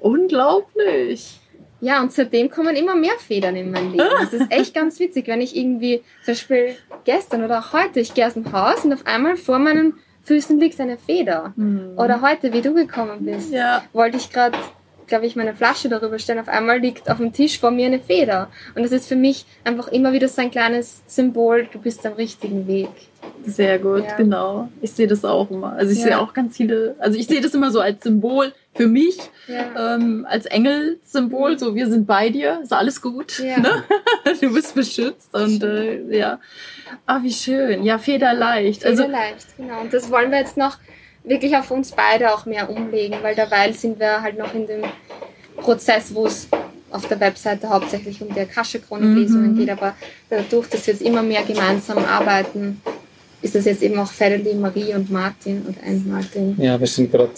Unglaublich. 0.00 1.40
Ja, 1.80 2.00
und 2.00 2.12
seitdem 2.12 2.50
kommen 2.50 2.74
immer 2.74 2.94
mehr 2.94 3.18
Federn 3.18 3.54
in 3.56 3.70
mein 3.70 3.92
Leben. 3.92 4.08
Das 4.18 4.32
ist 4.32 4.50
echt 4.50 4.74
ganz 4.74 4.98
witzig, 4.98 5.26
wenn 5.28 5.40
ich 5.40 5.54
irgendwie, 5.56 6.02
zum 6.24 6.32
Beispiel 6.32 6.76
gestern 7.04 7.44
oder 7.44 7.58
auch 7.60 7.72
heute, 7.72 8.00
ich 8.00 8.14
gehe 8.14 8.26
aus 8.26 8.34
dem 8.34 8.50
Haus 8.52 8.84
und 8.84 8.92
auf 8.92 9.04
einmal 9.06 9.36
vor 9.36 9.58
meinen 9.58 9.94
Füßen 10.22 10.58
liegt 10.58 10.80
eine 10.80 10.98
Feder. 10.98 11.54
Oder 11.96 12.20
heute, 12.22 12.52
wie 12.52 12.62
du 12.62 12.72
gekommen 12.74 13.24
bist, 13.24 13.52
Ja. 13.52 13.84
wollte 13.92 14.16
ich 14.16 14.30
gerade, 14.32 14.56
glaube 15.06 15.26
ich, 15.26 15.36
meine 15.36 15.54
Flasche 15.54 15.88
darüber 15.88 16.18
stellen. 16.18 16.38
Auf 16.40 16.48
einmal 16.48 16.78
liegt 16.80 17.10
auf 17.10 17.18
dem 17.18 17.32
Tisch 17.32 17.58
vor 17.60 17.70
mir 17.70 17.86
eine 17.86 18.00
Feder. 18.00 18.48
Und 18.74 18.82
das 18.82 18.92
ist 18.92 19.06
für 19.08 19.16
mich 19.16 19.44
einfach 19.64 19.88
immer 19.88 20.12
wieder 20.12 20.28
so 20.28 20.42
ein 20.42 20.50
kleines 20.50 21.02
Symbol, 21.06 21.68
du 21.72 21.78
bist 21.78 22.04
am 22.06 22.14
richtigen 22.14 22.66
Weg. 22.66 22.88
Sehr 23.44 23.78
gut, 23.78 24.04
Ja. 24.04 24.16
genau. 24.16 24.68
Ich 24.82 24.92
sehe 24.92 25.06
das 25.06 25.24
auch 25.24 25.50
immer. 25.50 25.72
Also 25.74 25.92
ich 25.92 25.98
Ja. 25.98 26.04
sehe 26.04 26.20
auch 26.20 26.32
ganz 26.32 26.56
viele, 26.56 26.96
also 26.98 27.18
ich 27.18 27.26
sehe 27.26 27.40
das 27.40 27.54
immer 27.54 27.70
so 27.70 27.80
als 27.80 28.02
Symbol 28.02 28.52
für 28.74 28.86
mich, 28.88 29.18
Ja. 29.48 29.94
ähm, 29.96 30.26
als 30.28 30.46
Engel-Symbol, 30.46 31.58
so 31.58 31.74
wir 31.74 31.88
sind 31.88 32.06
bei 32.06 32.28
dir, 32.30 32.60
ist 32.62 32.72
alles 32.72 33.00
gut, 33.00 33.38
Ja. 33.38 33.58
ne? 33.58 33.84
du 34.40 34.52
bist 34.52 34.74
beschützt 34.74 35.32
und 35.34 35.62
äh, 35.62 36.02
ja. 36.16 36.38
Ah, 37.06 37.20
wie 37.22 37.32
schön. 37.32 37.82
Ja, 37.84 37.98
federleicht. 37.98 38.84
Also 38.84 39.04
Also 39.04 39.12
leicht, 39.12 39.56
genau. 39.56 39.80
Und 39.80 39.92
das 39.92 40.10
wollen 40.10 40.30
wir 40.30 40.38
jetzt 40.38 40.56
noch 40.56 40.78
wirklich 41.26 41.54
auf 41.56 41.70
uns 41.70 41.92
beide 41.92 42.32
auch 42.32 42.46
mehr 42.46 42.70
umlegen, 42.70 43.18
weil 43.22 43.34
derweil 43.34 43.74
sind 43.74 43.98
wir 44.00 44.22
halt 44.22 44.38
noch 44.38 44.54
in 44.54 44.66
dem 44.66 44.82
Prozess, 45.56 46.14
wo 46.14 46.26
es 46.26 46.48
auf 46.90 47.06
der 47.08 47.18
Webseite 47.20 47.68
hauptsächlich 47.68 48.22
um 48.22 48.32
die 48.32 48.40
Akasha-Chronik-Lesungen 48.40 49.52
Mhm. 49.52 49.58
geht, 49.58 49.70
aber 49.70 49.94
dadurch, 50.30 50.68
dass 50.68 50.86
wir 50.86 50.94
jetzt 50.94 51.02
immer 51.02 51.22
mehr 51.22 51.42
gemeinsam 51.42 51.98
arbeiten, 51.98 52.80
ist 53.42 53.54
das 53.54 53.64
jetzt 53.66 53.82
eben 53.82 53.98
auch 53.98 54.10
Federli, 54.10 54.54
Marie 54.54 54.94
und 54.94 55.10
Martin 55.10 55.62
und 55.66 55.76
ein 55.82 56.04
Martin. 56.08 56.56
Ja, 56.58 56.78
wir 56.80 56.86
sind 56.86 57.10
gerade 57.12 57.30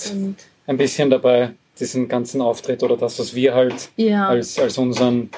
ein 0.66 0.76
bisschen 0.76 1.10
dabei, 1.10 1.50
diesen 1.80 2.06
ganzen 2.08 2.40
Auftritt 2.42 2.82
oder 2.82 2.96
das, 2.96 3.18
was 3.18 3.34
wir 3.34 3.54
halt 3.54 3.88
Ja. 3.96 4.28
als, 4.28 4.58
als 4.58 4.76
unseren 4.78 5.30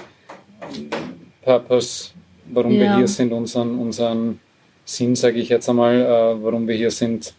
Purpose, 1.43 2.11
warum 2.53 2.73
wir 2.73 2.87
Ja. 2.87 2.97
hier 2.97 3.09
sind, 3.09 3.33
unseren, 3.33 3.79
unseren 3.79 4.41
Sinn, 4.85 5.15
sage 5.15 5.39
ich 5.39 5.49
jetzt 5.49 5.69
einmal, 5.69 5.95
äh, 6.01 6.43
warum 6.43 6.67
wir 6.67 6.75
hier 6.75 6.91
sind, 6.91 7.33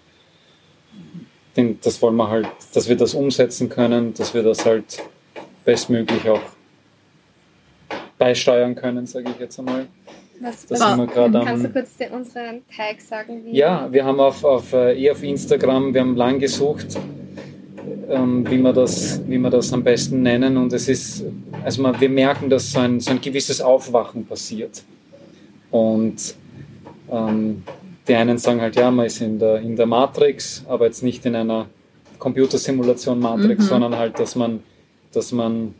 den, 1.58 1.80
das 1.82 2.02
wollen 2.02 2.16
wir 2.16 2.30
halt, 2.30 2.48
dass 2.74 2.88
wir 2.88 2.96
das 2.96 3.14
umsetzen 3.14 3.70
können, 3.70 4.14
dass 4.14 4.34
wir 4.34 4.44
das 4.44 4.66
halt 4.66 5.04
bestmöglich 5.66 6.30
auch 6.30 6.42
beisteuern 8.18 8.76
können, 8.76 9.06
sage 9.06 9.32
ich 9.32 9.40
jetzt 9.40 9.60
einmal. 9.60 9.88
Was, 10.40 10.66
Das 10.66 10.80
was, 10.80 10.98
wir 10.98 11.08
kannst 11.08 11.64
du 11.64 11.68
am. 11.68 11.74
kurz 11.74 11.98
den, 11.98 12.12
unseren 12.12 12.62
Tag 12.76 13.00
sagen? 13.00 13.46
Wie 13.46 13.58
Ja, 13.58 13.92
wir 13.92 14.04
haben 14.06 14.20
auf, 14.20 14.44
auf, 14.44 14.74
äh, 14.74 15.00
eh 15.00 15.12
auf 15.12 15.22
Instagram, 15.22 15.94
wir 15.94 16.02
haben 16.02 16.16
lang 16.16 16.40
gesucht, 16.40 16.98
ähm, 18.10 18.50
wie, 18.50 18.58
wir 18.58 18.74
das, 18.74 19.22
wie 19.28 19.38
wir 19.38 19.50
das 19.50 19.72
am 19.72 19.84
besten 19.84 20.24
nennen. 20.24 20.58
Und 20.58 20.74
es 20.74 20.88
ist, 20.88 21.24
also 21.64 21.82
man, 21.84 22.00
wir 22.00 22.10
merken, 22.10 22.50
dass 22.50 22.72
so 22.72 22.80
ein, 22.80 23.00
so 23.00 23.12
ein 23.12 23.22
gewisses 23.22 23.62
Aufwachen 23.62 24.26
passiert. 24.26 24.84
Und 25.70 26.36
ähm, 27.12 27.64
die 28.08 28.16
einen 28.16 28.38
sagen 28.38 28.62
halt, 28.62 28.76
ja, 28.76 28.90
man 28.92 29.06
ist 29.06 29.22
in 29.22 29.38
der, 29.40 29.60
in 29.62 29.76
der 29.76 29.86
Matrix, 29.86 30.64
aber 30.68 30.86
jetzt 30.86 31.04
nicht 31.04 31.26
in 31.26 31.36
einer 31.36 31.68
Computersimulation 32.20 33.20
Matrix, 33.20 33.66
Mhm. 33.66 33.70
sondern 33.70 33.98
halt, 33.98 34.20
dass 34.20 34.36
man, 34.36 34.62
dass 35.14 35.32
man 35.32 35.74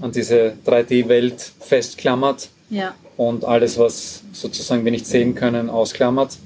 an 0.00 0.10
diese 0.12 0.54
3D-Welt 0.66 1.52
festklammert 1.60 2.48
Ja. 2.70 2.94
und 3.16 3.44
alles, 3.44 3.78
was 3.78 4.22
sozusagen 4.32 4.84
wir 4.84 4.92
nicht 4.92 5.06
sehen 5.06 5.34
können, 5.34 5.70
ausklammert. 5.70 6.36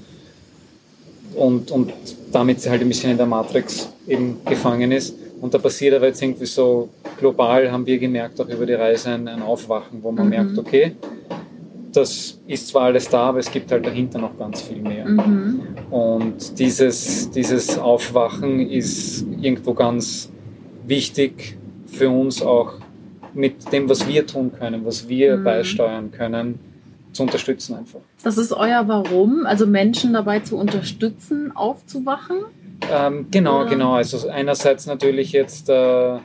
Und, 1.35 1.71
und 1.71 1.93
damit 2.31 2.61
sie 2.61 2.69
halt 2.69 2.81
ein 2.81 2.87
bisschen 2.89 3.11
in 3.11 3.17
der 3.17 3.25
Matrix 3.25 3.89
eben 4.07 4.37
gefangen 4.45 4.91
ist. 4.91 5.15
Und 5.39 5.53
da 5.53 5.57
passiert 5.57 5.95
aber 5.95 6.07
jetzt 6.07 6.21
irgendwie 6.21 6.45
so 6.45 6.89
global, 7.19 7.71
haben 7.71 7.85
wir 7.85 7.97
gemerkt, 7.97 8.39
auch 8.41 8.47
über 8.49 8.65
die 8.65 8.73
Reise 8.73 9.09
ein, 9.11 9.27
ein 9.27 9.41
Aufwachen, 9.41 10.03
wo 10.03 10.11
man 10.11 10.25
Mhm. 10.25 10.29
merkt, 10.29 10.57
okay, 10.57 10.95
das 11.93 12.39
ist 12.47 12.67
zwar 12.69 12.83
alles 12.83 13.09
da, 13.09 13.29
aber 13.29 13.39
es 13.39 13.51
gibt 13.51 13.71
halt 13.71 13.85
dahinter 13.85 14.19
noch 14.19 14.37
ganz 14.37 14.61
viel 14.61 14.81
mehr. 14.81 15.05
Mhm. 15.07 15.61
Und 15.89 16.57
dieses, 16.59 17.29
dieses 17.31 17.77
Aufwachen 17.77 18.59
ist 18.69 19.25
irgendwo 19.39 19.73
ganz 19.73 20.31
wichtig 20.85 21.57
für 21.85 22.09
uns 22.09 22.41
auch 22.41 22.73
mit 23.33 23.71
dem, 23.71 23.89
was 23.89 24.07
wir 24.07 24.25
tun 24.25 24.51
können, 24.57 24.85
was 24.85 25.07
wir 25.07 25.37
Mhm. 25.37 25.43
beisteuern 25.43 26.11
können, 26.11 26.59
zu 27.13 27.23
unterstützen 27.23 27.75
einfach. 27.75 27.99
Das 28.23 28.37
ist 28.37 28.53
euer 28.53 28.87
Warum, 28.87 29.45
also 29.45 29.67
Menschen 29.67 30.13
dabei 30.13 30.39
zu 30.39 30.57
unterstützen, 30.57 31.51
aufzuwachen. 31.55 32.37
Ähm, 32.91 33.27
genau, 33.31 33.61
Oder? 33.61 33.69
genau. 33.69 33.93
Also 33.93 34.29
einerseits 34.29 34.85
natürlich 34.85 35.33
jetzt, 35.33 35.69
äh, 35.69 36.17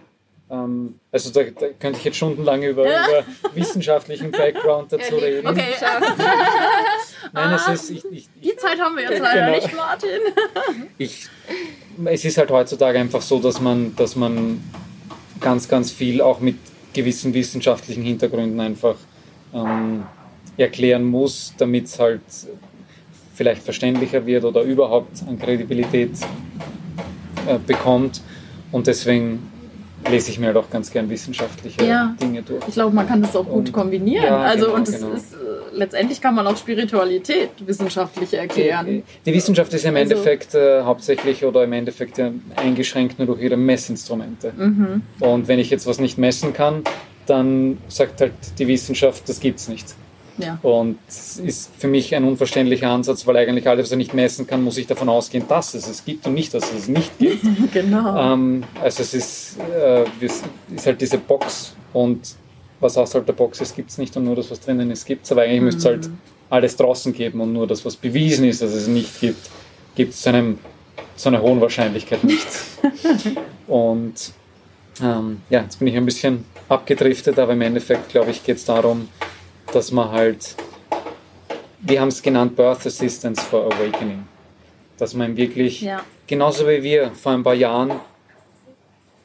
also 0.48 1.30
da, 1.32 1.42
da 1.42 1.66
könnte 1.80 1.98
ich 1.98 2.04
jetzt 2.04 2.16
stundenlang 2.16 2.62
über, 2.62 2.88
Ja. 2.88 3.04
über 3.08 3.24
wissenschaftlichen 3.54 4.30
Background 4.30 4.92
dazu 4.92 5.16
reden. 5.16 5.46
Okay. 5.46 5.62
Nein, 7.32 7.52
es 7.54 7.66
Ah. 7.66 7.72
ist, 7.72 7.90
ich, 7.90 8.04
ich, 8.12 8.28
Die 8.42 8.56
Zeit 8.56 8.78
haben 8.80 8.94
wir 8.96 9.02
jetzt 9.10 9.20
leider 9.20 9.46
Genau. 9.46 9.56
nicht, 9.64 9.74
Martin. 9.76 10.20
ich, 10.98 11.26
es 12.04 12.24
ist 12.24 12.38
halt 12.38 12.50
heutzutage 12.50 12.98
einfach 12.98 13.22
so, 13.22 13.40
dass 13.40 13.60
man, 13.60 13.96
dass 13.96 14.14
man 14.14 14.62
ganz, 15.40 15.68
ganz 15.68 15.90
viel 15.90 16.20
auch 16.20 16.38
mit 16.40 16.56
gewissen 16.92 17.34
wissenschaftlichen 17.34 18.04
Hintergründen 18.04 18.60
einfach 18.60 18.94
ähm, 19.52 20.04
erklären 20.56 21.04
muss, 21.04 21.54
damit 21.58 21.86
es 21.86 21.98
halt 21.98 22.20
vielleicht 23.34 23.62
verständlicher 23.62 24.24
wird 24.24 24.44
oder 24.44 24.62
überhaupt 24.62 25.22
an 25.28 25.38
Kredibilität 25.38 26.12
äh, 27.46 27.58
bekommt. 27.58 28.22
Und 28.72 28.86
deswegen 28.86 29.50
lese 30.10 30.30
ich 30.30 30.38
mir 30.38 30.56
auch 30.56 30.70
ganz 30.70 30.90
gern 30.90 31.08
wissenschaftliche 31.10 31.84
Ja. 31.84 32.14
Dinge 32.20 32.42
durch. 32.42 32.62
Ich 32.68 32.74
glaube, 32.74 32.94
man 32.94 33.06
kann 33.06 33.22
das 33.22 33.34
auch 33.36 33.44
gut 33.44 33.54
Und- 33.68 33.72
kombinieren. 33.72 34.24
Ja, 34.24 34.38
also 34.42 34.66
genau, 34.66 34.76
und 34.76 34.88
es 34.88 35.00
genau. 35.00 35.12
ist 35.14 35.32
äh, 35.34 35.36
letztendlich 35.72 36.20
kann 36.20 36.34
man 36.34 36.46
auch 36.46 36.56
Spiritualität 36.56 37.50
wissenschaftlich 37.66 38.34
erklären. 38.34 39.02
Die 39.24 39.34
Wissenschaft 39.34 39.72
ist 39.74 39.84
im 39.84 39.96
Also- 39.96 40.12
Endeffekt 40.14 40.54
äh, 40.54 40.82
hauptsächlich 40.82 41.44
oder 41.44 41.64
im 41.64 41.72
Endeffekt 41.72 42.18
ja 42.18 42.30
eingeschränkt 42.56 43.18
nur 43.18 43.26
durch 43.26 43.40
ihre 43.42 43.56
Messinstrumente. 43.56 44.52
Mhm. 44.56 45.02
Und 45.20 45.48
wenn 45.48 45.58
ich 45.58 45.70
jetzt 45.70 45.86
was 45.86 45.98
nicht 45.98 46.18
messen 46.18 46.52
kann, 46.52 46.82
dann 47.26 47.78
sagt 47.88 48.20
halt 48.20 48.32
die 48.58 48.68
Wissenschaft, 48.68 49.28
das 49.28 49.40
gibt's 49.40 49.68
nicht. 49.68 49.94
Ja. 50.38 50.58
Und 50.62 50.98
das 51.06 51.38
ist 51.38 51.70
für 51.78 51.88
mich 51.88 52.14
ein 52.14 52.24
unverständlicher 52.24 52.90
Ansatz, 52.90 53.26
weil 53.26 53.36
eigentlich 53.36 53.68
alles, 53.68 53.86
was 53.86 53.90
er 53.92 53.96
nicht 53.96 54.14
messen 54.14 54.46
kann, 54.46 54.62
muss 54.62 54.76
ich 54.76 54.86
davon 54.86 55.08
ausgehen, 55.08 55.44
dass 55.48 55.74
es 55.74 55.88
es 55.88 56.04
gibt 56.04 56.26
und 56.26 56.34
nicht, 56.34 56.52
dass 56.54 56.72
es 56.72 56.80
es 56.80 56.88
nicht 56.88 57.18
gibt. 57.18 57.44
Genau. 57.72 58.34
ähm, 58.34 58.64
also 58.82 59.02
es 59.02 59.12
ist, 59.12 59.56
äh, 59.58 60.04
es 60.20 60.42
ist 60.74 60.86
halt 60.86 61.00
diese 61.00 61.18
Box 61.18 61.74
und 61.92 62.36
was 62.80 62.96
außerhalb 62.96 63.26
der 63.26 63.32
Box 63.32 63.60
ist, 63.60 63.74
gibt 63.74 63.90
es 63.90 63.98
nicht 63.98 64.16
und 64.16 64.24
nur 64.24 64.36
das, 64.36 64.50
was 64.50 64.60
drinnen 64.60 64.90
ist, 64.90 65.04
gibt 65.04 65.24
es. 65.24 65.32
Aber 65.32 65.42
eigentlich 65.42 65.62
müsste 65.62 65.78
es 65.78 65.84
halt 65.86 66.10
alles 66.50 66.76
draußen 66.76 67.12
geben 67.12 67.40
und 67.40 67.52
nur 67.52 67.66
das, 67.66 67.84
was 67.84 67.96
bewiesen 67.96 68.44
ist, 68.44 68.62
dass 68.62 68.72
es 68.72 68.86
nicht 68.86 69.20
gibt, 69.20 69.50
gibt 69.94 70.14
es 70.14 70.22
zu, 70.22 70.28
einem, 70.30 70.58
zu 71.16 71.28
einer 71.28 71.42
hohen 71.42 71.60
Wahrscheinlichkeit 71.60 72.24
nicht. 72.24 72.46
und 73.66 74.32
ähm, 75.02 75.40
ja, 75.50 75.62
jetzt 75.62 75.78
bin 75.78 75.88
ich 75.88 75.96
ein 75.96 76.06
bisschen 76.06 76.44
abgedriftet, 76.68 77.38
aber 77.38 77.52
im 77.52 77.60
Endeffekt, 77.62 78.08
glaube 78.10 78.30
ich, 78.30 78.44
geht 78.44 78.56
es 78.56 78.64
darum, 78.64 79.08
dass 79.72 79.92
man 79.92 80.10
halt, 80.10 80.54
wir 81.80 82.00
haben 82.00 82.08
es 82.08 82.22
genannt, 82.22 82.56
Birth 82.56 82.86
Assistance 82.86 83.42
for 83.42 83.66
Awakening. 83.66 84.24
Dass 84.98 85.14
man 85.14 85.36
wirklich, 85.36 85.82
ja. 85.82 86.02
genauso 86.26 86.66
wie 86.66 86.82
wir 86.82 87.10
vor 87.12 87.32
ein 87.32 87.42
paar 87.42 87.54
Jahren 87.54 87.92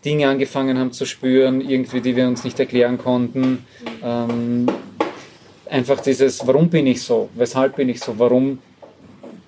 Dinge 0.04 0.28
angefangen 0.28 0.78
haben 0.78 0.92
zu 0.92 1.06
spüren, 1.06 1.62
irgendwie, 1.62 2.02
die 2.02 2.16
wir 2.16 2.28
uns 2.28 2.44
nicht 2.44 2.60
erklären 2.60 2.98
konnten. 2.98 3.66
Ähm, 4.04 4.68
einfach 5.70 6.02
dieses, 6.02 6.46
warum 6.46 6.70
bin 6.70 6.88
ich 6.88 7.02
so? 7.04 7.30
Weshalb 7.36 7.76
bin 7.76 7.88
ich 7.90 8.00
so? 8.00 8.18
Warum 8.18 8.60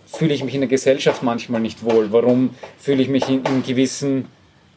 fühle 0.05 0.33
ich 0.33 0.43
mich 0.43 0.53
in 0.53 0.61
der 0.61 0.69
Gesellschaft 0.69 1.23
manchmal 1.23 1.59
nicht 1.59 1.83
wohl? 1.83 2.11
Warum 2.11 2.51
fühle 2.77 3.01
ich 3.01 3.09
mich 3.09 3.27
in, 3.29 3.43
in 3.45 3.63
gewissen 3.63 4.25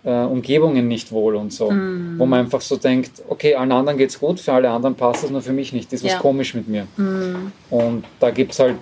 äh, 0.06 0.24
Umgebungen 0.24 0.88
nicht 0.88 1.12
wohl 1.12 1.36
und 1.36 1.52
so? 1.52 1.70
Mhm. 1.70 2.14
Wo 2.18 2.24
man 2.24 2.40
einfach 2.40 2.60
so 2.62 2.76
denkt, 2.76 3.22
okay, 3.28 3.54
allen 3.56 3.72
anderen 3.72 3.98
geht's 3.98 4.18
gut, 4.18 4.40
für 4.40 4.52
alle 4.54 4.70
anderen 4.70 4.94
passt 4.94 5.24
es, 5.24 5.30
nur 5.30 5.42
für 5.42 5.52
mich 5.52 5.72
nicht. 5.74 5.92
Das 5.92 6.00
ist 6.00 6.06
Ja. 6.06 6.14
was 6.14 6.22
komisch 6.22 6.54
mit 6.54 6.68
mir. 6.68 6.86
Mhm. 6.96 7.52
Und 7.70 8.04
da 8.20 8.30
gibt 8.30 8.52
es 8.52 8.58
halt 8.60 8.78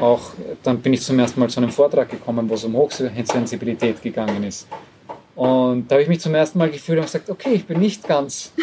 auch, 0.00 0.20
dann 0.64 0.78
bin 0.80 0.92
ich 0.92 1.00
zum 1.02 1.18
ersten 1.18 1.40
Mal 1.40 1.48
zu 1.48 1.60
einem 1.60 1.70
Vortrag 1.70 2.10
gekommen, 2.10 2.50
wo 2.50 2.54
es 2.54 2.64
um 2.64 2.74
Hochsensibilität 2.76 4.02
gegangen 4.02 4.42
ist. 4.44 4.66
Und 5.36 5.88
da 5.88 5.94
habe 5.94 6.02
ich 6.02 6.08
mich 6.08 6.20
zum 6.20 6.34
ersten 6.34 6.58
Mal 6.58 6.70
gefühlt 6.70 6.98
und 6.98 7.04
gesagt, 7.06 7.30
okay, 7.30 7.54
ich 7.54 7.64
bin 7.66 7.80
nicht 7.80 8.06
ganz 8.06 8.52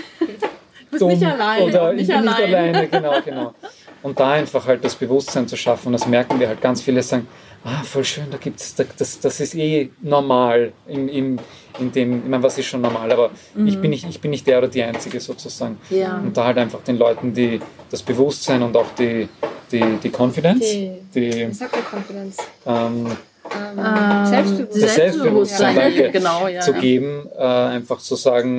Du 0.92 0.98
bist 0.98 1.02
dumm 1.04 1.10
nicht 1.12 1.26
alleine. 1.26 1.64
oder 1.66 1.94
ich 1.94 2.08
bin 2.08 2.16
allein. 2.18 2.26
nicht 2.26 2.56
alleine, 2.56 2.88
genau, 2.90 3.14
genau. 3.24 3.54
Und 4.04 4.20
da 4.20 4.32
einfach 4.32 4.66
halt 4.68 4.84
das 4.84 4.96
Bewusstsein 4.96 5.48
zu 5.48 5.56
schaffen, 5.56 5.88
und 5.88 5.94
das 5.94 6.08
merken 6.08 6.40
wir 6.40 6.48
halt 6.48 6.62
ganz 6.62 6.82
viele 6.82 7.04
sagen, 7.04 7.28
ah, 7.64 7.84
voll 7.84 8.04
schön, 8.04 8.26
da 8.32 8.38
gibt's, 8.38 8.74
da, 8.76 8.84
das, 8.98 9.20
das 9.20 9.40
ist 9.40 9.54
eh 9.56 9.90
normal 10.02 10.74
in, 10.88 11.08
in, 11.08 11.40
in 11.80 11.92
dem, 11.92 12.24
ich 12.24 12.30
meine, 12.30 12.42
was 12.42 12.58
ist 12.58 12.66
schon 12.66 12.82
normal, 12.82 13.12
aber 13.12 13.30
ich, 13.66 13.80
bin 13.80 13.92
nicht, 13.92 14.08
ich 14.10 14.20
bin 14.20 14.32
nicht 14.32 14.48
der 14.48 14.58
oder 14.58 14.68
die 14.68 14.82
Einzige 14.82 15.20
sozusagen. 15.20 15.78
Mhm. 15.90 15.98
Ja. 15.98 16.18
Und 16.18 16.36
da 16.36 16.46
halt 16.46 16.58
einfach 16.58 16.82
den 16.82 16.98
Leuten 16.98 17.34
die, 17.34 17.60
das 17.92 18.02
Bewusstsein 18.02 18.64
und 18.64 18.76
auch 18.76 18.92
die, 18.98 19.30
die, 19.72 19.84
die 20.04 20.10
Confidence, 20.10 20.60
Die- 20.60 20.92
die, 21.14 21.50
Confidence? 21.92 22.38
Ähm, 22.66 23.06
Ähm, 23.54 23.80
Ähm, 23.80 24.26
Selbstbewusstsein. 24.28 24.82
Das 24.82 24.96
Selbstbewusstsein, 24.96 25.76
Ja. 25.76 25.82
danke, 25.84 26.12
genau, 26.14 26.48
ja. 26.48 26.62
zu 26.62 26.74
geben, 26.74 27.28
äh, 27.38 27.42
einfach 27.44 28.00
zu 28.00 28.16
sagen, 28.16 28.58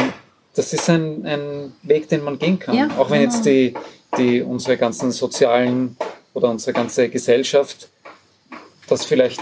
das 0.54 0.72
ist 0.74 0.90
ein, 0.90 1.24
ein 1.24 1.72
Weg, 1.82 2.08
den 2.08 2.22
man 2.24 2.38
gehen 2.38 2.58
kann. 2.58 2.74
Ja, 2.76 2.88
Auch 2.98 3.08
wenn 3.10 3.20
genau. 3.22 3.32
jetzt 3.32 3.46
die, 3.46 3.74
die, 4.18 4.42
unsere 4.42 4.76
ganzen 4.76 5.10
sozialen 5.12 5.96
oder 6.34 6.50
unsere 6.50 6.72
ganze 6.72 7.08
Gesellschaft 7.08 7.88
das 8.88 9.04
vielleicht 9.04 9.40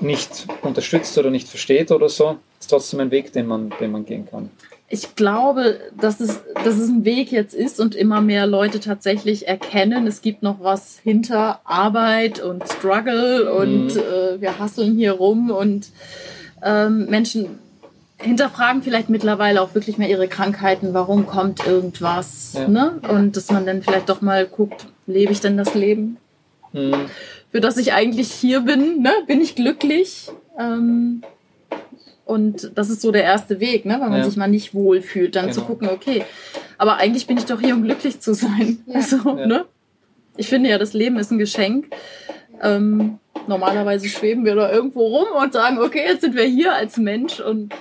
nicht 0.00 0.46
unterstützt 0.62 1.16
oder 1.18 1.30
nicht 1.30 1.48
versteht 1.48 1.90
oder 1.90 2.08
so, 2.08 2.36
ist 2.60 2.68
trotzdem 2.68 3.00
ein 3.00 3.10
Weg, 3.10 3.32
den 3.32 3.46
man, 3.46 3.72
den 3.80 3.90
man 3.92 4.04
gehen 4.06 4.26
kann. 4.30 4.50
Ich 4.88 5.16
glaube, 5.16 5.80
dass 6.00 6.20
es, 6.20 6.40
dass 6.64 6.76
es 6.78 6.88
ein 6.88 7.04
Weg 7.04 7.32
jetzt 7.32 7.54
ist 7.54 7.80
und 7.80 7.94
immer 7.96 8.20
mehr 8.20 8.46
Leute 8.46 8.78
tatsächlich 8.78 9.48
erkennen, 9.48 10.06
es 10.06 10.22
gibt 10.22 10.42
noch 10.44 10.62
was 10.62 10.98
hinter 11.02 11.60
Arbeit 11.64 12.40
und 12.40 12.62
Struggle 12.68 13.52
und 13.52 13.86
Mhm. 13.94 14.00
äh, 14.00 14.40
wir 14.40 14.58
hasseln 14.58 14.96
hier 14.96 15.12
rum 15.12 15.50
und 15.50 15.88
ähm, 16.62 17.06
Menschen 17.06 17.58
hinterfragen 18.18 18.82
vielleicht 18.82 19.10
mittlerweile 19.10 19.60
auch 19.60 19.74
wirklich 19.74 19.98
mehr 19.98 20.08
ihre 20.08 20.28
Krankheiten, 20.28 20.94
warum 20.94 21.26
kommt 21.26 21.66
irgendwas, 21.66 22.54
Ja. 22.54 22.68
ne? 22.68 23.00
Und 23.08 23.36
dass 23.36 23.50
man 23.50 23.66
dann 23.66 23.82
vielleicht 23.82 24.08
doch 24.08 24.20
mal 24.22 24.46
guckt, 24.46 24.86
lebe 25.06 25.32
ich 25.32 25.40
denn 25.40 25.56
das 25.56 25.74
Leben, 25.74 26.16
Mhm. 26.72 26.94
für 27.50 27.60
das 27.60 27.76
ich 27.76 27.92
eigentlich 27.92 28.32
hier 28.32 28.60
bin, 28.60 29.02
ne? 29.02 29.12
Bin 29.26 29.40
ich 29.40 29.54
glücklich? 29.54 30.30
Ähm, 30.58 31.22
und 32.24 32.72
das 32.74 32.90
ist 32.90 33.02
so 33.02 33.12
der 33.12 33.22
erste 33.22 33.60
Weg, 33.60 33.84
ne? 33.84 33.94
wenn 34.00 34.08
man 34.10 34.18
Ja. 34.18 34.24
sich 34.24 34.36
mal 34.36 34.48
nicht 34.48 34.74
wohl 34.74 35.00
fühlt, 35.02 35.36
dann 35.36 35.52
zu 35.52 35.60
Genau. 35.60 35.66
gucken, 35.72 35.88
okay, 35.90 36.24
aber 36.78 36.96
eigentlich 36.96 37.26
bin 37.26 37.36
ich 37.38 37.44
doch 37.44 37.60
hier, 37.60 37.74
um 37.74 37.82
glücklich 37.82 38.20
zu 38.20 38.34
sein. 38.34 38.78
Ja. 38.86 38.94
Also, 38.96 39.16
Ja. 39.38 39.46
ne? 39.46 39.64
Ich 40.38 40.48
finde 40.48 40.68
ja, 40.70 40.78
das 40.78 40.92
Leben 40.92 41.18
ist 41.18 41.30
ein 41.30 41.38
Geschenk. 41.38 41.86
Ähm, 42.62 43.18
normalerweise 43.46 44.08
schweben 44.08 44.44
wir 44.44 44.54
da 44.54 44.70
irgendwo 44.72 45.06
rum 45.06 45.26
und 45.40 45.52
sagen, 45.52 45.78
okay, 45.78 46.02
jetzt 46.06 46.22
sind 46.22 46.34
wir 46.34 46.44
hier 46.44 46.74
als 46.74 46.96
Mensch 46.96 47.38
und 47.40 47.72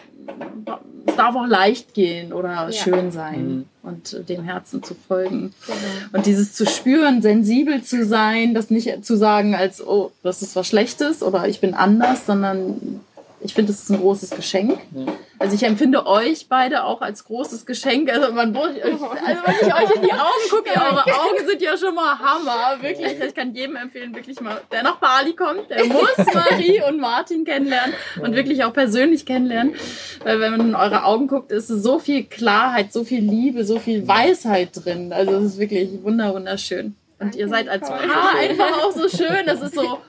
es 1.08 1.16
darf 1.16 1.36
auch 1.36 1.48
leicht 1.48 1.94
gehen 1.94 2.34
oder 2.34 2.50
Ja. 2.70 2.72
schön 2.72 3.12
sein 3.12 3.48
Mhm. 3.48 3.66
und 3.84 4.30
dem 4.30 4.44
Herzen 4.44 4.84
zu 4.84 4.96
folgen. 4.96 5.54
Genau. 5.66 5.78
Und 6.14 6.26
dieses 6.26 6.54
zu 6.54 6.66
spüren, 6.66 7.22
sensibel 7.22 7.84
zu 7.84 8.06
sein, 8.06 8.54
das 8.54 8.70
nicht 8.70 9.06
zu 9.06 9.16
sagen 9.16 9.56
als, 9.56 9.86
oh, 9.86 10.12
das 10.24 10.42
ist 10.42 10.56
was 10.56 10.68
Schlechtes 10.68 11.22
oder 11.24 11.48
ich 11.48 11.62
bin 11.62 11.74
anders, 11.74 12.26
sondern 12.26 13.00
ich 13.46 13.54
finde, 13.54 13.72
es 13.72 13.84
ist 13.84 13.92
ein 13.92 14.00
großes 14.00 14.32
Geschenk. 14.32 14.80
Ja. 14.96 15.14
Also 15.38 15.56
ich 15.56 15.64
empfinde 15.64 16.08
euch 16.08 16.48
beide 16.50 16.84
auch 16.84 17.02
als 17.02 17.26
großes 17.26 17.66
Geschenk. 17.68 18.12
Also, 18.12 18.34
man, 18.34 18.56
also 18.56 18.76
wenn 18.82 19.56
ich 19.62 19.74
euch 19.76 19.96
in 19.96 20.02
die 20.02 20.14
Augen 20.14 20.50
gucke, 20.50 20.70
eure 20.70 21.04
Augen 21.04 21.48
sind 21.48 21.62
ja 21.62 21.78
schon 21.78 21.94
mal 21.94 22.18
Hammer. 22.18 22.82
Wirklich, 22.82 23.20
ich 23.24 23.36
kann 23.36 23.54
jedem 23.54 23.76
empfehlen, 23.76 24.16
wirklich 24.16 24.42
mal, 24.42 24.62
der 24.72 24.82
nach 24.82 24.98
Bali 24.98 25.34
kommt, 25.34 25.70
der 25.70 25.86
muss 25.86 26.18
Marie 26.34 26.82
und 26.90 27.00
Martin 27.00 27.46
kennenlernen 27.46 27.94
und 28.22 28.36
wirklich 28.36 28.64
auch 28.64 28.74
persönlich 28.74 29.26
kennenlernen. 29.26 29.76
Weil 30.24 30.40
wenn 30.40 30.52
man 30.52 30.62
in 30.62 30.76
eure 30.76 31.04
Augen 31.04 31.28
guckt, 31.28 31.52
ist 31.52 31.68
so 31.68 32.00
viel 32.00 32.24
Klarheit, 32.24 32.92
so 32.92 33.04
viel 33.04 33.22
Liebe, 33.22 33.64
so 33.64 33.78
viel 33.78 34.08
Weisheit 34.08 34.70
drin. 34.74 35.14
Also 35.14 35.34
es 35.34 35.54
ist 35.54 35.60
wirklich 35.60 35.90
wunder 36.02 36.34
wunderschön. 36.34 36.96
Und 37.20 37.36
ihr 37.36 37.48
seid 37.48 37.70
als 37.70 37.88
Paar 37.88 38.36
einfach 38.38 38.84
auch 38.84 38.92
so 38.92 39.08
schön. 39.08 39.46
Das 39.46 39.62
ist 39.62 39.76
so, 39.76 40.00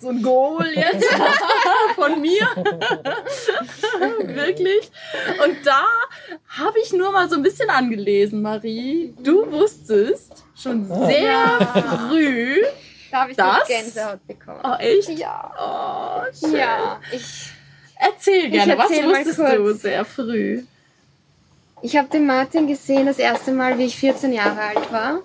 so 0.00 0.08
ein 0.08 0.22
Goal 0.22 0.66
jetzt 0.74 1.04
von 1.94 2.20
mir. 2.20 2.46
Wirklich. 4.34 4.90
Und 5.44 5.64
da 5.64 5.82
habe 6.48 6.78
ich 6.82 6.92
nur 6.92 7.12
mal 7.12 7.28
so 7.28 7.36
ein 7.36 7.42
bisschen 7.42 7.70
angelesen, 7.70 8.42
Marie. 8.42 9.14
Du 9.18 9.50
wusstest 9.50 10.44
schon 10.60 10.86
sehr 10.86 11.58
früh. 12.08 12.62
Da 13.10 13.20
habe 13.20 13.30
ich 13.30 13.36
Das? 13.36 13.68
Gänsehaut 13.68 14.26
bekommen. 14.26 14.60
Oh, 14.64 14.74
echt? 14.78 15.08
Ja. 15.10 15.52
Oh, 15.58 16.32
schön. 16.36 16.56
Ja, 16.56 17.00
ich, 17.12 17.52
Erzähl 17.96 18.50
gerne, 18.50 18.76
erzähl 18.76 19.04
was 19.08 19.18
wusstest 19.18 19.36
kurz. 19.38 19.56
du 19.56 19.74
sehr 19.74 20.04
früh? 20.04 20.62
ich 21.82 21.96
habe 21.96 22.08
den 22.08 22.26
Martin 22.26 22.66
gesehen 22.66 23.06
das 23.06 23.18
erste 23.18 23.52
Mal, 23.52 23.78
wie 23.78 23.84
ich 23.84 23.96
14 23.96 24.32
Jahre 24.32 24.58
alt 24.60 24.90
war. 24.92 25.20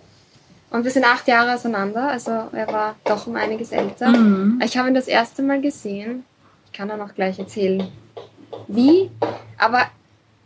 Und 0.72 0.84
wir 0.84 0.92
sind 0.92 1.04
acht 1.04 1.28
Jahre 1.28 1.56
auseinander, 1.56 2.10
also 2.10 2.32
er 2.52 2.68
war 2.68 2.96
doch 3.04 3.26
um 3.26 3.36
einiges 3.36 3.72
älter. 3.72 4.10
Mhm. 4.10 4.62
Ich 4.64 4.78
habe 4.78 4.88
ihn 4.90 4.94
das 4.94 5.08
erste 5.08 5.42
Mal 5.42 5.62
gesehen. 5.62 6.26
Ich 6.66 6.72
kann 6.74 6.88
dann 6.90 7.02
auch 7.02 7.14
gleich 7.16 7.40
erzählen, 7.40 7.88
wie. 8.68 9.10
Aber 9.58 9.88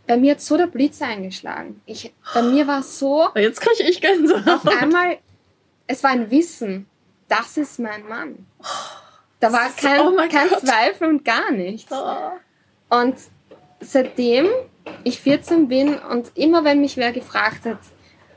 bei 0.06 0.16
mir 0.16 0.32
hat 0.32 0.40
so 0.40 0.56
der 0.56 0.66
Blitz 0.66 1.02
eingeschlagen. 1.02 1.80
Ich, 1.86 2.12
bei 2.32 2.42
mir 2.42 2.66
war 2.66 2.82
so 2.82 3.28
Jetzt 3.34 3.60
kriege 3.60 3.88
ich 3.88 4.00
Gänsehaut. 4.00 4.48
auf 4.48 4.66
einmal, 4.80 5.18
es 5.86 6.02
war 6.02 6.10
ein 6.10 6.30
Wissen, 6.30 6.86
das 7.28 7.56
ist 7.58 7.78
mein 7.78 8.06
Mann. 8.08 8.46
Da 9.40 9.52
war 9.52 9.68
kein, 9.76 10.00
Oh 10.00 10.16
kein 10.30 10.48
Gott. 10.48 10.60
Zweifel 10.60 11.08
und 11.08 11.24
gar 11.24 11.50
nichts. 11.50 11.92
Oh. 11.92 12.96
Und 12.96 13.16
seitdem 13.80 14.46
ich 15.02 15.20
14 15.20 15.68
bin 15.68 15.98
und 15.98 16.32
immer 16.34 16.64
wenn 16.64 16.80
mich 16.80 16.96
wer 16.96 17.12
gefragt 17.12 17.66
hat, 17.66 17.78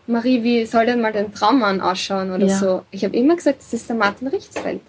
Marie, 0.07 0.41
wie 0.43 0.65
soll 0.65 0.85
denn 0.85 1.01
mal 1.01 1.11
dein 1.13 1.33
Traummann 1.33 1.81
ausschauen 1.81 2.31
oder 2.31 2.45
Ja. 2.45 2.57
so, 2.57 2.81
ich 2.91 3.03
habe 3.03 3.15
immer 3.15 3.35
gesagt, 3.35 3.59
das 3.59 3.73
ist 3.73 3.89
der 3.89 3.95
Martin 3.95 4.27
Richtsfeld. 4.27 4.81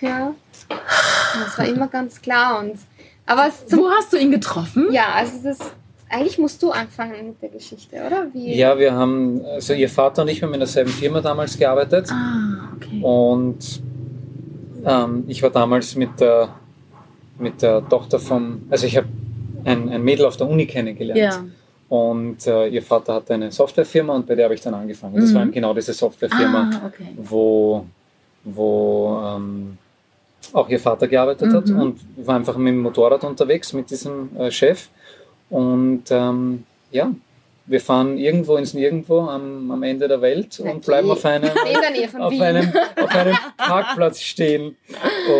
Ja, 0.00 0.34
das 0.68 1.58
war 1.58 1.66
immer 1.66 1.88
ganz 1.88 2.20
klar. 2.20 2.58
Und, 2.60 2.78
aber 3.26 3.48
Wo 3.70 3.90
hast 3.90 4.12
du 4.12 4.16
ihn 4.18 4.30
getroffen? 4.30 4.88
ja, 4.90 5.06
also 5.14 5.32
das, 5.42 5.58
eigentlich 6.10 6.38
musst 6.38 6.62
du 6.62 6.70
anfangen 6.70 7.28
mit 7.28 7.42
der 7.42 7.48
Geschichte, 7.50 7.96
oder? 8.06 8.26
Wie, 8.32 8.54
Ja, 8.56 8.78
wir 8.78 8.92
haben, 8.94 9.44
also 9.44 9.72
ihr 9.74 9.88
Vater 9.88 10.22
und 10.22 10.28
ich 10.28 10.42
haben 10.42 10.52
in 10.54 10.60
derselben 10.60 10.90
Firma 10.90 11.20
damals 11.20 11.56
gearbeitet 11.58 12.08
Ah, 12.10 12.68
okay. 12.76 13.00
und 13.02 13.82
ähm, 14.84 15.24
ich 15.28 15.42
war 15.42 15.50
damals 15.50 15.94
mit 15.96 16.20
der, 16.20 16.48
mit 17.38 17.62
der 17.62 17.86
Tochter 17.88 18.18
vom, 18.18 18.62
also 18.70 18.86
ich 18.86 18.96
habe 18.96 19.08
ein, 19.64 19.88
ein 19.88 20.02
Mädel 20.02 20.26
auf 20.26 20.36
der 20.36 20.46
Uni 20.48 20.66
kennengelernt 20.66 21.18
Ja. 21.20 21.44
Und 21.88 22.46
äh, 22.46 22.68
ihr 22.68 22.82
Vater 22.82 23.14
hatte 23.14 23.34
eine 23.34 23.52
Softwarefirma 23.52 24.14
und 24.14 24.26
bei 24.26 24.34
der 24.34 24.44
habe 24.46 24.54
ich 24.54 24.60
dann 24.60 24.74
angefangen. 24.74 25.16
Das 25.16 25.30
Mhm. 25.30 25.34
war 25.34 25.42
eben 25.42 25.52
genau 25.52 25.74
diese 25.74 25.92
Softwarefirma, 25.92 26.70
Ah, 26.74 26.86
okay. 26.86 27.08
wo, 27.16 27.84
wo 28.44 29.20
ähm, 29.24 29.78
auch 30.52 30.68
ihr 30.68 30.80
Vater 30.80 31.08
gearbeitet 31.08 31.52
hat 31.52 31.66
Mhm. 31.68 31.80
und 31.80 32.00
war 32.16 32.36
einfach 32.36 32.56
mit 32.56 32.68
dem 32.72 32.80
Motorrad 32.82 33.24
unterwegs 33.24 33.72
mit 33.72 33.90
diesem 33.90 34.34
äh, 34.38 34.50
Chef. 34.50 34.88
Und 35.50 36.04
ähm, 36.10 36.64
ja, 36.90 37.10
wir 37.66 37.80
fahren 37.80 38.18
irgendwo 38.18 38.56
ins 38.56 38.74
Nirgendwo 38.74 39.20
am, 39.20 39.70
am 39.70 39.82
Ende 39.82 40.06
der 40.06 40.20
Welt 40.20 40.60
Na, 40.62 40.72
und 40.72 40.84
bleiben 40.84 41.10
auf 41.10 41.24
einem, 41.24 41.48
auf 42.18 42.40
einem, 42.40 42.72
auf 43.02 43.14
einem 43.14 43.36
Parkplatz 43.56 44.20
stehen. 44.20 44.76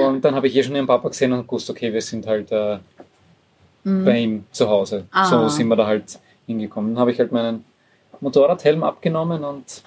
Und 0.07 0.24
dann 0.24 0.34
habe 0.34 0.47
ich 0.47 0.57
eh 0.57 0.62
schon 0.62 0.74
ihren 0.74 0.86
Papa 0.86 1.09
gesehen 1.09 1.32
und 1.32 1.47
gewusst, 1.47 1.68
okay, 1.68 1.92
wir 1.92 2.01
sind 2.03 2.26
halt 2.26 2.51
äh, 2.53 2.78
Mhm. 3.86 4.05
bei 4.07 4.18
ihm 4.18 4.45
zu 4.51 4.66
Hause. 4.66 5.05
Ah. 5.11 5.26
So 5.26 5.47
sind 5.51 5.68
wir 5.68 5.76
da 5.76 5.86
halt 5.86 6.18
hingekommen. 6.47 6.95
Dann 6.95 7.01
habe 7.01 7.12
ich 7.12 7.18
halt 7.18 7.32
meinen 7.32 7.64
Motorradhelm 8.20 8.82
abgenommen 8.82 9.45
und 9.45 9.82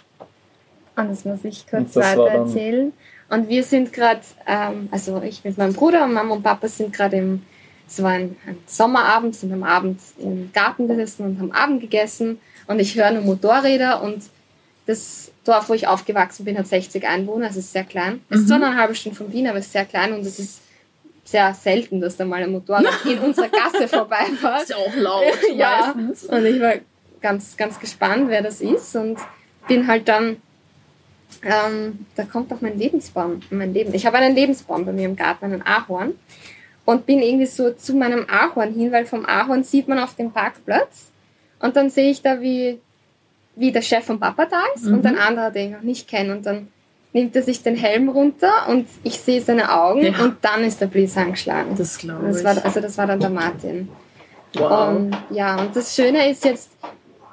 Und 0.95 1.09
das 1.09 1.25
muss 1.25 1.43
ich 1.43 1.65
kurz 1.67 1.95
weiter 1.95 2.27
erzählen. 2.47 2.93
Und 3.29 3.49
wir 3.49 3.63
sind 3.63 3.91
gerade, 3.93 4.21
ähm, 4.45 4.87
also 4.91 5.21
ich 5.21 5.43
mit 5.43 5.57
meinem 5.57 5.73
Bruder 5.73 6.03
und 6.05 6.13
Mama 6.13 6.35
und 6.35 6.43
Papa 6.43 6.67
sind 6.67 6.93
gerade 6.93 7.17
im, 7.17 7.43
es 7.87 8.01
war 8.01 8.11
ein, 8.11 8.35
ein 8.47 8.57
Sommerabend, 8.65 9.35
sind 9.35 9.51
am 9.53 9.63
Abend 9.63 9.99
im 10.17 10.51
Garten 10.53 10.87
gesessen 10.87 11.25
und 11.25 11.39
haben 11.39 11.51
Abend 11.51 11.81
gegessen. 11.81 12.39
Und 12.67 12.79
ich 12.79 12.95
höre 12.95 13.11
nur 13.11 13.23
Motorräder 13.23 14.01
und 14.01 14.23
das 14.85 15.31
Dorf, 15.43 15.69
wo 15.69 15.73
ich 15.73 15.87
aufgewachsen 15.87 16.45
bin, 16.45 16.57
hat 16.57 16.67
60 16.67 17.05
Einwohner, 17.07 17.47
es 17.49 17.57
ist 17.57 17.73
sehr 17.73 17.83
klein. 17.83 18.21
Es 18.29 18.37
ist 18.39 18.43
Mhm. 18.43 18.47
zwar 18.47 18.59
nur 18.59 18.67
eine 18.69 18.77
halbe 18.79 18.95
Stunde 18.95 19.17
von 19.17 19.31
Wien, 19.31 19.47
aber 19.47 19.59
es 19.59 19.65
ist 19.65 19.73
sehr 19.73 19.85
klein 19.85 20.13
und 20.13 20.21
es 20.21 20.39
ist 20.39 20.61
sehr 21.27 21.53
selten, 21.53 21.99
dass 21.99 22.15
da 22.15 22.23
mal 22.25 22.41
ein 22.41 22.51
Motorrad 22.51 22.85
in 23.05 23.19
unserer 23.19 23.49
Gasse 23.49 23.87
vorbeifährt. 23.87 24.61
Ist 24.63 24.69
ja 24.69 24.77
auch 24.77 24.95
laut 24.95 25.25
Ja. 25.55 25.93
meistens. 25.95 26.23
Und 26.25 26.45
ich 26.45 26.59
war 26.61 26.73
ganz, 27.21 27.57
ganz 27.57 27.79
gespannt, 27.79 28.29
wer 28.29 28.41
das 28.41 28.61
ist 28.61 28.95
und 28.95 29.19
bin 29.67 29.87
halt 29.87 30.07
dann, 30.07 30.37
ähm, 31.43 32.05
da 32.15 32.23
kommt 32.23 32.51
auch 32.53 32.61
mein 32.61 32.77
Lebensbaum 32.77 33.41
in 33.51 33.57
mein 33.57 33.73
Leben. 33.73 33.93
Ich 33.93 34.05
habe 34.05 34.17
einen 34.17 34.35
Lebensbaum 34.35 34.85
bei 34.85 34.91
mir 34.93 35.05
im 35.05 35.15
Garten, 35.15 35.45
einen 35.45 35.61
Ahorn 35.65 36.13
und 36.85 37.05
bin 37.05 37.21
irgendwie 37.21 37.45
so 37.45 37.71
zu 37.71 37.93
meinem 37.95 38.25
Ahorn 38.29 38.73
hin, 38.73 38.91
weil 38.91 39.05
vom 39.05 39.25
Ahorn 39.25 39.63
sieht 39.63 39.87
man 39.89 39.99
auf 39.99 40.15
dem 40.15 40.31
Parkplatz 40.31 41.11
und 41.59 41.75
dann 41.75 41.89
sehe 41.89 42.09
ich 42.11 42.21
da, 42.21 42.39
wie, 42.41 42.79
wie 43.55 43.71
der 43.73 43.81
Chef 43.81 44.05
von 44.05 44.19
Papa 44.19 44.45
da 44.45 44.61
ist 44.75 44.85
und 44.87 45.01
Mhm. 45.01 45.07
ein 45.07 45.17
anderer, 45.17 45.51
den 45.51 45.67
ich 45.69 45.75
noch 45.75 45.81
nicht 45.83 46.07
kenne 46.07 46.31
und 46.33 46.45
dann 46.45 46.69
nimmt 47.17 47.35
er 47.35 47.41
sich 47.41 47.63
den 47.63 47.75
Helm 47.75 48.09
runter 48.09 48.67
und 48.69 48.87
ich 49.03 49.19
sehe 49.19 49.41
seine 49.41 49.73
Augen 49.73 50.03
Ja. 50.03 50.23
und 50.23 50.37
dann 50.41 50.63
ist 50.63 50.79
der 50.79 50.85
Blitz 50.85 51.17
angeschlagen. 51.17 51.73
Das 51.75 51.97
glaube 51.97 52.29
ich. 52.29 52.43
war, 52.43 52.63
also 52.63 52.79
das 52.79 52.97
war 52.97 53.07
dann 53.07 53.19
der 53.19 53.31
Martin. 53.31 53.89
wow. 54.55 54.89
Und 54.89 55.17
ja, 55.31 55.55
und 55.59 55.75
das 55.75 55.95
Schöne 55.95 56.29
ist 56.29 56.45
jetzt 56.45 56.69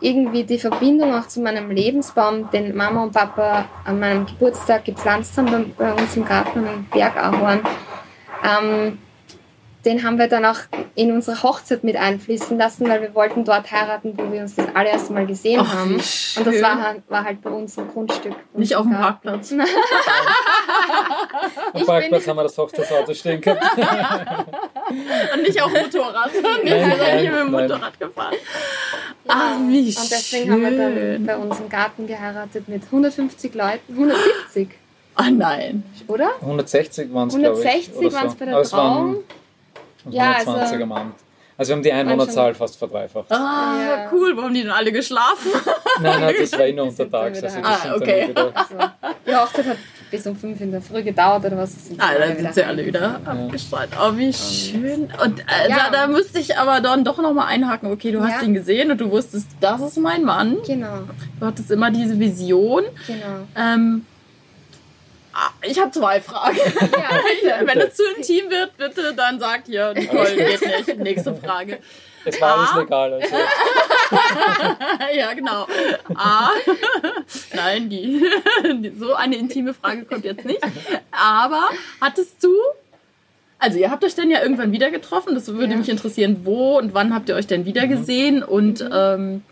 irgendwie 0.01 0.45
die 0.45 0.59
Verbindung 0.59 1.14
auch 1.14 1.28
zu 1.28 1.41
meinem 1.41 1.70
Lebensbaum, 1.70 2.51
den 2.51 2.74
Mama 2.74 3.03
und 3.05 3.12
Papa 3.12 3.66
an 3.85 4.01
meinem 4.01 4.24
Geburtstag 4.26 4.85
gepflanzt 4.87 5.37
haben 5.37 5.51
bei, 5.76 5.85
bei 5.93 5.93
uns 5.93 6.16
im 6.16 6.24
Garten, 6.24 6.66
einen 6.66 6.87
Bergahorn. 6.91 7.61
Ähm, 8.43 8.99
den 9.85 10.03
haben 10.05 10.18
wir 10.18 10.28
dann 10.28 10.45
auch 10.45 10.59
in 10.95 11.12
unsere 11.12 11.43
Hochzeit 11.43 11.85
mit 11.85 11.97
einfließen 11.97 12.57
lassen, 12.59 12.89
weil 12.89 13.03
wir 13.03 13.14
wollten 13.14 13.45
dort 13.45 13.70
heiraten, 13.70 14.14
wo 14.16 14.30
wir 14.32 14.41
uns 14.43 14.55
das 14.55 14.66
allererste 14.74 15.12
Mal 15.12 15.26
gesehen 15.26 15.61
Ach, 15.62 15.74
haben. 15.74 15.95
Und 15.95 16.03
schön. 16.05 16.45
das 16.45 16.62
war, 16.62 16.82
halt- 16.82 17.03
war 17.09 17.24
halt 17.24 17.43
bei 17.43 17.51
uns 17.51 17.76
im 17.76 17.89
Grundstück. 17.89 18.35
Nicht 18.55 18.74
auf 18.76 18.85
dem. 18.85 18.93
Parkplatz. 18.93 19.53
am 19.53 19.61
Ich 21.74 21.87
Parkplatz 21.87 22.26
haben 22.28 22.37
wir 22.37 22.43
das 22.45 22.57
Hochzeitsauto 22.59 23.14
stehen 23.14 23.41
gehabt. 23.41 23.62
Und 25.35 25.43
nicht 25.43 25.61
auf 25.62 25.72
Motorrad. 25.72 26.30
Wir 26.35 26.43
Nein, 26.43 26.62
sind 26.62 26.70
ja 26.70 26.87
nicht 26.87 26.99
nein, 27.01 27.22
mit 27.24 27.32
dem 27.32 27.51
nein. 27.53 27.68
Motorrad 27.68 28.01
gefahren. 28.01 28.35
Ach, 29.26 29.57
wie 29.68 29.87
Und 29.89 30.11
deswegen 30.11 30.53
haben 30.53 30.62
wir 30.62 30.70
dann 30.76 30.93
schön. 30.95 31.26
bei 31.26 31.37
uns 31.37 31.59
im 31.61 31.68
Garten 31.68 32.07
geheiratet 32.07 32.68
mit 32.68 32.85
150 32.85 33.55
Leuten, 33.55 33.93
170, 33.93 34.68
Ah 35.16 35.30
nein. 35.30 35.82
oder? 36.09 36.30
160 36.41 37.12
waren 37.14 37.28
es, 37.28 37.35
glaube 37.39 37.61
ich. 37.61 37.66
160 37.66 37.97
oder 37.97 38.12
waren 38.12 38.26
es 38.26 38.32
so. 38.32 38.39
bei 38.39 38.45
der 38.47 38.55
Aber 38.57 39.14
Trauung. 40.05 40.14
Ja, 40.14 40.32
120 40.32 40.72
also- 40.72 40.82
am 40.82 40.92
Abend. 40.92 41.14
Also 41.57 41.68
wir 41.70 41.76
haben 41.76 41.82
die 41.84 41.92
Einwohnerzahl 41.92 42.52
fast 42.52 42.76
verdreifacht. 42.76 43.30
Ah, 43.30 43.74
Ja. 43.78 44.11
cool. 44.12 44.36
Wo 44.36 44.42
haben 44.42 44.55
die 44.55 44.62
denn 44.62 44.72
alle 44.72 44.90
geschlafen? 44.90 45.52
Nein, 46.02 46.20
nein, 46.20 46.34
das 46.40 46.50
war 46.50 46.61
eh 46.66 46.72
dann 46.74 46.88
untertags. 46.88 47.40
Also 47.44 47.59
Ah, 47.62 47.94
okay. 47.94 48.28
wieder, 48.30 48.50
Also, 48.52 48.74
die 49.24 49.36
Hochzeit 49.36 49.66
hat 49.68 49.76
bis 50.11 50.26
um 50.26 50.34
5 50.34 50.61
in 50.61 50.72
der 50.72 50.82
Früh 50.82 51.05
gedauert 51.05 51.44
oder 51.44 51.57
was? 51.59 51.72
Sind 51.86 52.00
Ah, 52.02 52.09
dann 52.18 52.36
sind 52.36 52.55
sie 52.55 52.64
alle 52.64 52.84
wieder 52.84 53.20
abgestrahlt. 53.24 53.90
Oh, 53.96 54.11
wie 54.16 54.32
schön. 54.32 55.09
Und 55.22 55.38
äh, 55.42 55.70
Ja. 55.70 55.76
da, 55.76 55.90
da 55.92 56.07
müsste 56.09 56.40
ich 56.40 56.59
aber 56.59 56.80
dann 56.80 57.05
doch 57.05 57.18
nochmal 57.22 57.46
einhaken. 57.46 57.92
Okay, 57.92 58.11
du 58.11 58.20
hast 58.20 58.40
Ja. 58.42 58.48
ihn 58.48 58.55
gesehen 58.55 58.90
und 58.90 59.00
du 59.00 59.09
wusstest, 59.12 59.46
das 59.61 59.80
ist 59.80 59.96
mein 59.98 60.24
Mann. 60.24 60.57
Genau, 60.66 61.02
Du 61.38 61.46
hattest 61.46 61.70
immer 61.70 61.92
diese 61.92 62.18
Vision. 62.18 62.82
genau. 63.07 63.46
Ähm, 63.57 64.05
ich 65.62 65.78
habe 65.78 65.91
zwei 65.91 66.20
Fragen. 66.20 66.57
Ja, 66.57 67.61
Wenn 67.66 67.78
es 67.80 67.95
zu 67.95 68.03
intim 68.16 68.51
wird, 68.51 68.76
bitte 68.76 69.14
dann 69.14 69.39
sagt 69.41 69.68
ihr, 69.68 69.93
Nicole, 69.95 70.35
geht 70.37 70.61
nicht. 70.87 70.99
Nächste 70.99 71.35
Frage. 71.35 71.78
es 72.24 72.41
war 72.41 72.59
alles 72.59 72.70
Ah. 72.72 72.78
legal. 72.80 73.12
Also. 73.14 73.37
ja, 75.18 75.32
genau. 75.35 75.66
A. 76.14 76.51
Nein, 77.55 77.89
die, 77.91 78.22
die, 78.80 78.93
so 78.99 79.14
eine 79.14 79.37
intime 79.37 79.74
Frage 79.74 80.05
kommt 80.05 80.24
jetzt 80.24 80.45
nicht. 80.45 80.61
Aber 81.11 81.68
hattest 82.01 82.43
du, 82.43 82.55
Also 83.59 83.78
ihr 83.78 83.91
habt 83.91 84.05
euch 84.05 84.14
dann 84.14 84.30
ja 84.30 84.43
irgendwann 84.43 84.72
wieder 84.72 84.91
getroffen. 84.91 85.35
Das 85.35 85.49
würde 85.49 85.72
Ja. 85.72 85.78
mich 85.78 85.89
interessieren, 85.89 86.41
wo 86.45 86.78
und 86.78 86.95
wann 86.95 87.14
habt 87.14 87.28
ihr 87.28 87.35
euch 87.35 87.47
denn 87.47 87.64
wieder 87.66 87.87
gesehen 87.87 88.43
und 88.43 88.87
ähm, 88.93 89.43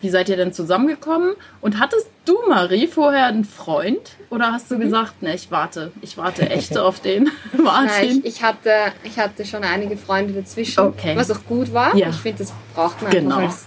wie 0.00 0.08
seid 0.10 0.28
ihr 0.28 0.36
denn 0.36 0.52
zusammengekommen? 0.52 1.34
Und 1.60 1.78
hattest 1.78 2.08
du, 2.28 2.36
Marie, 2.48 2.86
vorher 2.86 3.26
einen 3.26 3.44
Freund? 3.44 4.12
Oder 4.30 4.52
hast 4.52 4.70
du 4.70 4.76
Mhm. 4.76 4.80
gesagt, 4.80 5.22
ne, 5.22 5.34
ich 5.34 5.50
warte, 5.50 5.92
ich 6.02 6.16
warte 6.16 6.48
echt 6.50 6.76
auf 6.76 7.00
den 7.00 7.24
Nein, 7.52 7.62
Martin? 7.64 8.18
ich, 8.24 8.24
ich, 8.36 8.42
hatte, 8.42 8.70
ich 9.04 9.18
hatte 9.18 9.44
schon 9.44 9.64
einige 9.64 9.96
Freunde 9.96 10.32
dazwischen, 10.34 10.80
Okay. 10.80 11.16
was 11.16 11.30
auch 11.30 11.44
gut 11.46 11.72
war. 11.72 11.94
Ja. 11.96 12.08
Ich 12.10 12.16
finde, 12.16 12.38
das 12.44 12.52
braucht 12.74 13.00
man 13.02 13.10
Genau. 13.10 13.38
als, 13.38 13.66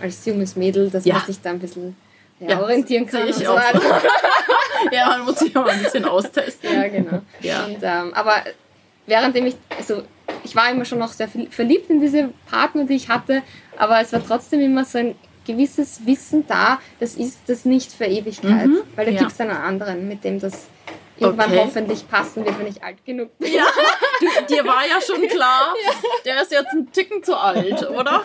als 0.00 0.24
junges 0.26 0.56
Mädel, 0.56 0.90
dass 0.90 1.04
Ja. 1.04 1.14
man 1.14 1.24
sich 1.26 1.40
da 1.40 1.50
ein 1.50 1.58
bisschen 1.58 1.96
ja, 2.40 2.60
orientieren 2.60 3.06
kann. 3.06 3.22
ich 3.28 3.36
und 3.36 3.44
so 3.46 3.52
ja, 4.92 5.06
man 5.08 5.24
muss 5.24 5.38
sich 5.38 5.56
auch 5.56 5.64
ein 5.66 5.82
bisschen 5.82 6.04
austesten. 6.04 6.74
Ja, 6.74 6.88
genau. 6.88 7.20
Ja. 7.40 7.64
Und, 7.66 7.78
ähm, 7.82 8.12
aber 8.14 8.34
währenddem 9.06 9.46
ich, 9.46 9.54
also 9.76 10.02
ich 10.44 10.54
war 10.56 10.70
immer 10.70 10.84
schon 10.84 10.98
noch 10.98 11.12
sehr 11.12 11.28
verliebt 11.50 11.88
in 11.90 12.00
diese 12.00 12.30
Partner, 12.50 12.84
die 12.84 12.94
ich 12.94 13.08
hatte, 13.08 13.42
aber 13.76 14.00
es 14.00 14.12
war 14.12 14.24
trotzdem 14.26 14.60
immer 14.60 14.84
so 14.84 14.98
ein 14.98 15.14
gewisses 15.44 16.00
Wissen 16.06 16.46
da, 16.46 16.80
das 17.00 17.14
ist 17.14 17.38
das 17.46 17.64
nicht 17.64 17.92
für 17.92 18.04
Ewigkeit, 18.06 18.66
Mhm, 18.66 18.82
weil 18.96 19.06
da 19.06 19.12
ja. 19.12 19.18
gibt 19.20 19.32
es 19.32 19.40
einen 19.40 19.50
anderen, 19.50 20.06
mit 20.08 20.24
dem 20.24 20.38
das 20.40 20.66
irgendwann 21.18 21.50
Okay. 21.50 21.60
hoffentlich 21.64 22.08
passen 22.08 22.44
wird, 22.44 22.58
wenn 22.58 22.66
ich 22.66 22.82
alt 22.82 23.04
genug 23.04 23.36
bin. 23.38 23.52
Ja, 23.52 23.64
du, 24.20 24.26
dir 24.54 24.64
war 24.66 24.82
ja 24.86 25.00
schon 25.00 25.26
klar, 25.28 25.74
der 26.24 26.42
ist 26.42 26.50
jetzt 26.52 26.72
ein 26.72 26.90
Ticken 26.92 27.22
zu 27.22 27.36
alt, 27.36 27.88
oder? 27.88 28.22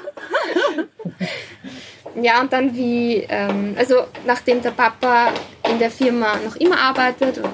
Ja, 2.20 2.42
und 2.42 2.52
dann 2.52 2.76
wie, 2.76 3.26
ähm, 3.30 3.76
also 3.78 4.06
nachdem 4.26 4.62
der 4.62 4.72
Papa 4.72 5.32
in 5.70 5.78
der 5.78 5.92
Firma 5.92 6.36
noch 6.44 6.56
immer 6.56 6.80
arbeitet 6.80 7.38
und, 7.38 7.50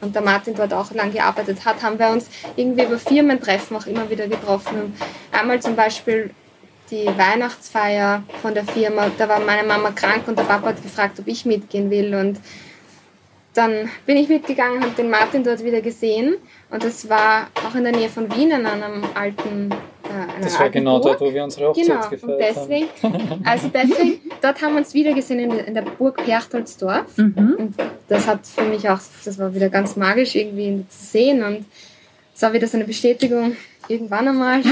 und 0.00 0.14
der 0.14 0.22
Martin 0.22 0.54
dort 0.54 0.72
auch 0.72 0.90
lang 0.92 1.12
gearbeitet 1.12 1.64
hat, 1.64 1.82
haben 1.82 1.98
wir 1.98 2.08
uns 2.08 2.28
irgendwie 2.56 2.84
über 2.84 2.98
Firmentreffen 2.98 3.76
auch 3.76 3.86
immer 3.86 4.08
wieder 4.08 4.26
getroffen. 4.28 4.80
Und 4.80 4.94
einmal 5.38 5.60
zum 5.60 5.76
Beispiel 5.76 6.30
die 6.90 7.06
Weihnachtsfeier 7.06 8.22
von 8.42 8.54
der 8.54 8.64
Firma, 8.64 9.10
da 9.18 9.28
war 9.28 9.40
meine 9.40 9.66
Mama 9.66 9.90
krank 9.90 10.28
und 10.28 10.38
der 10.38 10.44
Papa 10.44 10.68
hat 10.68 10.82
gefragt, 10.82 11.18
ob 11.18 11.26
ich 11.26 11.44
mitgehen 11.44 11.90
will 11.90 12.14
und 12.14 12.38
dann 13.54 13.88
bin 14.04 14.18
ich 14.18 14.28
mitgegangen, 14.28 14.82
habe 14.82 14.92
den 14.94 15.08
Martin 15.08 15.42
dort 15.42 15.64
wieder 15.64 15.80
gesehen 15.80 16.36
und 16.70 16.84
das 16.84 17.08
war 17.08 17.48
auch 17.66 17.74
in 17.74 17.84
der 17.84 17.92
Nähe 17.96 18.10
von 18.10 18.30
Wien 18.36 18.52
an 18.52 18.66
einem 18.66 19.02
alten 19.14 19.70
äh, 19.70 20.42
Das 20.42 20.54
war 20.54 20.62
alten 20.62 20.74
genau 20.74 21.00
Burg. 21.00 21.18
dort, 21.18 21.20
wo 21.30 21.34
wir 21.34 21.42
unsere 21.42 21.68
Hochzeit 21.68 21.86
Genau, 21.86 22.02
und 22.04 22.10
gefeiert 22.10 22.56
haben. 22.56 22.68
deswegen, 22.68 23.46
also 23.46 23.68
deswegen, 23.72 24.20
dort 24.42 24.60
haben 24.60 24.72
wir 24.74 24.78
uns 24.80 24.92
wieder 24.92 25.14
gesehen 25.14 25.38
in, 25.38 25.50
der- 25.50 25.66
in 25.68 25.72
der 25.74 25.82
Burg 25.82 26.22
Perchtoldsdorf. 26.22 27.16
Mhm. 27.16 27.56
Und 27.58 27.74
das 28.08 28.26
hat 28.26 28.46
für 28.46 28.64
mich 28.64 28.86
auch, 28.90 29.00
das 29.24 29.38
war 29.38 29.54
wieder 29.54 29.70
ganz 29.70 29.96
magisch 29.96 30.34
irgendwie 30.34 30.66
ihn 30.66 30.86
zu 30.90 31.02
sehen 31.06 31.42
und 31.42 31.64
war 32.42 32.52
wieder 32.52 32.66
so 32.66 32.76
eine 32.76 32.84
Bestätigung, 32.84 33.56
irgendwann 33.88 34.28
einmal. 34.28 34.62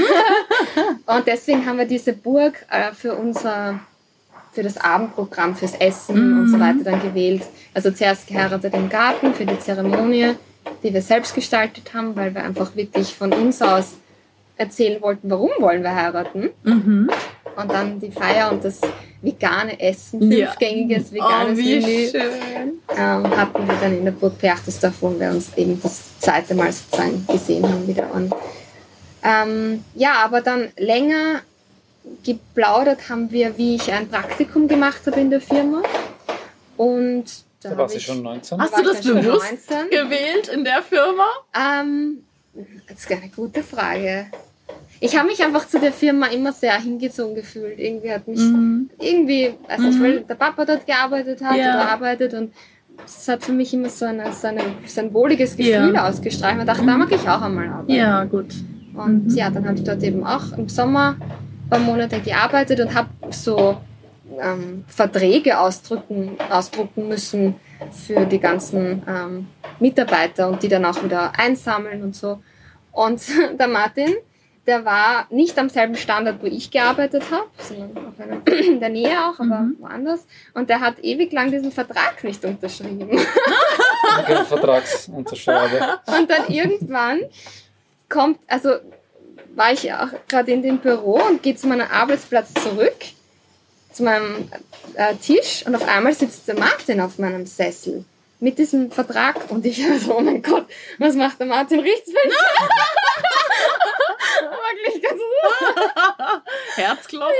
und 1.05 1.27
deswegen 1.27 1.65
haben 1.65 1.77
wir 1.77 1.85
diese 1.85 2.13
Burg 2.13 2.65
äh, 2.69 2.93
für 2.93 3.15
unser, 3.15 3.79
für 4.51 4.63
das 4.63 4.77
Abendprogramm, 4.77 5.55
fürs 5.55 5.73
Essen 5.75 6.39
und 6.39 6.49
so 6.49 6.59
weiter 6.59 6.83
dann 6.83 7.01
gewählt. 7.01 7.43
Also 7.73 7.91
zuerst 7.91 8.27
geheiratet 8.27 8.73
im 8.73 8.89
Garten 8.89 9.33
für 9.33 9.45
die 9.45 9.59
Zeremonie, 9.59 10.35
die 10.83 10.93
wir 10.93 11.01
selbst 11.01 11.33
gestaltet 11.33 11.93
haben, 11.93 12.15
weil 12.15 12.33
wir 12.33 12.43
einfach 12.43 12.75
wirklich 12.75 13.15
von 13.15 13.33
uns 13.33 13.61
aus 13.61 13.95
erzählen 14.57 15.01
wollten, 15.01 15.29
warum 15.29 15.51
wollen 15.59 15.83
wir 15.83 15.95
heiraten. 15.95 16.49
Mhm. 16.63 17.09
Und 17.55 17.71
dann 17.71 17.99
die 17.99 18.11
Feier 18.11 18.51
und 18.51 18.63
das 18.63 18.81
vegane 19.25 19.79
Essen, 19.79 20.31
Ja. 20.31 20.47
fünfgängiges 20.47 21.07
Oh, 21.11 21.15
veganes 21.15 21.57
wie 21.57 21.79
Menü, 21.79 22.09
schön. 22.09 22.79
ähm, 22.95 23.37
hatten 23.37 23.67
wir 23.67 23.75
dann 23.81 23.97
in 23.97 24.05
der 24.05 24.11
Burg 24.11 24.37
Berchtesdorf, 24.39 24.93
wo 25.01 25.19
wir 25.19 25.29
uns 25.31 25.53
eben 25.57 25.81
das 25.81 26.01
zweite 26.19 26.53
Mal 26.55 26.71
sozusagen 26.71 27.25
gesehen 27.27 27.63
haben 27.67 27.87
wieder. 27.87 28.13
Und, 28.13 28.33
ähm, 29.23 29.83
ja, 29.95 30.13
aber 30.23 30.41
dann 30.41 30.69
länger 30.77 31.41
geplaudert 32.23 33.09
haben 33.09 33.31
wir, 33.31 33.57
wie 33.57 33.75
ich 33.75 33.91
ein 33.91 34.07
Praktikum 34.07 34.67
gemacht 34.67 35.01
habe 35.07 35.19
in 35.19 35.29
der 35.31 35.41
Firma. 35.41 35.81
Und 36.77 37.25
da, 37.61 37.69
Da 37.69 37.69
hab 37.71 37.77
war 37.79 37.89
sie 37.89 37.97
ich, 37.97 38.05
schon 38.05 38.21
19. 38.21 38.61
Hast 38.61 38.77
du 38.77 38.83
das 38.83 39.03
ja 39.03 39.13
bewusst 39.13 39.53
19. 39.71 39.89
gewählt 39.89 40.47
in 40.49 40.63
der 40.63 40.83
Firma? 40.83 41.25
Ähm, 41.57 42.23
das 42.87 42.99
ist 42.99 43.11
eine 43.11 43.29
gute 43.35 43.63
Frage. 43.63 44.27
Ich 44.99 45.17
habe 45.17 45.27
mich 45.27 45.43
einfach 45.43 45.67
zu 45.67 45.79
der 45.79 45.91
Firma 45.91 46.27
immer 46.27 46.51
sehr 46.53 46.79
hingezogen 46.79 47.35
gefühlt. 47.35 47.79
Irgendwie 47.79 48.11
hat 48.11 48.27
mich 48.27 48.39
Mhm. 48.39 48.89
irgendwie, 48.99 49.53
also 49.67 49.87
Mhm. 49.89 50.03
weil 50.03 50.19
der 50.21 50.35
Papa 50.35 50.65
dort 50.65 50.85
gearbeitet 50.85 51.43
hat 51.43 51.57
Ja. 51.57 51.75
oder 51.75 51.89
arbeitet 51.91 52.33
und 52.33 52.53
es 53.05 53.27
hat 53.27 53.43
für 53.43 53.51
mich 53.51 53.73
immer 53.73 53.89
so, 53.89 54.05
eine, 54.05 54.31
so, 54.31 54.47
eine, 54.47 54.61
so 54.85 55.01
ein 55.01 55.13
wohliges 55.13 55.57
Gefühl 55.57 55.93
Ja. 55.95 56.07
ausgestrahlt. 56.07 56.57
Ich 56.59 56.65
dachte, 56.65 56.85
da 56.85 56.97
mag 56.97 57.11
ich 57.11 57.27
auch 57.27 57.41
einmal 57.41 57.67
arbeiten. 57.67 57.91
Ja, 57.93 58.23
gut. 58.23 58.53
Und 58.95 59.25
Mhm. 59.31 59.35
ja, 59.35 59.49
dann 59.49 59.67
habe 59.67 59.77
ich 59.77 59.83
dort 59.83 60.01
eben 60.03 60.25
auch 60.25 60.57
im 60.57 60.69
Sommer 60.69 61.17
ein 61.19 61.69
paar 61.69 61.79
Monate 61.79 62.19
gearbeitet 62.21 62.79
und 62.79 62.93
habe 62.93 63.09
so 63.31 63.77
ähm, 64.41 64.83
Verträge 64.87 65.59
ausdrücken, 65.59 66.31
ausdrucken 66.49 67.07
müssen 67.07 67.55
für 67.91 68.25
die 68.25 68.39
ganzen 68.39 69.03
ähm, 69.07 69.47
Mitarbeiter 69.79 70.49
und 70.49 70.61
die 70.63 70.67
dann 70.67 70.83
auch 70.83 71.01
wieder 71.03 71.31
einsammeln 71.37 72.01
und 72.01 72.15
so. 72.15 72.39
Und 72.91 73.21
der 73.59 73.67
Martin, 73.67 74.09
der 74.67 74.83
war 74.83 75.27
nicht 75.29 75.57
am 75.59 75.69
selben 75.69 75.95
Standort, 75.95 76.41
wo 76.41 76.47
ich 76.47 76.71
gearbeitet 76.71 77.23
habe, 77.29 77.47
sondern 77.59 78.07
auf 78.07 78.19
einem, 78.19 78.41
in 78.73 78.79
der 78.79 78.89
Nähe 78.89 79.17
auch, 79.19 79.39
aber 79.39 79.59
Mhm. 79.59 79.75
woanders. 79.79 80.25
Und 80.53 80.69
der 80.69 80.79
hat 80.81 80.99
ewig 81.03 81.31
lang 81.31 81.51
diesen 81.51 81.71
Vertrag 81.71 82.23
nicht 82.23 82.43
unterschrieben. 82.43 83.19
Vertragsunterschreibe. 84.47 85.99
Und 86.07 86.29
dann 86.29 86.47
irgendwann 86.47 87.21
kommt, 88.09 88.39
also 88.47 88.71
war 89.55 89.71
ich 89.71 89.91
auch 89.93 90.09
gerade 90.27 90.51
in 90.51 90.61
dem 90.61 90.79
Büro 90.79 91.21
und 91.29 91.41
gehe 91.43 91.55
zu 91.55 91.67
meinem 91.67 91.87
Arbeitsplatz 91.91 92.53
zurück, 92.55 92.95
zu 93.91 94.03
meinem 94.03 94.49
äh, 94.95 95.15
Tisch 95.15 95.63
und 95.65 95.75
auf 95.75 95.87
einmal 95.87 96.13
sitzt 96.13 96.47
der 96.47 96.57
Martin 96.59 96.99
auf 97.01 97.17
meinem 97.19 97.45
Sessel 97.45 98.03
mit 98.39 98.57
diesem 98.57 98.91
Vertrag 98.91 99.49
und 99.49 99.65
ich 99.65 99.85
so, 99.99 100.17
oh 100.17 100.21
mein 100.21 100.41
Gott, 100.41 100.65
was 100.97 101.15
macht 101.15 101.39
der 101.39 101.47
Martin 101.47 101.79
Richtsfeld? 101.79 102.33
Wirklich 104.75 105.03
ganz 105.03 105.19
Herzklopfen. 106.75 107.35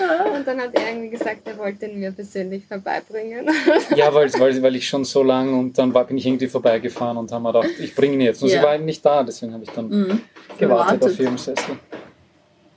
ja. 0.00 0.24
Und 0.34 0.46
dann 0.46 0.60
hat 0.60 0.70
er 0.74 0.88
irgendwie 0.88 1.10
gesagt, 1.10 1.46
er 1.46 1.58
wollte 1.58 1.86
ihn 1.86 1.98
mir 2.00 2.12
persönlich 2.12 2.66
vorbeibringen. 2.66 3.48
Ja, 3.94 4.12
weil, 4.14 4.32
weil, 4.34 4.62
weil 4.62 4.76
ich 4.76 4.88
schon 4.88 5.04
so 5.04 5.22
lang 5.22 5.58
und 5.58 5.76
dann 5.78 5.92
war, 5.94 6.04
bin 6.04 6.18
ich 6.18 6.26
irgendwie 6.26 6.46
vorbeigefahren 6.48 7.16
und 7.16 7.30
haben 7.32 7.42
mir 7.42 7.52
gedacht, 7.52 7.70
ich 7.78 7.94
bringe 7.94 8.14
ihn 8.14 8.20
jetzt. 8.22 8.42
Und 8.42 8.48
Ja. 8.48 8.58
sie 8.60 8.64
war 8.64 8.74
eben 8.74 8.84
nicht 8.84 9.04
da, 9.04 9.22
deswegen 9.22 9.52
habe 9.52 9.64
ich 9.64 9.70
dann 9.70 9.88
Mhm. 9.88 10.20
gewartet 10.58 11.02
auf 11.02 11.08
Gewartet. 11.16 11.20
ihrem 11.20 11.38
Sessel. 11.38 11.76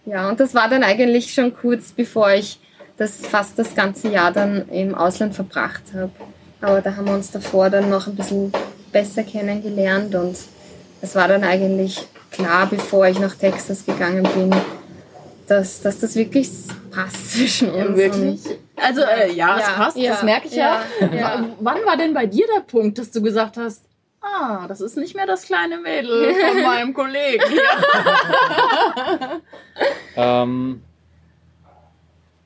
Ja, 0.05 0.30
und 0.30 0.39
das 0.39 0.53
war 0.55 0.69
dann 0.69 0.84
eigentlich 0.84 1.34
schon 1.34 1.53
kurz 1.53 1.91
bevor 1.91 2.32
ich 2.32 2.59
das 2.97 3.17
fast 3.17 3.57
das 3.59 3.75
ganze 3.75 4.09
Jahr 4.09 4.32
dann 4.32 4.67
im 4.69 4.93
Ausland 4.95 5.36
verbracht 5.36 5.84
habe. 5.95 6.11
Aber 6.61 6.82
da 6.82 6.95
haben 6.95 7.05
wir 7.05 7.13
uns 7.13 7.32
davor 7.32 7.69
dann 7.69 7.89
noch 7.89 8.07
ein 8.07 8.15
bisschen 8.15 8.51
besser 8.91 9.23
kennengelernt 9.23 10.13
und 10.15 10.36
es 11.01 11.15
war 11.15 11.27
dann 11.30 11.43
eigentlich 11.45 12.05
klar, 12.32 12.67
bevor 12.67 13.07
ich 13.07 13.19
nach 13.19 13.36
Texas 13.36 13.86
gegangen 13.86 14.23
bin, 14.23 14.53
dass, 15.47 15.82
dass 15.82 15.99
das 15.99 16.15
wirklich 16.15 16.49
passt 16.91 17.32
zwischen 17.34 17.69
uns. 17.71 17.89
Ja, 17.89 17.95
wirklich. 17.95 18.45
Und 18.45 18.57
Also, 18.75 19.01
äh, 19.01 19.32
ja, 19.34 19.57
es 19.57 19.67
Ja, 19.67 19.73
passt, 19.73 19.97
ja, 19.97 20.11
das 20.11 20.23
merke 20.23 20.47
ich 20.47 20.53
ja. 20.55 20.82
ja, 21.13 21.45
Wann 21.59 21.86
war 21.86 21.97
denn 21.97 22.13
bei 22.13 22.25
dir 22.27 22.45
der 22.55 22.61
Punkt, 22.61 22.97
dass 22.99 23.11
du 23.11 23.21
gesagt 23.21 23.57
hast, 23.57 23.84
ah, 24.21 24.65
das 24.67 24.80
ist 24.82 24.95
nicht 24.97 25.15
mehr 25.15 25.25
das 25.25 25.43
kleine 25.43 25.77
Mädel 25.77 26.34
von 26.36 26.63
meinem 26.63 26.93
Kollegen? 26.93 27.43
Ähm, 30.15 30.82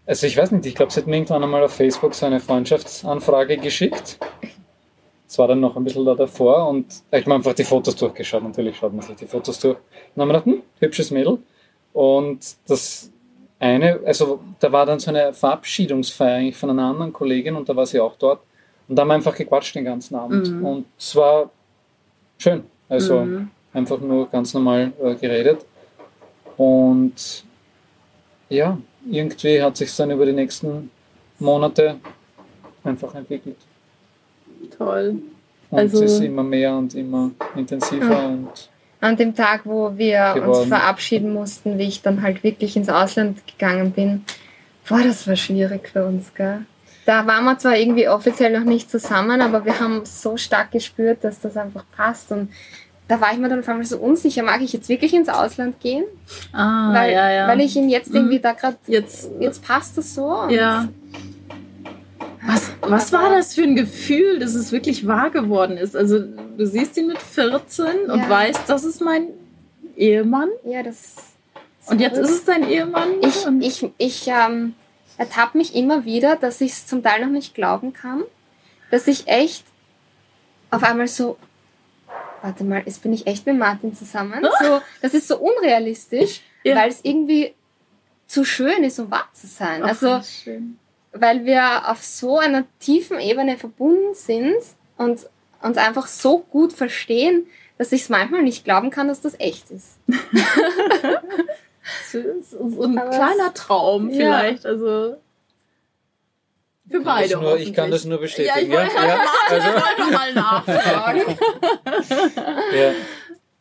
also 0.05 0.27
ich 0.27 0.37
weiß 0.37 0.51
nicht, 0.51 0.65
ich 0.65 0.75
glaube, 0.75 0.91
sie 0.91 0.99
hat 0.99 1.07
mir 1.07 1.15
irgendwann 1.15 1.43
einmal 1.43 1.63
auf 1.63 1.73
Facebook 1.73 2.13
so 2.13 2.25
eine 2.25 2.39
Freundschaftsanfrage 2.39 3.57
geschickt. 3.57 4.19
Es 5.33 5.39
war 5.39 5.47
dann 5.47 5.61
noch 5.61 5.75
ein 5.75 5.83
bisschen 5.83 6.05
da 6.05 6.13
davor 6.13 6.69
und 6.69 6.85
ich 7.09 7.21
habe 7.21 7.29
mir 7.29 7.35
einfach 7.37 7.53
die 7.53 7.63
Fotos 7.63 7.95
durchgeschaut. 7.95 8.43
Natürlich 8.43 8.77
schaut 8.77 8.93
man 8.93 9.01
sich 9.01 9.15
die 9.15 9.25
Fotos 9.25 9.59
durch. 9.59 9.77
Und 9.77 9.81
dann 10.15 10.21
haben 10.21 10.29
wir 10.29 10.33
gedacht, 10.41 10.45
hm, 10.45 10.61
hübsches 10.79 11.09
Mädel. 11.09 11.39
Und 11.91 12.55
das 12.67 13.11
eine, 13.59 13.99
also 14.05 14.41
da 14.59 14.71
war 14.71 14.85
dann 14.85 14.99
so 14.99 15.09
eine 15.09 15.33
Verabschiedungsfeier 15.33 16.35
eigentlich 16.35 16.55
von 16.55 16.69
einer 16.69 16.83
anderen 16.83 17.11
Kollegin 17.11 17.55
und 17.55 17.67
da 17.67 17.75
war 17.75 17.87
sie 17.87 17.99
auch 17.99 18.15
dort. 18.17 18.41
Und 18.87 18.95
da 18.95 19.01
haben 19.01 19.07
wir 19.07 19.15
einfach 19.15 19.33
gequatscht 19.33 19.73
den 19.73 19.85
ganzen 19.85 20.13
Abend. 20.13 20.51
Mhm. 20.51 20.65
Und 20.65 20.85
es 20.99 21.15
war 21.15 21.49
schön. 22.37 22.65
Also 22.87 23.21
Mhm. 23.21 23.49
einfach 23.73 23.99
nur 24.01 24.29
ganz 24.29 24.53
normal 24.53 24.93
äh, 25.01 25.15
geredet. 25.15 25.65
Und 26.57 27.43
ja, 28.49 28.77
irgendwie 29.09 29.59
hat 29.63 29.77
sich 29.77 29.95
dann 29.95 30.11
über 30.11 30.27
die 30.27 30.33
nächsten 30.33 30.91
Monate 31.39 31.95
einfach 32.83 33.15
entwickelt. 33.15 33.57
Toll. 34.77 35.21
Und 35.69 35.79
Also- 35.79 36.03
es 36.03 36.13
ist 36.13 36.21
immer 36.21 36.43
mehr 36.43 36.75
und 36.75 36.93
immer 36.95 37.31
intensiver 37.55 38.11
Ja. 38.11 38.27
und 38.27 38.49
an 39.01 39.17
dem 39.17 39.35
Tag, 39.35 39.61
wo 39.65 39.91
wir 39.97 40.31
uns 40.35 40.41
Geworden. 40.45 40.67
verabschieden 40.69 41.33
mussten, 41.33 41.77
wie 41.77 41.83
ich 41.87 42.01
dann 42.01 42.21
halt 42.21 42.43
wirklich 42.43 42.77
ins 42.77 42.87
Ausland 42.89 43.39
gegangen 43.47 43.91
bin, 43.91 44.23
boah, 44.87 45.01
das 45.03 45.27
war 45.27 45.35
schwierig 45.35 45.89
für 45.89 46.05
uns, 46.05 46.33
gell? 46.33 46.59
Da 47.05 47.27
waren 47.27 47.43
wir 47.43 47.57
zwar 47.57 47.75
irgendwie 47.77 48.07
offiziell 48.07 48.57
noch 48.57 48.65
nicht 48.65 48.89
zusammen, 48.89 49.41
aber 49.41 49.65
wir 49.65 49.77
haben 49.77 50.05
so 50.05 50.37
stark 50.37 50.71
gespürt, 50.71 51.23
dass 51.25 51.41
das 51.41 51.57
einfach 51.57 51.83
passt 51.97 52.31
und 52.31 52.49
da 53.09 53.19
war 53.19 53.33
ich 53.33 53.39
mir 53.39 53.49
dann 53.49 53.59
auf 53.59 53.67
einmal 53.67 53.83
so 53.85 53.97
unsicher, 53.97 54.41
mag 54.43 54.61
ich 54.61 54.71
jetzt 54.71 54.87
wirklich 54.87 55.13
ins 55.13 55.27
Ausland 55.27 55.81
gehen? 55.81 56.05
Ah, 56.53 56.93
weil, 56.93 57.11
ja, 57.11 57.29
ja. 57.29 57.47
weil 57.49 57.59
ich 57.59 57.75
ihn 57.75 57.89
jetzt 57.89 58.13
irgendwie 58.15 58.39
da 58.39 58.53
gerade, 58.53 58.77
jetzt, 58.87 59.29
jetzt 59.41 59.61
passt 59.65 59.97
das 59.97 60.15
so. 60.15 60.25
und- 60.27 60.51
ja. 60.51 60.87
Was, 62.89 63.11
war 63.11 63.29
das 63.29 63.53
für 63.55 63.63
ein 63.63 63.75
Gefühl, 63.75 64.39
dass 64.39 64.55
es 64.55 64.71
wirklich 64.71 65.07
wahr 65.07 65.29
geworden 65.29 65.77
ist? 65.77 65.95
Also, 65.95 66.19
du 66.19 66.65
siehst 66.65 66.97
ihn 66.97 67.07
mit 67.07 67.17
14 67.19 68.09
und 68.11 68.19
Ja. 68.19 68.29
weißt, 68.29 68.61
das 68.67 68.83
ist 68.83 69.01
mein 69.01 69.29
Ehemann. 69.95 70.49
Ja, 70.63 70.83
das. 70.83 71.15
Und 71.87 71.99
jetzt 72.01 72.17
ist 72.17 72.29
es 72.29 72.45
dein 72.45 72.67
Ehemann. 72.69 73.09
Ich, 73.21 73.45
und 73.45 73.61
ich, 73.61 73.89
ich 73.97 74.27
ähm, 74.27 74.73
ertappe 75.17 75.57
mich 75.57 75.75
immer 75.75 76.05
wieder, 76.05 76.35
dass 76.35 76.61
ich 76.61 76.71
es 76.71 76.87
zum 76.87 77.03
Teil 77.03 77.21
noch 77.25 77.31
nicht 77.31 77.53
glauben 77.55 77.93
kann, 77.93 78.23
dass 78.91 79.07
ich 79.07 79.27
echt 79.27 79.65
auf 80.71 80.83
einmal 80.83 81.07
so, 81.07 81.37
warte 82.41 82.63
mal, 82.63 82.81
jetzt 82.85 83.03
bin 83.03 83.13
ich 83.13 83.27
echt 83.27 83.45
mit 83.45 83.57
Martin 83.57 83.93
zusammen. 83.93 84.45
So, 84.63 84.81
das 85.01 85.13
ist 85.13 85.27
so 85.27 85.37
unrealistisch, 85.37 86.41
Ja. 86.63 86.75
weil 86.75 86.89
es 86.89 86.99
irgendwie 87.03 87.53
zu 88.27 88.43
schön 88.45 88.83
ist, 88.83 88.99
um 88.99 89.11
wahr 89.11 89.27
zu 89.33 89.45
sein. 89.47 89.81
Ach, 89.83 89.89
Also, 89.89 90.21
schön. 90.23 90.79
Weil 91.13 91.45
wir 91.45 91.89
auf 91.89 92.03
so 92.03 92.39
einer 92.39 92.65
tiefen 92.79 93.19
Ebene 93.19 93.57
verbunden 93.57 94.13
sind 94.13 94.55
und 94.97 95.27
uns 95.61 95.77
einfach 95.77 96.07
so 96.07 96.39
gut 96.39 96.73
verstehen, 96.73 97.47
dass 97.77 97.91
ich 97.91 98.01
es 98.03 98.09
manchmal 98.09 98.41
nicht 98.43 98.63
glauben 98.65 98.89
kann, 98.89 99.07
dass 99.07 99.21
das 99.21 99.39
echt 99.39 99.71
ist. 99.71 99.97
So 102.05 102.83
ein 102.83 102.97
Aber 102.97 103.09
kleiner 103.09 103.47
es- 103.47 103.53
Traum 103.55 104.09
Ja. 104.09 104.15
vielleicht. 104.15 104.65
Also 104.65 105.17
für 106.89 106.97
kann 106.97 107.03
beide. 107.03 107.37
nur, 107.37 107.57
ich 107.57 107.73
kann 107.73 107.91
das 107.91 108.05
nur 108.05 108.19
bestätigen. 108.19 108.55
Ja, 108.55 108.61
ich 108.61 108.69
wollte 108.69 108.95
ja, 108.95 109.19
also, 109.49 109.67
also, 109.67 110.11
mal 110.11 110.33
nachfragen. 110.33 111.21
ja. 112.77 112.91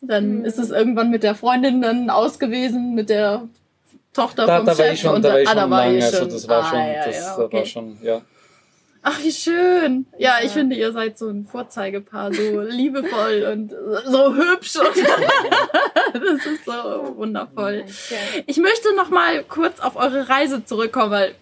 Dann 0.03 0.45
ist 0.45 0.59
es 0.59 0.71
irgendwann 0.71 1.11
mit 1.11 1.23
der 1.23 1.35
Freundin 1.35 1.83
dann 1.83 2.11
ausgewesen, 2.11 2.95
mit 2.95 3.09
der 3.11 3.49
Tochter 4.15 4.47
Da, 4.47 4.57
vom 4.59 4.67
da 4.67 4.77
war 4.79 4.85
Chef. 4.85 4.95
ich 4.95 5.01
schon, 5.01 5.15
und 5.15 5.23
da 5.25 5.31
war 5.33 5.41
ich 5.41 5.49
ah, 5.49 5.51
schon 5.53 5.59
da 5.61 5.71
war 5.71 5.87
lange, 5.87 6.05
also 6.05 6.25
das 6.27 6.49
war 6.49 6.63
Ah, 6.65 6.69
schon, 6.71 6.79
ja, 6.79 7.05
das 7.07 7.17
ja, 7.17 7.37
da 7.37 7.43
okay. 7.45 7.57
war 7.59 7.67
schon, 7.67 7.99
ja. 8.03 8.21
Ach, 9.05 9.19
wie 9.23 9.33
schön. 9.33 10.07
Ja, 10.19 10.37
ich 10.39 10.45
Ja. 10.47 10.51
finde, 10.53 10.77
ihr 10.77 10.93
seid 10.93 11.19
so 11.19 11.29
ein 11.29 11.45
Vorzeigepaar, 11.45 12.33
so 12.33 12.61
liebevoll 12.69 13.49
und 13.53 13.73
so 14.07 14.35
hübsch. 14.35 14.77
Und 14.77 14.97
das 16.15 16.47
ist 16.47 16.65
so 16.65 17.17
wundervoll. 17.17 17.85
Ich 18.47 18.59
möchte 18.59 18.95
noch 18.95 19.11
mal 19.11 19.43
kurz 19.45 19.81
auf 19.81 19.97
eure 19.97 20.29
Reise 20.29 20.65
zurückkommen, 20.65 21.11
weil 21.11 21.35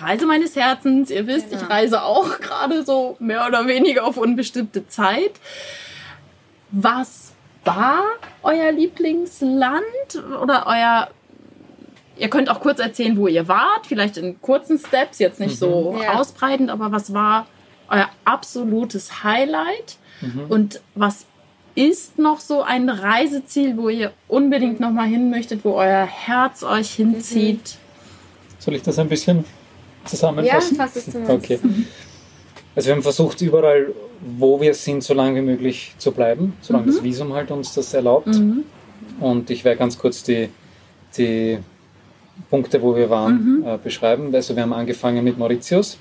Reise 0.00 0.24
meines 0.26 0.56
Herzens, 0.56 1.10
ihr 1.10 1.26
wisst, 1.26 1.50
Genau. 1.50 1.62
ich 1.62 1.68
reise 1.70 2.02
auch 2.02 2.40
gerade 2.40 2.82
so 2.84 3.16
mehr 3.20 3.46
oder 3.46 3.66
weniger 3.66 4.04
auf 4.04 4.16
unbestimmte 4.16 4.88
Zeit. 4.88 5.32
Was 6.70 7.32
war 7.64 8.02
euer 8.42 8.72
Lieblingsland 8.72 9.82
oder 10.42 10.64
euer 10.66 11.08
Ihr 12.18 12.28
könnt 12.30 12.48
auch 12.50 12.60
kurz 12.60 12.78
erzählen, 12.80 13.16
wo 13.16 13.26
ihr 13.28 13.46
wart, 13.48 13.86
vielleicht 13.86 14.16
in 14.16 14.40
kurzen 14.40 14.78
Steps, 14.78 15.18
jetzt 15.18 15.38
nicht 15.40 15.58
so 15.58 15.92
Mhm. 15.92 16.02
Ja. 16.02 16.14
ausbreitend, 16.18 16.70
aber 16.70 16.90
was 16.92 17.12
war 17.12 17.46
euer 17.88 18.08
absolutes 18.24 19.22
Highlight 19.22 19.96
Mhm. 20.22 20.46
und 20.48 20.80
was 20.94 21.26
ist 21.74 22.18
noch 22.18 22.40
so 22.40 22.62
ein 22.62 22.88
Reiseziel, 22.88 23.76
wo 23.76 23.90
ihr 23.90 24.12
unbedingt 24.28 24.80
noch 24.80 24.90
mal 24.90 25.06
hin 25.06 25.28
möchtet, 25.30 25.62
wo 25.64 25.72
euer 25.74 26.06
Herz 26.06 26.62
euch 26.62 26.92
hinzieht? 26.92 27.76
Soll 28.58 28.74
ich 28.76 28.82
das 28.82 28.98
ein 28.98 29.08
bisschen 29.10 29.38
Ja, 29.38 30.08
zusammenfassen? 30.08 30.76
fass 30.76 30.96
es 30.96 31.04
zumindest. 31.10 31.44
Okay. 31.52 31.58
Also 32.74 32.86
wir 32.88 32.94
haben 32.94 33.02
versucht, 33.02 33.40
überall, 33.42 33.92
wo 34.38 34.58
wir 34.60 34.72
sind, 34.74 35.02
so 35.04 35.12
lange 35.12 35.36
wie 35.40 35.44
möglich 35.44 35.92
zu 35.98 36.12
bleiben, 36.12 36.54
solange 36.62 36.86
Mhm. 36.86 36.90
das 36.94 37.02
Visum 37.02 37.32
halt 37.34 37.50
uns 37.50 37.74
das 37.74 37.92
erlaubt. 37.92 38.28
Mhm. 38.28 38.64
Und 39.20 39.50
ich 39.50 39.64
werde 39.64 39.78
ganz 39.78 39.98
kurz 39.98 40.22
die, 40.22 40.48
die 41.18 41.58
Punkte, 42.50 42.80
wo 42.82 42.94
wir 42.96 43.08
waren, 43.10 43.58
Mhm. 43.60 43.66
äh, 43.66 43.78
beschreiben. 43.82 44.34
Also 44.34 44.54
wir 44.54 44.62
haben 44.62 44.72
angefangen 44.72 45.22
mit 45.24 45.38
Mauritius. 45.38 45.98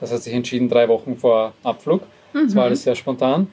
Das 0.00 0.12
hat 0.12 0.22
sich 0.22 0.32
entschieden 0.32 0.68
drei 0.68 0.88
Wochen 0.88 1.16
vor 1.16 1.52
Abflug. 1.62 2.02
Das 2.32 2.54
war 2.54 2.62
Mhm. 2.64 2.68
alles 2.68 2.82
sehr 2.84 2.94
spontan. 2.94 3.48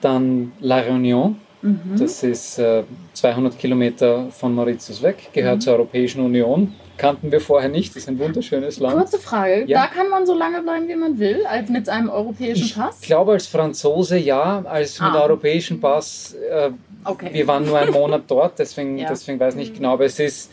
Dann 0.00 0.52
La 0.60 0.78
Réunion. 0.80 1.34
Mhm. 1.62 1.96
Das 1.96 2.24
ist 2.24 2.58
äh, 2.58 2.82
200 3.14 3.56
Kilometer 3.56 4.26
von 4.30 4.52
Mauritius 4.54 5.00
weg, 5.02 5.28
gehört 5.32 5.56
Mhm. 5.56 5.60
zur 5.60 5.72
Europäischen 5.74 6.20
Union. 6.24 6.74
Kannten 6.96 7.30
wir 7.30 7.40
vorher 7.40 7.68
nicht. 7.68 7.90
Das 7.90 7.98
ist 8.02 8.08
ein 8.08 8.18
wunderschönes 8.18 8.80
Land. 8.80 8.96
Kurze 8.96 9.18
Frage, 9.18 9.64
Ja. 9.66 9.82
da 9.82 9.86
kann 9.86 10.08
man 10.10 10.26
so 10.26 10.34
lange 10.36 10.60
bleiben, 10.62 10.88
wie 10.88 10.96
man 10.96 11.18
will, 11.20 11.46
als 11.46 11.68
mit 11.70 11.88
einem 11.88 12.08
europäischen 12.10 12.64
Ich 12.64 12.74
Pass? 12.76 13.00
glaube 13.00 13.32
als 13.32 13.46
Franzose 13.46 14.18
ja, 14.18 14.62
als 14.64 15.00
mit 15.00 15.10
Ah. 15.12 15.22
europäischen 15.22 15.80
Pass. 15.80 16.34
Äh, 16.50 16.70
Okay. 17.04 17.30
Wir 17.32 17.48
waren 17.48 17.64
nur 17.66 17.76
einen 17.78 17.90
Monat 17.92 18.22
dort, 18.28 18.60
deswegen, 18.60 18.96
Ja. 18.98 19.08
deswegen 19.08 19.40
weiß 19.40 19.54
ich 19.54 19.58
nicht 19.60 19.74
genau, 19.76 19.94
aber 19.94 20.04
es 20.04 20.20
ist 20.20 20.52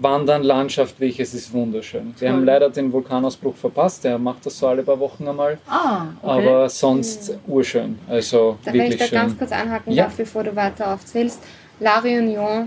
Wandern 0.00 0.42
landschaftlich, 0.42 1.20
es 1.20 1.34
ist 1.34 1.52
wunderschön. 1.52 2.14
Wir 2.18 2.28
Toll. 2.28 2.36
haben 2.36 2.44
leider 2.44 2.70
den 2.70 2.92
Vulkanausbruch 2.92 3.54
verpasst, 3.54 4.04
der 4.04 4.18
macht 4.18 4.44
das 4.44 4.58
so 4.58 4.66
alle 4.66 4.82
paar 4.82 4.98
Wochen 4.98 5.26
einmal, 5.28 5.58
ah, 5.68 6.06
okay. 6.22 6.46
aber 6.48 6.68
sonst 6.68 7.38
urschön, 7.46 7.98
also 8.08 8.58
Da, 8.64 8.72
wenn 8.72 8.80
ich 8.82 8.90
wirklich 8.92 9.10
da 9.10 9.16
ganz 9.20 9.30
schön. 9.32 9.38
kurz 9.38 9.52
einhaken 9.52 9.92
Ja. 9.92 10.04
darf, 10.04 10.16
bevor 10.16 10.42
du 10.44 10.54
weiter 10.56 10.92
aufzählst. 10.94 11.40
La 11.80 12.00
Réunion 12.00 12.66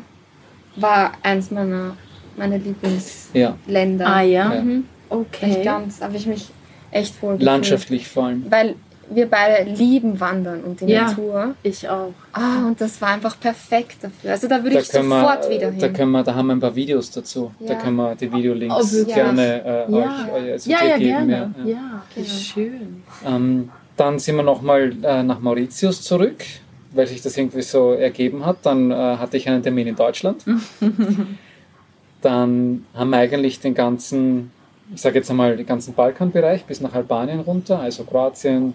war 0.78 1.12
eins 1.24 1.52
meiner, 1.52 1.96
meiner 2.38 2.58
Lieblingsländer. 2.58 4.06
Ja, 4.06 4.12
ah 4.14 4.22
ja, 4.22 4.54
Ja. 4.54 4.62
Mhm. 4.62 4.86
okay. 5.10 5.50
Echt 5.52 5.64
ganz, 5.64 6.02
habe 6.02 6.16
ich 6.18 6.26
mich 6.28 6.50
echt 6.92 7.22
wohl 7.22 7.32
gefühlt. 7.34 7.44
landschaftlich 7.46 8.08
vor 8.08 8.26
allem. 8.26 8.46
Weil 8.50 8.76
wir 9.10 9.30
beide 9.30 9.70
lieben 9.70 10.20
Wandern 10.20 10.62
und 10.64 10.82
die 10.82 10.86
Ja. 10.86 11.06
Natur. 11.08 11.56
Ich 11.64 11.88
auch. 11.88 12.14
Ah, 12.34 12.68
und 12.68 12.80
das 12.82 13.02
war 13.02 13.10
einfach 13.10 13.40
perfekt 13.40 13.98
dafür. 14.04 14.32
Also 14.32 14.48
da 14.48 14.62
würde 14.64 14.76
Da 14.76 14.82
ich 14.82 14.88
sofort 14.90 15.50
wir, 15.50 15.56
wieder 15.56 15.72
da 15.72 15.86
hin. 15.88 15.94
können 15.94 16.12
wir, 16.12 16.24
da 16.24 16.36
haben 16.36 16.48
wir 16.48 16.54
ein 16.56 16.60
paar 16.60 16.76
Videos 16.76 17.10
dazu. 17.12 17.52
Da 17.60 17.74
Ja. 17.74 17.80
können 17.80 17.96
wir 17.96 18.16
die 18.16 18.28
Oh, 18.30 18.34
Videolinks 18.36 18.94
wirklich? 18.94 19.16
gerne 19.16 19.64
äh, 19.66 19.92
Ja. 19.92 19.98
euch, 19.98 20.34
euch 20.44 20.52
also 20.52 20.70
Ja, 20.72 20.78
dir 20.82 20.88
ja, 20.90 20.98
geben. 20.98 21.28
gerne. 21.28 21.54
Ja, 21.64 21.70
ja. 21.72 22.04
Genau. 22.16 22.28
schön. 22.28 23.04
Ähm, 23.26 23.70
dann 23.96 24.20
sind 24.20 24.36
wir 24.36 24.44
nochmal 24.44 24.94
äh, 25.02 25.24
nach 25.24 25.40
Mauritius 25.40 26.02
zurück, 26.04 26.44
weil 26.92 27.08
sich 27.08 27.22
das 27.22 27.36
irgendwie 27.38 27.62
so 27.64 27.94
ergeben 27.94 28.46
hat. 28.46 28.58
Dann 28.64 28.92
äh, 28.92 28.94
hatte 28.96 29.38
ich 29.38 29.48
einen 29.50 29.64
Termin 29.64 29.88
in 29.88 29.96
Deutschland. 29.96 30.44
Dann 32.22 32.86
haben 32.96 33.10
wir 33.12 33.18
eigentlich 33.18 33.60
den 33.60 33.74
ganzen, 33.76 34.52
ich 34.94 35.02
sage 35.02 35.20
jetzt 35.20 35.30
einmal, 35.30 35.56
den 35.56 35.66
ganzen 35.66 35.94
Balkanbereich 35.94 36.66
bis 36.66 36.82
nach 36.82 36.94
Albanien 36.94 37.42
runter, 37.42 37.80
also 37.80 38.04
Kroatien, 38.04 38.74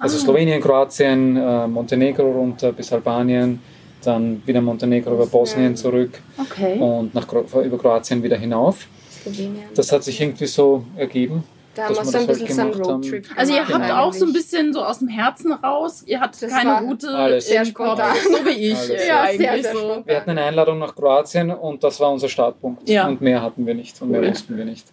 also 0.00 0.16
Ah. 0.16 0.20
Slowenien, 0.20 0.60
Kroatien, 0.60 1.36
äh, 1.36 1.66
Montenegro 1.68 2.22
runter 2.30 2.72
bis 2.72 2.92
Albanien, 2.92 3.60
dann 4.02 4.42
wieder 4.46 4.60
Montenegro 4.60 5.12
über 5.14 5.26
Bosnien 5.26 5.76
zurück 5.76 6.18
Okay. 6.38 6.78
und 6.78 7.14
nach, 7.14 7.26
Kro- 7.28 7.62
über 7.62 7.78
Kroatien 7.78 8.22
wieder 8.22 8.36
hinauf. 8.38 8.86
Slowenien. 9.22 9.64
Das 9.74 9.92
hat 9.92 10.02
sich 10.02 10.20
irgendwie 10.20 10.46
so 10.46 10.84
ergeben. 10.96 11.44
Da 11.74 11.84
haben 11.84 11.94
wir 11.94 11.96
dass 12.00 12.10
so 12.10 12.18
ein 12.18 12.26
das 12.26 12.38
bisschen 12.40 12.58
halt 12.64 12.74
so 12.74 12.82
einen. 12.82 13.02
Roadtrip 13.02 13.26
Also 13.36 13.52
ihr 13.54 13.60
habt 13.68 13.90
auch 13.92 14.12
so 14.12 14.24
ein 14.24 14.30
eigentlich. 14.30 14.32
bisschen 14.42 14.72
so 14.72 14.82
aus 14.82 14.98
dem 14.98 15.06
Herzen 15.08 15.52
raus. 15.52 16.02
Ihr 16.04 16.20
habt 16.20 16.42
Das 16.42 16.50
keine 16.50 16.80
Route 16.80 17.08
alles 17.10 17.46
sehr 17.46 17.64
spontan. 17.64 18.16
so 18.24 18.44
wie 18.44 18.50
ich. 18.72 18.76
Alles. 18.76 19.06
Ja, 19.06 19.20
eigentlich 19.22 19.38
sehr, 19.38 19.62
sehr 19.62 19.72
so. 19.74 20.02
Wir 20.04 20.16
hatten 20.16 20.30
eine 20.30 20.42
Einladung 20.42 20.78
nach 20.80 20.96
Kroatien 20.96 21.50
und 21.52 21.84
das 21.84 22.00
war 22.00 22.10
unser 22.10 22.28
Startpunkt. 22.28 22.88
Ja. 22.88 23.06
Und 23.06 23.20
mehr 23.20 23.40
hatten 23.40 23.66
wir 23.66 23.74
nicht 23.74 24.02
und 24.02 24.10
mehr 24.10 24.20
Cool. 24.20 24.30
wussten 24.30 24.56
wir 24.56 24.64
nicht. 24.64 24.86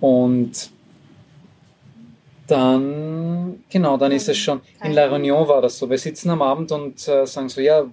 Und 0.00 0.70
dann, 2.48 3.62
genau, 3.70 3.96
dann 3.96 4.12
ist 4.12 4.28
es 4.28 4.36
schon, 4.38 4.60
in 4.82 4.92
La 4.92 5.06
Réunion 5.06 5.46
war 5.48 5.62
das 5.62 5.78
so. 5.78 5.88
Wir 5.88 5.98
sitzen 5.98 6.30
am 6.30 6.42
Abend 6.42 6.72
und 6.72 7.06
äh, 7.08 7.26
sagen 7.26 7.48
so, 7.48 7.60
ja, 7.60 7.84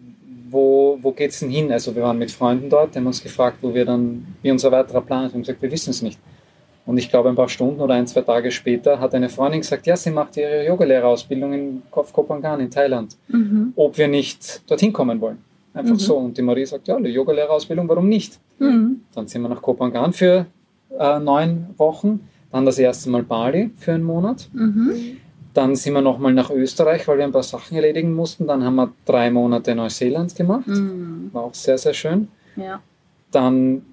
wo, 0.49 0.97
wo 1.01 1.12
geht's 1.12 1.39
denn 1.39 1.49
hin? 1.49 1.72
Also 1.72 1.95
wir 1.95 2.03
waren 2.03 2.18
mit 2.18 2.32
Freunden 2.32 2.70
dort, 2.70 2.93
die 2.95 2.99
haben 2.99 3.08
uns 3.08 3.22
gefragt, 3.22 3.58
wo 3.62 3.74
wir 3.74 3.86
dann, 3.86 4.26
wie 4.41 4.51
unser 4.51 4.72
weiterer 4.72 5.01
Plan 5.01 5.26
ist. 5.26 5.32
Wir 5.32 5.36
haben 5.36 5.41
gesagt, 5.43 5.62
wir 5.62 5.72
wissen 5.72 5.89
es 5.91 6.01
nicht. 6.01 6.20
Und 6.86 6.97
ich 6.99 7.10
glaube, 7.10 7.30
ein 7.30 7.36
paar 7.36 7.49
Stunden 7.49 7.82
oder 7.82 7.95
ein, 7.95 8.06
zwei 8.06 8.22
Tage 8.22 8.51
später 8.51 8.99
hat 8.99 9.16
eine 9.16 9.28
Freundin 9.28 9.62
gesagt, 9.62 9.88
ja, 9.88 9.97
sie 9.97 10.12
macht 10.12 10.38
ihre 10.38 10.66
Yogalehrerausbildung 10.68 11.53
in 11.53 11.82
Koh 11.89 12.03
Phangan 12.03 12.60
in 12.60 12.70
Thailand 12.70 13.18
Mhm. 13.28 13.74
ob 13.76 13.97
wir 13.97 14.08
nicht 14.08 14.62
dorthin 14.70 14.93
kommen 14.93 15.20
wollen. 15.20 15.39
Einfach 15.74 15.93
Mhm. 15.95 15.99
so. 15.99 16.16
Und 16.18 16.38
die 16.38 16.43
Marie 16.43 16.66
sagt, 16.66 16.88
ja, 16.88 16.97
die 16.99 17.10
Yogalehrerausbildung, 17.10 17.89
warum 17.89 18.08
nicht? 18.08 18.39
Mhm. 18.60 19.01
Dann 19.16 19.28
sind 19.28 19.41
wir 19.41 19.49
nach 19.49 19.62
Kopangan 19.62 20.14
für 20.14 20.45
äh, 20.97 21.20
neun 21.20 21.68
Wochen, 21.78 22.20
dann 22.56 22.66
das 22.66 22.80
erste 22.80 23.10
Mal 23.10 23.24
Bali 23.24 23.72
für 23.78 23.93
einen 23.93 24.03
Monat. 24.03 24.47
Mhm. 24.53 25.18
Dann 25.53 25.76
sind 25.76 25.93
wir 25.93 26.01
nochmal 26.01 26.34
nach 26.34 26.49
Österreich, 26.49 27.08
weil 27.08 27.18
wir 27.18 27.26
ein 27.26 27.32
paar 27.32 27.43
Sachen 27.43 27.76
erledigen 27.76 28.14
mussten. 28.14 28.47
Dann 28.47 28.64
haben 28.64 28.76
wir 28.76 28.91
drei 29.06 29.30
Monate 29.30 29.76
Neuseeland 29.76 30.36
gemacht. 30.36 30.68
Mhm. 30.68 31.30
War 31.34 31.43
auch 31.43 31.53
sehr, 31.53 31.78
sehr 31.78 31.93
schön. 31.93 32.28
Ja. 32.56 32.82
Dann 33.32 33.86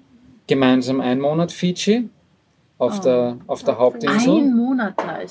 gemeinsam 0.47 0.99
einen 1.01 1.21
Monat 1.21 1.51
Fiji 1.51 2.09
auf, 2.77 2.99
Oh. 2.99 3.03
der, 3.03 3.37
auf 3.47 3.63
der 3.63 3.77
Hauptinsel. 3.77 4.33
Ein 4.37 4.55
Monat 4.55 4.97
gleich. 4.97 5.29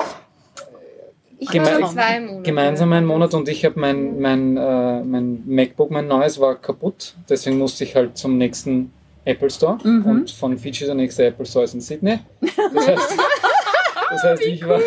Ich 1.38 1.48
Geme- 1.50 1.86
zwei 1.92 2.20
Monate. 2.20 2.42
Gemeinsam 2.42 2.92
einen 2.92 3.06
Monat 3.06 3.34
und 3.34 3.48
ich 3.48 3.64
habe 3.64 3.78
mein, 3.80 4.20
mein, 4.20 4.56
äh, 4.56 5.02
mein 5.02 5.42
MacBook, 5.46 5.90
mein 5.90 6.06
neues, 6.06 6.38
war 6.40 6.54
kaputt. 6.54 7.14
Deswegen 7.28 7.58
musste 7.58 7.84
ich 7.84 7.96
halt 7.96 8.16
zum 8.16 8.38
nächsten 8.38 8.92
Apple 9.24 9.50
Store. 9.50 9.78
Mhm. 9.82 10.06
Und 10.06 10.30
von 10.30 10.56
Fiji 10.58 10.86
der 10.86 10.94
nächste 10.94 11.26
Apple 11.26 11.46
Store 11.46 11.64
ist 11.64 11.74
in 11.74 11.80
Sydney. 11.80 12.18
Das 12.40 12.86
heißt, 12.86 13.16
das 14.10 14.22
heißt 14.24 14.42
ich, 14.42 14.66
war, 14.66 14.80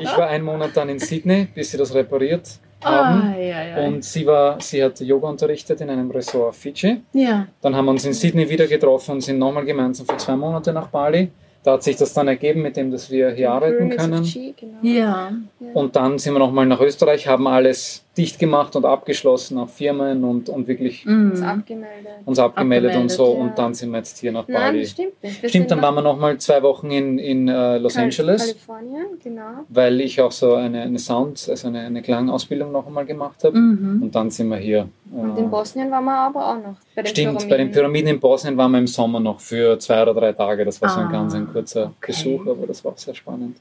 ich 0.00 0.16
war 0.16 0.28
einen 0.28 0.44
Monat 0.44 0.70
dann 0.74 0.88
in 0.88 0.98
Sydney, 0.98 1.48
bis 1.54 1.70
sie 1.70 1.78
das 1.78 1.94
repariert 1.94 2.48
haben. 2.82 3.34
Ah, 3.34 3.38
ja, 3.38 3.64
ja. 3.64 3.86
Und 3.86 4.04
sie 4.04 4.26
war, 4.26 4.60
sie 4.60 4.82
hat 4.82 5.00
Yoga 5.00 5.28
unterrichtet 5.28 5.80
in 5.80 5.90
einem 5.90 6.10
Ressort 6.10 6.48
auf 6.48 6.56
Fidschi. 6.56 7.00
ja. 7.12 7.46
Dann 7.60 7.76
haben 7.76 7.84
wir 7.84 7.92
uns 7.92 8.04
in 8.04 8.12
Sydney 8.12 8.48
wieder 8.48 8.66
getroffen 8.66 9.12
und 9.12 9.20
sind 9.20 9.38
nochmal 9.38 9.64
gemeinsam 9.64 10.06
für 10.06 10.16
zwei 10.16 10.36
Monate 10.36 10.72
nach 10.72 10.88
Bali. 10.88 11.30
Da 11.62 11.74
hat 11.74 11.84
sich 11.84 11.94
das 11.94 12.12
dann 12.12 12.26
ergeben, 12.26 12.62
mit 12.62 12.76
dem, 12.76 12.90
dass 12.90 13.08
wir 13.08 13.30
hier 13.30 13.52
arbeiten 13.52 13.88
können. 13.90 14.24
Genau. 14.24 14.78
Ja. 14.82 15.30
Und 15.74 15.94
dann 15.94 16.18
sind 16.18 16.32
wir 16.32 16.40
nochmal 16.40 16.66
nach 16.66 16.80
Österreich, 16.80 17.28
haben 17.28 17.46
alles 17.46 18.04
dicht 18.18 18.38
gemacht 18.38 18.76
und 18.76 18.84
abgeschlossen, 18.84 19.56
auch 19.56 19.70
Firmen 19.70 20.22
und, 20.24 20.50
und 20.50 20.68
wirklich 20.68 21.06
Uns 21.06 21.40
Mhm. 21.40 21.46
abgemeldet. 21.46 22.12
uns 22.26 22.38
abgemeldet, 22.38 22.90
und 22.90 22.96
Abgemeldet, 23.04 23.10
so. 23.16 23.32
ja. 23.34 23.40
Und 23.40 23.58
dann 23.58 23.72
sind 23.72 23.90
wir 23.90 23.98
jetzt 23.98 24.18
hier 24.18 24.32
nach 24.32 24.46
Nein, 24.48 24.60
Bali. 24.60 24.80
das 24.82 24.90
stimmt 24.90 25.22
nicht. 25.22 25.42
Wir 25.42 25.48
Stimmt, 25.48 25.70
dann 25.70 25.80
waren 25.80 25.94
wir 25.94 26.02
nochmal 26.02 26.36
zwei 26.36 26.62
Wochen 26.62 26.90
in, 26.90 27.18
in 27.18 27.48
äh, 27.48 27.78
Los 27.78 27.94
Kal- 27.94 28.04
Angeles, 28.04 28.42
Kalifornien, 28.48 29.06
genau. 29.24 29.42
weil 29.70 29.98
ich 30.02 30.20
auch 30.20 30.30
so 30.30 30.54
eine, 30.54 30.82
eine 30.82 30.98
Sound, 30.98 31.46
also 31.48 31.68
eine, 31.68 31.80
eine 31.80 32.02
Klangausbildung 32.02 32.70
noch 32.70 32.86
einmal 32.86 33.06
gemacht 33.06 33.44
habe. 33.44 33.56
Mhm. 33.58 34.02
Und 34.02 34.14
dann 34.14 34.30
sind 34.30 34.48
wir 34.50 34.58
hier. 34.58 34.88
Und 35.10 35.38
äh, 35.38 35.40
in 35.40 35.50
Bosnien 35.50 35.90
waren 35.90 36.04
wir 36.04 36.14
aber 36.14 36.48
auch 36.50 36.56
noch. 36.56 36.76
Bei 36.94 37.00
den 37.02 37.06
Stimmt, 37.06 37.28
Pyramiden. 37.38 37.48
bei 37.48 37.56
den 37.56 37.72
Pyramiden 37.72 38.08
in 38.10 38.20
Bosnien 38.20 38.56
waren 38.58 38.72
wir 38.72 38.78
im 38.78 38.86
Sommer 38.86 39.20
noch 39.20 39.40
für 39.40 39.78
zwei 39.78 40.02
oder 40.02 40.12
drei 40.12 40.32
Tage. 40.34 40.66
Das 40.66 40.82
war 40.82 40.90
so 40.90 41.00
ein 41.00 41.06
Ah, 41.06 41.12
ganz 41.12 41.34
ein 41.34 41.50
kurzer 41.50 41.92
okay. 41.98 42.08
Besuch, 42.12 42.46
aber 42.46 42.66
das 42.66 42.84
war 42.84 42.92
auch 42.92 42.98
sehr 42.98 43.14
spannend. 43.14 43.56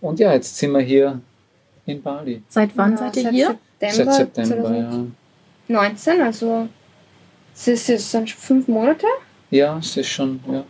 Und 0.00 0.18
ja, 0.20 0.32
jetzt 0.32 0.56
sind 0.56 0.72
wir 0.72 0.80
hier 0.80 1.20
in 1.86 2.02
Bali. 2.02 2.42
Seit 2.48 2.70
wann 2.78 2.92
Ja, 2.92 2.96
seid 2.96 3.16
ihr 3.18 3.30
hier? 3.30 3.54
September, 3.90 4.12
Seit 4.12 4.34
September, 4.34 4.68
2019, 5.68 6.20
also 6.22 6.68
es 7.54 7.68
ist 7.68 7.88
jetzt 7.88 8.14
dann 8.14 8.26
schon 8.26 8.40
fünf 8.40 8.68
Monate. 8.68 9.06
ja. 9.50 9.56
Ja, 9.74 9.78
es 9.78 9.96
ist 9.96 10.08
schon, 10.08 10.40
ja. 10.50 10.64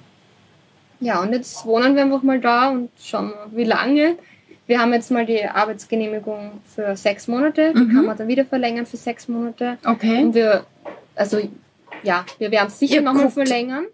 Ja, 1.01 1.23
und 1.23 1.33
jetzt 1.33 1.65
wohnen 1.67 1.95
wir 1.97 2.03
einfach 2.03 2.23
mal 2.23 2.39
da 2.41 2.69
und 2.71 2.91
schauen 3.03 3.27
mal, 3.31 3.47
wie 3.53 3.65
lange. 3.65 4.17
Wir 4.67 4.81
haben 4.81 4.93
jetzt 4.93 5.11
mal 5.11 5.25
die 5.27 5.45
Arbeitsgenehmigung 5.45 6.61
für 6.75 6.97
sechs 6.97 7.27
Monate. 7.29 7.73
Die 7.75 7.81
Mhm. 7.81 7.95
kann 7.95 8.05
man 8.07 8.17
dann 8.17 8.29
wieder 8.29 8.45
verlängern 8.45 8.87
für 8.87 8.97
sechs 8.97 9.27
Monate. 9.29 9.77
Okay. 9.85 10.23
Und 10.25 10.35
wir, 10.35 10.65
also 11.15 11.39
ja, 12.03 12.25
wir 12.39 12.51
werden 12.51 12.69
es 12.69 12.79
sicher 12.79 13.01
nochmal 13.01 13.31
verlängern. 13.31 13.87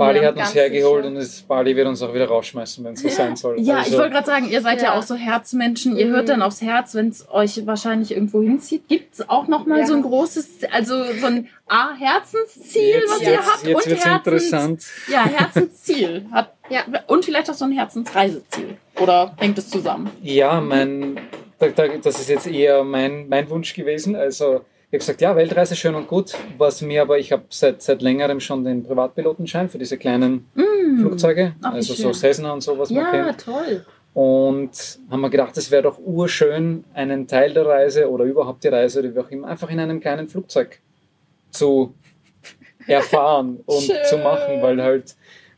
Bali 0.00 0.20
Ja, 0.22 0.28
hat 0.28 0.36
uns 0.36 0.54
hergeholt 0.54 1.04
sicher. 1.04 1.14
und 1.14 1.20
es, 1.20 1.42
Bali 1.42 1.76
wird 1.76 1.86
uns 1.86 2.02
auch 2.02 2.12
wieder 2.14 2.26
rausschmeißen, 2.26 2.84
wenn 2.84 2.94
es 2.94 3.00
so 3.02 3.08
sein 3.08 3.36
soll. 3.36 3.60
Ja, 3.60 3.76
Also, 3.78 3.90
ich 3.92 3.96
wollte 3.98 4.10
gerade 4.14 4.26
sagen, 4.26 4.48
ihr 4.50 4.60
seid 4.62 4.78
ja. 4.82 4.88
Ja. 4.94 4.98
auch 4.98 5.02
so 5.02 5.14
Herzmenschen. 5.14 5.96
Ihr 5.96 6.06
Mhm. 6.06 6.12
hört 6.12 6.28
dann 6.30 6.42
aufs 6.42 6.62
Herz, 6.62 6.94
wenn 6.94 7.08
es 7.10 7.28
euch 7.30 7.66
wahrscheinlich 7.66 8.12
irgendwo 8.12 8.42
hinzieht. 8.42 8.88
Gibt 8.88 9.14
es 9.14 9.28
auch 9.28 9.46
noch 9.46 9.66
mal 9.66 9.80
Ja. 9.80 9.86
so 9.86 9.94
ein 9.94 10.02
großes, 10.02 10.64
also 10.72 11.04
so 11.20 11.26
ein 11.26 11.48
A, 11.68 11.94
Herzensziel, 11.96 12.82
jetzt, 12.82 13.10
was 13.10 13.20
jetzt, 13.20 13.28
ihr 13.30 13.38
habt 13.38 13.64
jetzt 13.66 13.76
und 13.76 13.86
wird 13.90 14.04
Herzens, 14.04 14.26
interessant. 14.26 14.86
Ja, 15.08 15.24
Herzensziel. 15.26 16.26
Hat, 16.32 16.54
Ja. 16.70 16.80
Und 17.06 17.24
vielleicht 17.24 17.50
auch 17.50 17.54
so 17.54 17.64
ein 17.66 17.72
Herzensreiseziel. 17.72 18.76
Oder 19.00 19.34
hängt 19.38 19.58
es 19.58 19.68
zusammen? 19.70 20.10
Ja, 20.22 20.60
mein, 20.60 21.18
da, 21.58 21.68
da, 21.68 21.88
das 22.02 22.20
ist 22.20 22.28
jetzt 22.30 22.46
eher 22.46 22.84
mein, 22.84 23.28
mein 23.28 23.48
Wunsch 23.50 23.74
gewesen. 23.74 24.16
Also 24.16 24.62
habe 24.92 24.98
gesagt, 24.98 25.20
ja, 25.20 25.36
Weltreise 25.36 25.76
schön 25.76 25.94
und 25.94 26.08
gut. 26.08 26.32
Was 26.58 26.82
mir 26.82 27.02
aber, 27.02 27.18
ich 27.18 27.30
habe 27.32 27.44
seit, 27.48 27.80
seit 27.82 28.02
längerem 28.02 28.40
schon 28.40 28.64
den 28.64 28.82
Privatpilotenschein 28.82 29.68
für 29.68 29.78
diese 29.78 29.96
kleinen 29.98 30.46
Mm. 30.54 30.98
Flugzeuge, 31.00 31.54
also 31.62 31.94
so. 31.94 32.12
Cessna 32.12 32.52
und 32.52 32.60
so, 32.62 32.76
was 32.78 32.90
man 32.90 33.04
Ja, 33.04 33.10
kennt. 33.26 33.44
toll. 33.44 33.86
Und 34.12 34.98
haben 35.08 35.20
wir 35.20 35.30
gedacht, 35.30 35.56
es 35.56 35.70
wäre 35.70 35.84
doch 35.84 35.98
urschön, 35.98 36.84
einen 36.94 37.28
Teil 37.28 37.54
der 37.54 37.64
Reise 37.66 38.10
oder 38.10 38.24
überhaupt 38.24 38.64
die 38.64 38.68
Reise 38.68 38.98
oder 38.98 39.14
wie 39.14 39.18
auch 39.20 39.30
immer, 39.30 39.46
einfach 39.46 39.70
in 39.70 39.78
einem 39.78 40.00
kleinen 40.00 40.26
Flugzeug 40.28 40.80
zu 41.50 41.94
erfahren 42.88 43.60
und 43.66 43.82
Schön. 43.82 43.96
zu 44.08 44.18
machen, 44.18 44.60
weil 44.62 44.82
halt, 44.82 45.14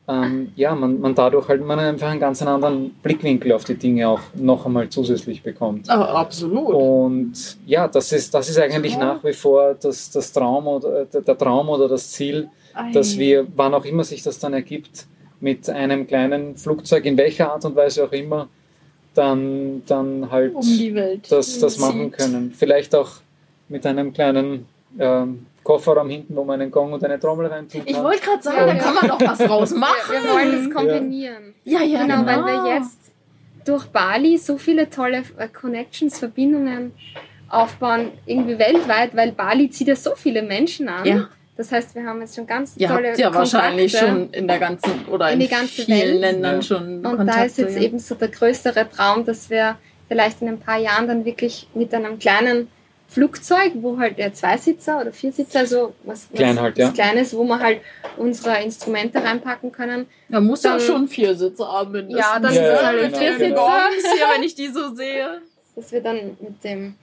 ähm, 0.09 0.53
ja, 0.57 0.75
man, 0.75 1.01
man 1.01 1.15
dadurch 1.15 1.49
halt 1.49 1.65
man 1.65 1.79
einfach 1.79 2.09
einen 2.09 2.19
ganz 2.19 2.43
anderen 2.43 2.91
Blickwinkel 3.03 3.53
auf 3.53 3.65
die 3.65 3.77
Dinge 3.77 4.09
auch 4.09 4.21
noch 4.35 4.67
einmal 4.67 4.89
zusätzlich 4.89 5.43
bekommt. 5.43 5.87
Oh, 5.89 5.93
absolut. 5.93 6.75
Und 6.75 7.33
ja, 7.67 7.87
das 7.87 8.11
ist, 8.13 8.35
das 8.35 8.49
ist 8.51 8.59
eigentlich 8.59 8.95
Ja. 8.95 8.99
nach 8.99 9.25
wie 9.25 9.33
vor 9.33 9.75
das, 9.81 10.11
das 10.11 10.33
Traum 10.33 10.67
oder 10.67 11.05
der, 11.05 11.21
der 11.21 11.39
Traum 11.39 11.69
oder 11.69 11.89
das 11.89 12.11
Ziel, 12.11 12.49
dass 12.93 13.15
Ei. 13.15 13.19
wir, 13.19 13.47
wann 13.55 13.75
auch 13.75 13.85
immer 13.85 14.03
sich 14.03 14.23
das 14.23 14.39
dann 14.39 14.55
ergibt, 14.55 15.07
mit 15.41 15.69
einem 15.69 16.07
kleinen 16.07 16.57
Flugzeug, 16.57 17.05
in 17.05 17.17
welcher 17.17 17.53
Art 17.53 17.65
und 17.65 17.77
Weise 17.77 18.05
auch 18.05 18.13
immer, 18.13 18.49
dann, 19.15 19.83
dann 19.87 20.31
halt 20.31 20.55
um 20.55 20.63
die 20.63 20.95
Welt 20.95 21.31
das, 21.31 21.59
das 21.59 21.79
machen 21.79 22.11
können. 22.11 22.53
Vielleicht 22.53 22.95
auch 22.95 23.11
mit 23.69 23.85
einem 23.87 24.13
kleinen 24.13 24.67
ähm, 24.99 25.47
Kofferraum 25.63 26.09
hinten, 26.11 26.35
wo 26.37 26.45
man 26.45 26.61
einen 26.61 26.71
Gong 26.71 26.93
und 26.93 27.05
eine 27.05 27.19
Trommel 27.21 27.47
reintun 27.47 27.85
kann. 27.85 27.89
Ich 27.95 28.03
wollte 28.03 28.21
gerade 28.25 28.43
sagen, 28.43 28.59
Ja, 28.59 28.67
da 28.67 28.73
ja. 28.75 28.83
kann 28.83 28.95
man 28.95 29.09
doch 29.09 29.21
was 29.21 29.39
draus 29.47 29.71
machen. 29.75 29.95
Wir, 30.11 30.23
wir 30.23 30.31
wollen 30.33 30.65
das 30.65 30.75
kombinieren. 30.75 31.55
Ja, 31.65 31.81
ja, 31.83 32.03
Genau, 32.03 32.19
genau. 32.25 32.27
weil 32.47 32.65
wir 32.65 32.75
jetzt 32.75 32.99
durch 33.65 33.87
Bali 33.87 34.39
so 34.39 34.59
viele 34.59 34.91
tolle 34.91 35.23
äh, 35.39 35.49
Connections, 35.49 36.19
Verbindungen 36.19 36.93
aufbauen, 37.49 38.13
irgendwie 38.27 38.59
weltweit, 38.59 39.15
weil 39.15 39.33
Bali 39.33 39.71
zieht 39.71 39.89
ja 39.89 39.97
so 39.97 40.15
viele 40.17 40.43
Menschen 40.43 40.89
an. 40.89 41.05
Ja. 41.05 41.29
Das 41.57 41.71
heißt, 41.71 41.95
wir 41.95 42.05
haben 42.05 42.21
jetzt 42.23 42.35
schon 42.35 42.47
ganz 42.47 42.75
Ihr 42.79 42.89
tolle 42.89 43.09
habt 43.11 43.19
ja 43.19 43.33
wahrscheinlich 43.33 43.93
schon 43.97 44.31
in 44.31 44.49
der 44.49 44.59
ganzen 44.59 45.07
oder 45.11 45.29
in, 45.29 45.35
In 45.35 45.41
die 45.41 45.49
ganze 45.49 45.83
vielen 45.83 45.99
Welt. 46.01 46.21
Ländern 46.21 46.57
Ja. 46.57 46.63
schon 46.63 46.97
Und 46.97 47.03
Kontakte. 47.17 47.27
da 47.41 47.45
ist 47.45 47.59
jetzt 47.59 47.77
ja. 47.77 47.83
eben 47.83 47.99
so 47.99 48.15
der 48.15 48.29
größere 48.29 48.89
Traum, 48.89 49.25
dass 49.27 49.51
wir 49.51 49.77
vielleicht 50.09 50.41
in 50.41 50.49
ein 50.49 50.59
paar 50.59 50.79
Jahren 50.79 51.07
dann 51.07 51.25
wirklich 51.27 51.69
mit 51.75 51.95
einem 51.95 52.19
kleinen 52.19 52.69
Flugzeug, 53.13 53.73
wo 53.77 53.99
halt 53.99 54.19
der 54.19 54.33
Zweisitzer 54.33 55.01
oder 55.01 55.13
Viersitzer, 55.13 55.61
also 55.61 55.93
was, 56.05 56.27
was 56.31 56.39
Klein 56.39 56.61
halt, 56.61 56.79
ja. 56.79 56.89
was 56.89 56.95
Kleines, 56.95 57.37
wo 57.37 57.45
wir 57.45 57.59
halt 57.59 57.81
unsere 58.17 58.63
Instrumente 58.63 59.23
reinpacken 59.23 59.71
können. 59.71 60.07
Da 60.29 60.41
muss 60.41 60.63
ja 60.63 60.71
dann- 60.73 60.81
schon 60.81 61.09
vier 61.09 61.35
Sitze 61.37 61.67
haben. 61.67 61.93
mindestens. 61.93 62.19
Ja, 62.21 62.39
dann 62.41 62.55
Ja, 62.55 62.61
ist 62.63 62.69
es 62.69 62.81
ja, 62.81 62.87
halt 62.87 62.99
ein 63.03 63.07
genau, 63.13 63.19
Vier 63.19 63.39
genau. 63.39 63.67
Viersitzer, 63.67 64.15
hier, 64.17 64.27
wenn 64.35 64.43
ich 64.43 64.55
die 64.55 64.69
so 64.69 64.95
sehe. 64.95 65.41
dass 65.75 65.91
wir 65.91 66.03
dann 66.03 66.37
mit 66.41 66.63
dem 66.65 66.95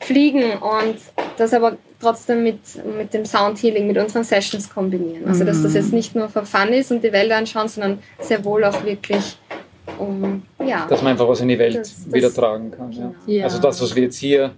fliegen 0.00 0.52
und 0.58 0.96
das 1.38 1.54
aber 1.54 1.76
trotzdem 2.00 2.42
mit, 2.42 2.58
mit 2.98 3.14
dem 3.14 3.24
Sound 3.24 3.62
Healing, 3.62 3.86
mit 3.86 3.96
unseren 3.96 4.24
Sessions 4.24 4.68
kombinieren. 4.72 5.26
Also 5.26 5.44
dass 5.44 5.62
das 5.62 5.72
Mhm. 5.72 5.76
jetzt 5.78 5.92
nicht 5.92 6.14
nur 6.16 6.28
für 6.28 6.44
Fun 6.44 6.68
ist 6.72 6.90
und 6.90 7.02
die 7.02 7.12
Welt 7.12 7.30
anschauen, 7.32 7.68
sondern 7.68 7.98
sehr 8.20 8.44
wohl 8.44 8.64
auch 8.64 8.84
wirklich 8.84 9.38
um, 9.98 10.42
ja, 10.64 10.84
dass 10.90 11.00
man 11.00 11.12
einfach 11.12 11.28
was 11.28 11.40
in 11.40 11.48
die 11.48 11.58
Welt 11.58 11.76
Das- 11.76 12.04
das- 12.04 12.12
wieder 12.12 12.32
tragen 12.34 12.72
kann. 12.72 12.90
Ja. 12.92 13.12
Ja. 13.26 13.44
Also 13.44 13.60
das, 13.60 13.80
was 13.80 13.94
wir 13.94 14.02
jetzt 14.02 14.18
hier 14.18 14.50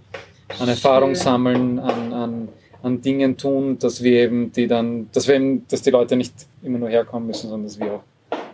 an 0.59 0.69
Erfahrung 0.69 1.15
sammeln, 1.15 1.79
an, 1.79 2.13
an, 2.13 2.49
an 2.83 3.01
Dingen 3.01 3.37
tun, 3.37 3.79
dass 3.79 4.03
wir 4.03 4.13
eben 4.23 4.51
die 4.53 4.67
dann, 4.67 5.09
dass 5.13 5.29
wir 5.29 5.35
eben, 5.37 5.67
dass 5.69 5.83
die 5.83 5.91
Leute 5.91 6.17
nicht 6.17 6.35
immer 6.63 6.79
nur 6.79 6.89
herkommen 6.89 7.27
müssen, 7.29 7.49
sondern 7.51 7.69
dass 7.69 7.79
wir 7.79 7.93
auch 7.95 8.03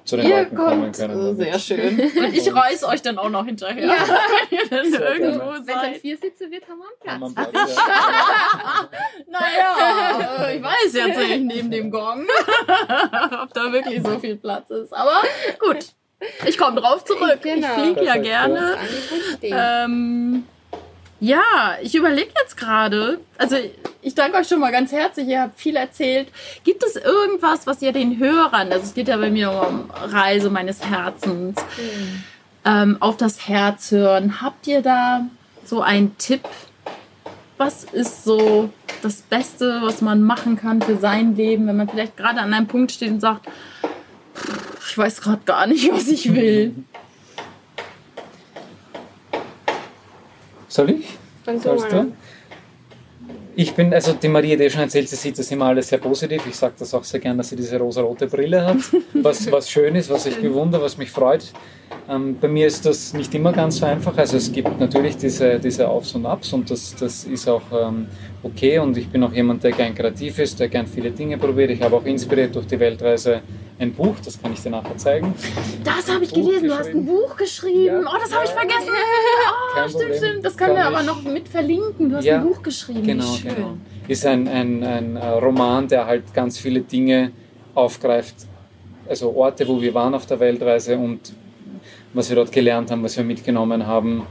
zu 0.05 0.16
den 0.18 0.26
Ihr 0.28 0.36
Leuten 0.40 0.55
kommen 0.57 0.82
kommt. 0.82 0.97
können. 0.97 1.18
äh, 1.18 1.22
damit. 1.22 1.36
Sehr 1.38 1.59
schön. 1.59 1.99
Und 1.99 2.34
ich 2.36 2.55
reiß 2.55 2.84
euch 2.84 3.01
dann 3.01 3.16
auch 3.16 3.30
noch 3.30 3.47
hinterher, 3.47 3.86
Ja. 3.86 3.95
wenn 4.51 4.59
ihr 4.59 4.68
dann 4.68 4.90
Sehr 4.90 5.14
irgendwo 5.14 5.38
gerne. 5.38 5.53
Wenn 5.55 5.62
es 5.62 5.68
ein 5.68 5.92
seid. 5.92 5.97
Viersitzer 6.03 6.51
wird, 6.51 6.64
haben 6.68 6.78
wir 6.80 7.26
einen 7.26 7.34
Platz. 7.34 7.74
ja. 7.74 8.88
Naja, 9.30 10.51
ich 10.55 10.62
weiß 10.62 10.92
jetzt 10.92 11.18
nicht 11.18 11.45
neben 11.45 11.70
dem 11.70 11.90
Gong, 11.90 12.26
ob 13.42 13.55
da 13.55 13.72
wirklich 13.72 14.03
so 14.03 14.18
viel 14.18 14.36
Platz 14.36 14.68
ist. 14.70 14.92
Aber 14.92 15.22
gut, 15.59 15.78
ich 16.47 16.59
komme 16.59 16.80
drauf 16.80 17.05
zurück. 17.05 17.38
Genau. 17.42 17.66
Ich 17.76 17.82
fliege 17.82 18.05
ja 18.05 18.16
gerne. 18.18 18.76
Ähm, 19.42 20.45
ja, 21.25 21.77
ich 21.83 21.95
überlege 21.95 22.31
jetzt 22.43 22.57
gerade, 22.57 23.18
also 23.39 23.57
ich 24.03 24.14
danke 24.14 24.37
euch 24.37 24.47
schon 24.49 24.61
mal 24.61 24.70
ganz 24.72 24.93
herzlich, 24.93 25.27
ihr 25.29 25.41
habt 25.41 25.59
viel 25.59 25.77
erzählt. 25.77 26.29
Gibt 26.64 26.85
es 26.85 26.97
irgendwas, 26.97 27.66
was 27.66 27.81
ihr 27.81 27.93
den 27.93 28.18
Hörern, 28.18 28.70
also 28.70 28.85
es 28.85 28.93
geht 28.95 29.09
ja 29.09 29.16
bei 29.16 29.31
mir 29.31 29.51
um 29.51 29.91
Reise 29.91 30.51
meines 30.51 30.85
Herzens, 30.85 31.57
Hm. 31.77 32.25
ähm, 32.66 32.97
auf 33.01 33.16
das 33.16 33.49
Herz 33.49 33.91
hören, 33.91 34.43
habt 34.43 34.66
ihr 34.66 34.83
da 34.83 35.22
so 35.64 35.81
einen 35.81 36.16
Tipp? 36.18 36.43
Was 37.57 37.85
ist 37.85 38.25
so 38.25 38.68
das 39.03 39.22
Beste, 39.22 39.79
was 39.83 40.03
man 40.03 40.22
machen 40.22 40.57
kann 40.57 40.83
für 40.83 40.97
sein 40.99 41.37
Leben, 41.37 41.66
wenn 41.66 41.77
man 41.77 41.89
vielleicht 41.89 42.16
gerade 42.18 42.41
an 42.41 42.53
einem 42.53 42.66
Punkt 42.66 42.93
steht 42.93 43.11
und 43.11 43.20
sagt, 43.20 43.47
"Pff, 44.37 44.91
ich 44.91 44.99
weiß 44.99 45.20
gerade 45.22 45.43
gar 45.47 45.66
nicht, 45.66 45.91
was 45.91 46.09
ich 46.09 46.35
will. 46.35 46.75
Soll 50.75 50.91
ich? 50.91 51.07
Fang 51.45 51.55
du 51.55 51.62
Sollst 51.62 51.93
mal 51.93 52.07
du? 52.07 52.12
Ich 53.55 53.75
bin, 53.75 53.95
also 53.95 54.12
die 54.12 54.27
Maria 54.27 54.59
eh 54.59 54.68
schon 54.68 54.81
erzählt, 54.81 55.09
sie 55.09 55.14
sieht 55.14 55.39
das 55.39 55.49
immer 55.53 55.66
alles 55.66 55.89
sehr 55.89 55.99
positiv. 55.99 56.45
Ich 56.49 56.57
sage 56.57 56.75
das 56.77 56.93
auch 56.93 57.05
sehr 57.05 57.20
gern, 57.20 57.39
dass 57.39 57.51
sie 57.51 57.55
diese 57.55 57.79
rosa-rote 57.79 58.27
Brille 58.27 58.66
hat, 58.66 58.79
was, 59.14 59.53
was 59.53 59.70
schön 59.70 59.95
ist, 59.95 60.11
was 60.11 60.27
ich 60.27 60.37
bewundere, 60.37 60.83
was 60.83 60.99
mich 60.99 61.12
freut. 61.12 61.53
Ähm, 62.09 62.37
bei 62.41 62.49
mir 62.49 62.66
ist 62.66 62.85
das 62.85 63.14
nicht 63.14 63.33
immer 63.37 63.53
ganz 63.53 63.77
so 63.77 63.87
einfach. 63.87 64.18
Also 64.18 64.37
es 64.37 64.51
gibt 64.51 64.81
natürlich 64.81 65.16
diese, 65.16 65.61
diese 65.61 65.89
Aufs 65.89 66.12
und 66.16 66.27
Abs 66.27 66.53
und 66.53 66.68
das, 66.68 66.97
das 66.97 67.22
ist 67.22 67.49
auch 67.49 67.62
ähm, 67.72 68.09
okay. 68.45 68.78
Und 68.78 68.97
ich 68.97 69.09
bin 69.09 69.22
auch 69.24 69.32
jemand, 69.32 69.64
der 69.64 69.72
gern 69.72 69.95
kreativ 69.95 70.38
ist, 70.38 70.61
der 70.61 70.68
gern 70.68 70.86
viele 70.86 71.11
Dinge 71.11 71.36
probiert. 71.38 71.70
Ich 71.70 71.82
habe 71.82 71.97
auch 71.97 72.05
inspiriert 72.05 72.55
durch 72.55 72.66
die 72.66 72.78
Weltreise 72.78 73.40
ein 73.78 73.92
Buch, 73.92 74.14
das 74.24 74.40
kann 74.40 74.53
ich 74.53 74.61
dir 74.62 74.70
nachher 74.70 74.97
zeigen. 74.97 75.34
Das 75.82 76.09
habe 76.12 76.22
ich 76.24 76.32
Buch 76.32 76.47
gelesen. 76.47 76.68
Du 76.68 76.74
hast 76.74 76.86
ein. 76.88 77.05
Buch 77.05 77.36
geschrieben. 77.36 77.86
Ja. 77.86 78.01
Oh, 78.03 78.18
das 78.20 78.32
habe 78.32 78.45
ich 78.45 78.51
vergessen. 78.53 78.88
Oh, 78.92 79.74
Kein 79.74 79.88
stimmt, 79.88 80.03
Problem. 80.03 80.18
stimmt. 80.22 80.45
Das 80.45 80.57
können 80.57 80.76
wir 80.76 80.86
aber 80.86 81.03
noch 81.03 81.22
mit 81.22 81.49
verlinken. 81.49 82.11
Du 82.11 82.16
hast 82.16 82.24
Ja, 82.24 82.36
ein 82.38 82.45
Buch 82.47 82.62
geschrieben. 82.62 83.03
Genau, 83.05 83.34
schön. 83.34 83.55
genau. 83.55 83.76
Ist 84.07 84.24
ein, 84.26 84.47
ein, 84.47 84.84
ein 84.84 85.16
äh, 85.16 85.26
Roman, 85.26 85.88
der 85.88 86.07
halt 86.07 86.32
ganz 86.32 86.59
viele 86.59 86.82
Dinge 86.82 87.32
aufgreift. 87.74 88.34
Also 89.09 89.34
Orte, 89.34 89.66
wo 89.66 89.80
wir 89.82 89.92
waren 89.92 90.14
auf 90.14 90.26
der 90.26 90.38
Weltreise 90.38 90.97
und 90.97 91.32
was 92.12 92.28
wir 92.28 92.36
dort 92.36 92.53
gelernt 92.53 92.90
haben, 92.90 93.03
was 93.03 93.16
wir 93.16 93.24
mitgenommen 93.24 93.86
haben. 93.86 94.22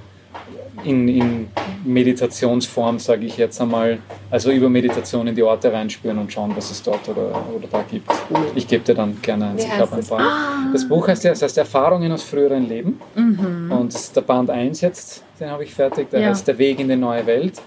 In, 0.84 1.08
in 1.08 1.48
Meditationsform, 1.86 3.00
sage 3.00 3.26
ich 3.26 3.38
jetzt 3.38 3.62
einmal, 3.62 4.00
also 4.32 4.52
über 4.52 4.70
Meditation 4.70 5.28
in 5.28 5.36
die 5.36 5.44
Orte 5.44 5.72
reinspüren 5.72 6.18
und 6.18 6.32
schauen, 6.32 6.54
was 6.56 6.72
es 6.72 6.82
dort 6.82 7.08
oder, 7.10 7.28
oder 7.56 7.68
da 7.70 7.84
gibt. 7.90 8.10
Ich 8.56 8.68
gebe 8.68 8.84
dir 8.84 8.96
dann 8.96 9.22
gerne 9.22 9.50
eins. 9.50 9.64
Wie 9.64 9.68
Ich 9.68 9.78
habe 9.78 9.96
ein 9.96 10.06
paar. 10.06 10.20
Ah. 10.20 10.70
Das 10.74 10.88
Buch 10.88 11.08
heißt 11.08 11.24
ja, 11.24 11.32
das 11.32 11.42
heißt 11.42 11.58
Erfahrungen 11.58 12.12
aus 12.12 12.24
früheren 12.24 12.68
Leben. 12.68 13.00
Mhm. 13.16 13.72
Und 13.72 13.94
das 13.94 14.06
ist 14.06 14.16
der 14.16 14.22
Band 14.22 14.50
1 14.50 14.82
jetzt, 14.82 15.24
den 15.40 15.50
habe 15.50 15.64
ich 15.64 15.74
fertig. 15.74 16.10
Der 16.10 16.22
Ja. 16.22 16.30
heißt 16.30 16.48
Der 16.48 16.58
Weg 16.58 16.80
in 16.80 16.88
die 16.90 16.96
neue 16.96 17.26
Welt. 17.26 17.62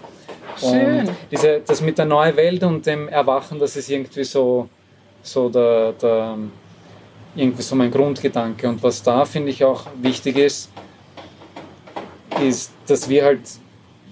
Schön. 0.59 1.01
Und 1.01 1.11
diese, 1.31 1.61
das 1.67 1.81
mit 1.83 1.99
der 1.99 2.07
neuen 2.07 2.35
Welt 2.37 2.63
und 2.65 2.87
dem 2.87 3.09
Erwachen, 3.09 3.59
das 3.59 3.77
ist 3.77 3.91
irgendwie 3.91 4.25
so, 4.25 4.69
so 5.23 5.49
der, 5.49 5.93
der, 5.93 6.37
irgendwie 7.35 7.63
so 7.63 7.77
mein 7.77 7.91
Grundgedanke. 7.91 8.69
Und 8.69 8.83
was 8.83 9.03
da 9.03 9.25
finde 9.25 9.51
ich 9.51 9.63
auch 9.65 9.85
wichtig 10.01 10.39
ist, 10.39 10.71
ist, 12.41 12.73
dass 12.87 13.09
wir 13.09 13.25
halt 13.25 13.41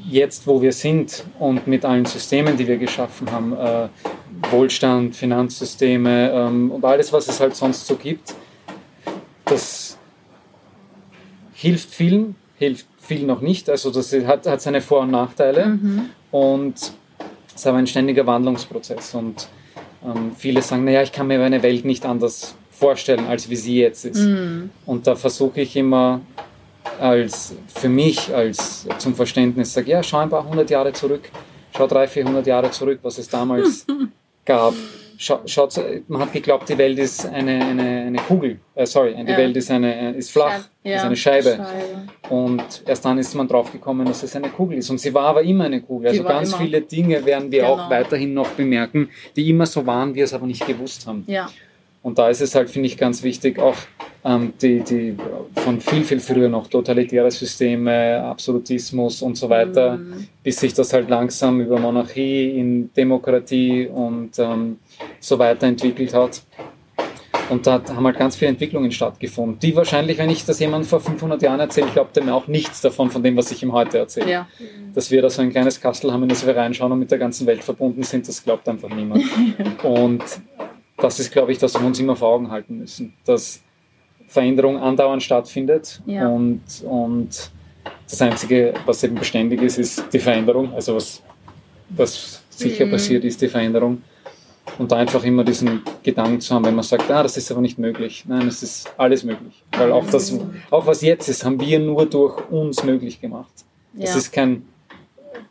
jetzt, 0.08 0.46
wo 0.46 0.60
wir 0.60 0.72
sind 0.72 1.24
und 1.38 1.66
mit 1.66 1.84
allen 1.84 2.04
Systemen, 2.04 2.56
die 2.56 2.66
wir 2.66 2.76
geschaffen 2.76 3.30
haben, 3.30 3.56
äh, 3.56 3.88
Wohlstand, 4.50 5.16
Finanzsysteme 5.16 6.30
ähm, 6.32 6.70
und 6.70 6.84
alles, 6.84 7.12
was 7.12 7.28
es 7.28 7.40
halt 7.40 7.56
sonst 7.56 7.86
so 7.86 7.96
gibt, 7.96 8.34
das 9.46 9.96
hilft 11.54 11.90
vielen, 11.90 12.34
hilft 12.58 12.86
vielen 12.98 13.26
noch 13.26 13.40
nicht. 13.40 13.70
Also 13.70 13.90
das 13.90 14.12
hat, 14.12 14.46
hat 14.46 14.60
seine 14.60 14.80
Vor- 14.80 15.00
und 15.00 15.10
Nachteile 15.10 15.66
Mhm. 15.66 16.10
und 16.30 16.74
es 16.76 17.60
ist 17.60 17.66
aber 17.66 17.78
ein 17.78 17.86
ständiger 17.86 18.26
Wandlungsprozess. 18.26 19.14
Und 19.14 19.48
ähm, 20.04 20.32
viele 20.36 20.60
sagen, 20.60 20.84
naja, 20.84 21.02
ich 21.02 21.12
kann 21.12 21.26
mir 21.28 21.38
meine 21.38 21.62
Welt 21.62 21.84
nicht 21.84 22.04
anders 22.04 22.56
vorstellen, 22.70 23.26
als 23.26 23.48
wie 23.48 23.56
sie 23.56 23.78
jetzt 23.78 24.04
ist. 24.04 24.18
Mhm. 24.18 24.70
Und 24.84 25.06
da 25.06 25.14
versuche 25.14 25.60
ich 25.60 25.76
immer 25.76 26.20
als 27.00 27.54
für 27.74 27.88
mich 27.88 28.34
als 28.34 28.86
zum 28.98 29.14
Verständnis 29.14 29.72
sage 29.74 29.90
ja 29.90 30.02
schau 30.02 30.18
ein 30.18 30.30
paar 30.30 30.48
hundert 30.48 30.70
Jahre 30.70 30.92
zurück 30.92 31.30
schau 31.76 31.86
300 31.86 32.10
400 32.10 32.46
Jahre 32.46 32.70
zurück 32.70 32.98
was 33.02 33.18
es 33.18 33.28
damals 33.28 33.86
gab 34.44 34.74
Schau, 35.16 35.40
schaut, 35.46 35.80
man 36.08 36.22
hat 36.22 36.32
geglaubt 36.32 36.68
die 36.68 36.76
Welt 36.76 36.98
ist 36.98 37.24
eine, 37.24 37.64
eine, 37.64 38.02
eine 38.06 38.18
Kugel 38.18 38.58
äh, 38.74 38.84
sorry 38.84 39.14
die 39.24 39.30
Ja. 39.30 39.36
Welt 39.38 39.56
ist 39.56 39.70
eine 39.70 40.12
ist 40.16 40.32
flach 40.32 40.50
Scheibe. 40.82 40.96
ist 40.96 41.02
eine 41.04 41.16
Scheibe 41.16 41.66
und 42.30 42.82
erst 42.84 43.04
dann 43.04 43.18
ist 43.18 43.32
man 43.34 43.46
drauf 43.46 43.70
gekommen, 43.70 44.06
dass 44.06 44.24
es 44.24 44.34
eine 44.34 44.48
Kugel 44.48 44.78
ist. 44.78 44.90
Und 44.90 44.98
sie 44.98 45.14
war 45.14 45.26
aber 45.26 45.42
immer 45.42 45.64
eine 45.64 45.80
Kugel. 45.82 46.10
Sie 46.10 46.18
Also 46.18 46.28
ganz 46.28 46.48
immer. 46.48 46.58
viele 46.62 46.80
Dinge 46.80 47.24
werden 47.24 47.50
wir 47.52 47.60
Genau. 47.62 47.74
auch 47.74 47.90
weiterhin 47.90 48.34
noch 48.34 48.48
bemerken, 48.50 49.08
die 49.36 49.48
immer 49.50 49.66
so 49.66 49.86
waren, 49.86 50.14
wir 50.16 50.24
es 50.24 50.34
aber 50.34 50.46
nicht 50.46 50.66
gewusst 50.66 51.06
haben. 51.06 51.22
Ja. 51.28 51.48
Und 52.04 52.18
da 52.18 52.28
ist 52.28 52.42
es 52.42 52.54
halt, 52.54 52.68
finde 52.68 52.86
ich, 52.86 52.98
ganz 52.98 53.22
wichtig, 53.22 53.58
auch 53.58 53.76
ähm, 54.26 54.52
die, 54.60 54.80
die 54.80 55.16
von 55.56 55.80
viel, 55.80 56.04
viel 56.04 56.20
früher 56.20 56.50
noch 56.50 56.66
totalitäre 56.66 57.30
Systeme, 57.30 58.22
Absolutismus 58.22 59.22
und 59.22 59.38
so 59.38 59.48
weiter, 59.48 59.96
Mhm. 59.96 60.28
bis 60.42 60.60
sich 60.60 60.74
das 60.74 60.92
halt 60.92 61.08
langsam 61.08 61.62
über 61.62 61.78
Monarchie 61.78 62.58
in 62.58 62.92
Demokratie 62.92 63.86
und 63.86 64.38
ähm, 64.38 64.78
so 65.18 65.38
weiter 65.38 65.66
entwickelt 65.66 66.12
hat. 66.12 66.42
Und 67.48 67.66
da 67.66 67.82
haben 67.88 68.04
halt 68.04 68.18
ganz 68.18 68.36
viele 68.36 68.50
Entwicklungen 68.50 68.92
stattgefunden, 68.92 69.58
die 69.58 69.74
wahrscheinlich, 69.74 70.18
wenn 70.18 70.28
ich 70.28 70.44
das 70.44 70.60
jemandem 70.60 70.86
vor 70.88 71.00
500 71.00 71.40
Jahren 71.40 71.60
erzähle, 71.60 71.86
glaubt 71.90 72.14
er 72.18 72.24
mir 72.24 72.34
auch 72.34 72.48
nichts 72.48 72.82
davon, 72.82 73.10
von 73.10 73.22
dem, 73.22 73.34
was 73.38 73.50
ich 73.50 73.62
ihm 73.62 73.72
heute 73.72 73.96
erzähle. 73.96 74.30
Ja. 74.30 74.48
Dass 74.94 75.10
wir 75.10 75.22
da 75.22 75.30
so 75.30 75.40
ein 75.40 75.50
kleines 75.50 75.80
Kastel 75.80 76.12
haben, 76.12 76.22
in 76.24 76.28
das 76.28 76.46
wir 76.46 76.54
reinschauen 76.54 76.92
und 76.92 76.98
mit 76.98 77.10
der 77.10 77.18
ganzen 77.18 77.46
Welt 77.46 77.64
verbunden 77.64 78.02
sind, 78.02 78.28
das 78.28 78.44
glaubt 78.44 78.68
einfach 78.68 78.90
niemand. 78.90 79.24
und 79.82 80.22
das 80.98 81.18
ist, 81.20 81.32
glaube 81.32 81.52
ich, 81.52 81.58
das, 81.58 81.74
was 81.74 81.80
wir 81.82 81.86
uns 81.86 81.98
immer 82.00 82.16
vor 82.16 82.28
Augen 82.28 82.50
halten 82.50 82.78
müssen, 82.78 83.14
dass 83.24 83.60
Veränderung 84.28 84.78
andauernd 84.78 85.22
stattfindet 85.22 86.00
Ja. 86.06 86.28
und, 86.28 86.62
und 86.84 87.50
das 88.08 88.22
Einzige, 88.22 88.74
was 88.86 89.02
eben 89.04 89.14
beständig 89.16 89.60
ist, 89.62 89.78
ist 89.78 90.04
die 90.12 90.18
Veränderung. 90.18 90.72
Also 90.74 90.96
was, 90.96 91.22
was 91.90 92.42
sicher 92.50 92.86
Mhm. 92.86 92.90
passiert, 92.92 93.24
ist 93.24 93.40
die 93.42 93.48
Veränderung. 93.48 94.02
Und 94.78 94.90
da 94.90 94.96
einfach 94.96 95.22
immer 95.24 95.44
diesen 95.44 95.82
Gedanken 96.02 96.40
zu 96.40 96.54
haben, 96.54 96.64
wenn 96.64 96.74
man 96.74 96.82
sagt, 96.84 97.10
ah, 97.10 97.22
das 97.22 97.36
ist 97.36 97.50
aber 97.52 97.60
nicht 97.60 97.78
möglich. 97.78 98.24
Nein, 98.26 98.48
es 98.48 98.62
ist 98.62 98.92
alles 98.96 99.22
möglich. 99.22 99.62
Weil 99.76 99.92
auch 99.92 100.06
das, 100.06 100.34
auch 100.70 100.86
was 100.86 101.02
jetzt 101.02 101.28
ist, 101.28 101.44
haben 101.44 101.60
wir 101.60 101.78
nur 101.78 102.06
durch 102.06 102.50
uns 102.50 102.82
möglich 102.82 103.20
gemacht. 103.20 103.52
Es 103.98 104.10
Ja. 104.12 104.16
ist 104.16 104.32
kein, 104.32 104.64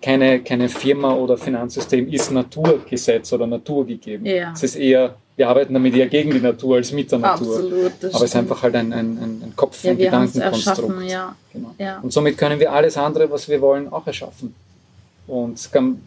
keine, 0.02 0.42
keine 0.42 0.68
Firma 0.68 1.14
oder 1.14 1.38
Finanzsystem 1.38 2.08
ist 2.12 2.32
Naturgesetz 2.32 3.32
oder 3.32 3.46
naturgegeben. 3.48 4.26
Ja. 4.26 4.52
Es 4.54 4.64
ist 4.64 4.76
eher, 4.76 5.16
wir 5.36 5.50
arbeiten 5.50 5.74
damit 5.74 5.96
eher 5.96 6.08
gegen 6.08 6.32
die 6.32 6.40
Natur 6.40 6.76
als 6.76 6.92
mit 6.92 7.12
der 7.12 7.20
Natur. 7.20 7.56
Absolut. 7.56 7.92
das 8.02 8.14
Aber 8.14 8.24
es 8.24 8.30
ist 8.32 8.36
einfach 8.36 8.62
halt 8.62 8.76
ein, 8.76 8.94
ein, 8.94 9.18
ein, 9.44 9.54
Kopf- 9.56 9.84
ja, 9.84 9.92
und 9.92 10.00
es 10.00 10.04
Gedankenkonstrukt. 10.34 11.02
ja. 11.10 11.36
Genau. 11.52 11.76
ja. 11.80 12.00
Und 12.02 12.14
somit 12.14 12.38
können 12.38 12.60
wir 12.60 12.72
alles 12.72 12.98
andere, 12.98 13.30
was 13.32 13.50
wir 13.50 13.60
wollen, 13.62 13.92
auch 13.92 14.06
erschaffen. 14.06 14.54
Und 15.26 15.58
es 15.58 15.72
kann, 15.72 16.00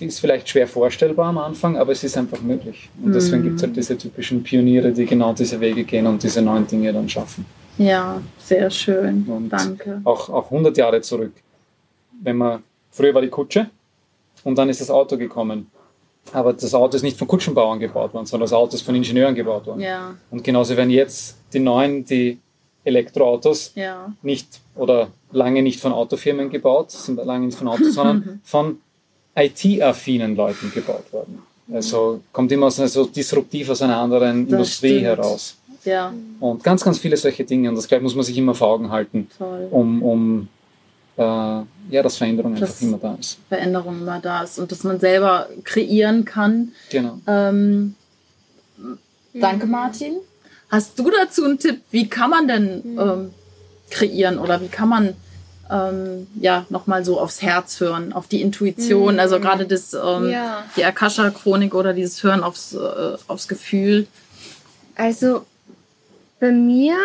ist 0.00 0.18
vielleicht 0.18 0.48
schwer 0.48 0.66
vorstellbar 0.66 1.28
am 1.28 1.38
Anfang, 1.38 1.76
aber 1.76 1.92
es 1.92 2.02
ist 2.02 2.16
einfach 2.16 2.40
möglich. 2.40 2.88
Und 3.04 3.14
deswegen 3.14 3.42
Mhm. 3.42 3.44
gibt 3.44 3.56
es 3.58 3.62
halt 3.64 3.76
diese 3.76 3.98
typischen 3.98 4.42
Pioniere, 4.42 4.90
die 4.92 5.04
genau 5.06 5.32
diese 5.32 5.60
Wege 5.60 5.84
gehen 5.84 6.06
und 6.06 6.22
diese 6.22 6.40
neuen 6.42 6.66
Dinge 6.66 6.92
dann 6.92 7.08
schaffen. 7.08 7.44
Ja, 7.78 8.20
sehr 8.38 8.68
schön. 8.70 9.24
Und 9.28 9.50
Danke. 9.50 10.00
Auch, 10.04 10.28
auch 10.28 10.46
100 10.50 10.76
Jahre 10.76 11.00
zurück. 11.02 11.32
Wenn 12.22 12.36
man, 12.36 12.62
früher 12.90 13.14
war 13.14 13.22
die 13.22 13.28
Kutsche 13.28 13.70
und 14.44 14.56
dann 14.58 14.68
ist 14.68 14.80
das 14.80 14.90
Auto 14.90 15.16
gekommen. 15.16 15.66
Aber 16.32 16.52
das 16.52 16.74
Auto 16.74 16.96
ist 16.96 17.02
nicht 17.02 17.18
von 17.18 17.26
Kutschenbauern 17.26 17.80
gebaut 17.80 18.14
worden, 18.14 18.26
sondern 18.26 18.44
das 18.44 18.52
Auto 18.52 18.76
ist 18.76 18.82
von 18.82 18.94
Ingenieuren 18.94 19.34
gebaut 19.34 19.66
worden. 19.66 19.80
Ja, 19.80 20.14
Und 20.30 20.44
genauso 20.44 20.76
werden 20.76 20.90
jetzt 20.90 21.36
die 21.52 21.58
neuen, 21.58 22.04
die 22.04 22.38
Elektroautos 22.84 23.72
ja. 23.74 24.12
nicht 24.22 24.60
oder 24.76 25.08
lange 25.32 25.62
nicht 25.62 25.80
von 25.80 25.92
Autofirmen 25.92 26.50
gebaut, 26.50 26.90
sind 26.92 27.16
lange 27.24 27.46
nicht 27.46 27.58
von 27.58 27.68
Autos, 27.68 27.94
sondern 27.94 28.40
von 28.44 28.78
IT-affinen 29.36 30.36
Leuten 30.36 30.70
gebaut 30.74 31.12
worden. 31.12 31.42
Also 31.72 32.20
kommt 32.32 32.50
immer 32.52 32.70
so 32.70 32.86
so 32.86 33.04
disruptiv 33.04 33.70
aus 33.70 33.82
einer 33.82 33.96
anderen 33.98 34.46
Das 34.46 34.52
Industrie 34.52 34.88
stimmt. 34.88 35.04
heraus. 35.04 35.56
Ja, 35.84 36.12
Und 36.40 36.62
ganz, 36.62 36.84
ganz 36.84 36.98
viele 36.98 37.16
solche 37.16 37.44
Dinge. 37.44 37.68
Und 37.70 37.76
das 37.76 37.88
gleich 37.88 38.02
muss 38.02 38.14
man 38.14 38.24
sich 38.24 38.36
immer 38.36 38.54
vor 38.54 38.68
Augen 38.68 38.90
halten, 38.90 39.28
toll. 39.38 39.68
um, 39.70 40.02
um 40.02 40.48
äh, 41.16 41.22
ja, 41.22 42.02
dass 42.02 42.16
Veränderung 42.16 42.54
Das- 42.56 42.70
einfach 42.70 42.82
immer 42.82 42.98
da 42.98 43.16
ist. 43.18 43.38
Veränderung 43.48 43.98
immer 44.00 44.20
da 44.20 44.42
ist 44.44 44.58
und 44.58 44.70
dass 44.72 44.84
man 44.84 45.00
selber 45.00 45.48
kreieren 45.64 46.24
kann. 46.24 46.72
Genau. 46.90 47.18
Ähm, 47.26 47.94
Danke, 49.32 49.66
Martin. 49.66 50.16
Hast 50.70 50.98
du 50.98 51.10
dazu 51.10 51.44
einen 51.44 51.58
Tipp? 51.58 51.80
Wie 51.90 52.08
kann 52.08 52.30
man 52.30 52.48
denn 52.48 52.82
ähm, 52.98 53.30
kreieren 53.90 54.38
oder 54.38 54.60
wie 54.60 54.68
kann 54.68 54.88
man 54.88 55.14
ähm, 55.70 56.26
ja 56.40 56.66
nochmal 56.68 57.04
so 57.04 57.20
aufs 57.20 57.42
Herz 57.42 57.78
hören, 57.80 58.12
auf 58.12 58.26
die 58.26 58.40
Intuition? 58.40 59.14
Mhm. 59.14 59.20
Also 59.20 59.38
gerade 59.40 59.66
das 59.66 59.94
ähm, 59.94 60.30
Ja. 60.30 60.64
die 60.76 60.84
Akasha-Chronik 60.84 61.74
oder 61.74 61.92
dieses 61.92 62.22
Hören 62.22 62.42
aufs, 62.42 62.72
äh, 62.74 62.78
aufs 63.28 63.46
Gefühl. 63.48 64.06
Also 64.96 65.44
bei 66.40 66.50
mir, 66.52 66.96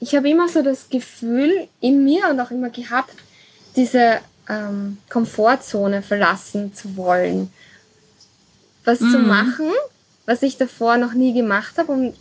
ich 0.00 0.14
habe 0.14 0.28
immer 0.30 0.48
so 0.48 0.62
das 0.62 0.88
Gefühl 0.88 1.68
in 1.80 2.04
mir 2.04 2.28
und 2.30 2.40
auch 2.40 2.50
immer 2.50 2.70
gehabt, 2.70 3.14
diese 3.76 4.18
ähm, 4.48 4.98
Komfortzone 5.08 6.02
verlassen 6.02 6.74
zu 6.74 6.96
wollen. 6.96 7.52
Was 8.84 8.98
zu 8.98 9.18
Mhm. 9.18 9.28
machen, 9.28 9.70
was 10.26 10.42
ich 10.42 10.56
davor 10.56 10.96
noch 10.96 11.12
nie 11.12 11.34
gemacht 11.34 11.76
habe 11.76 11.92
und, 11.92 12.14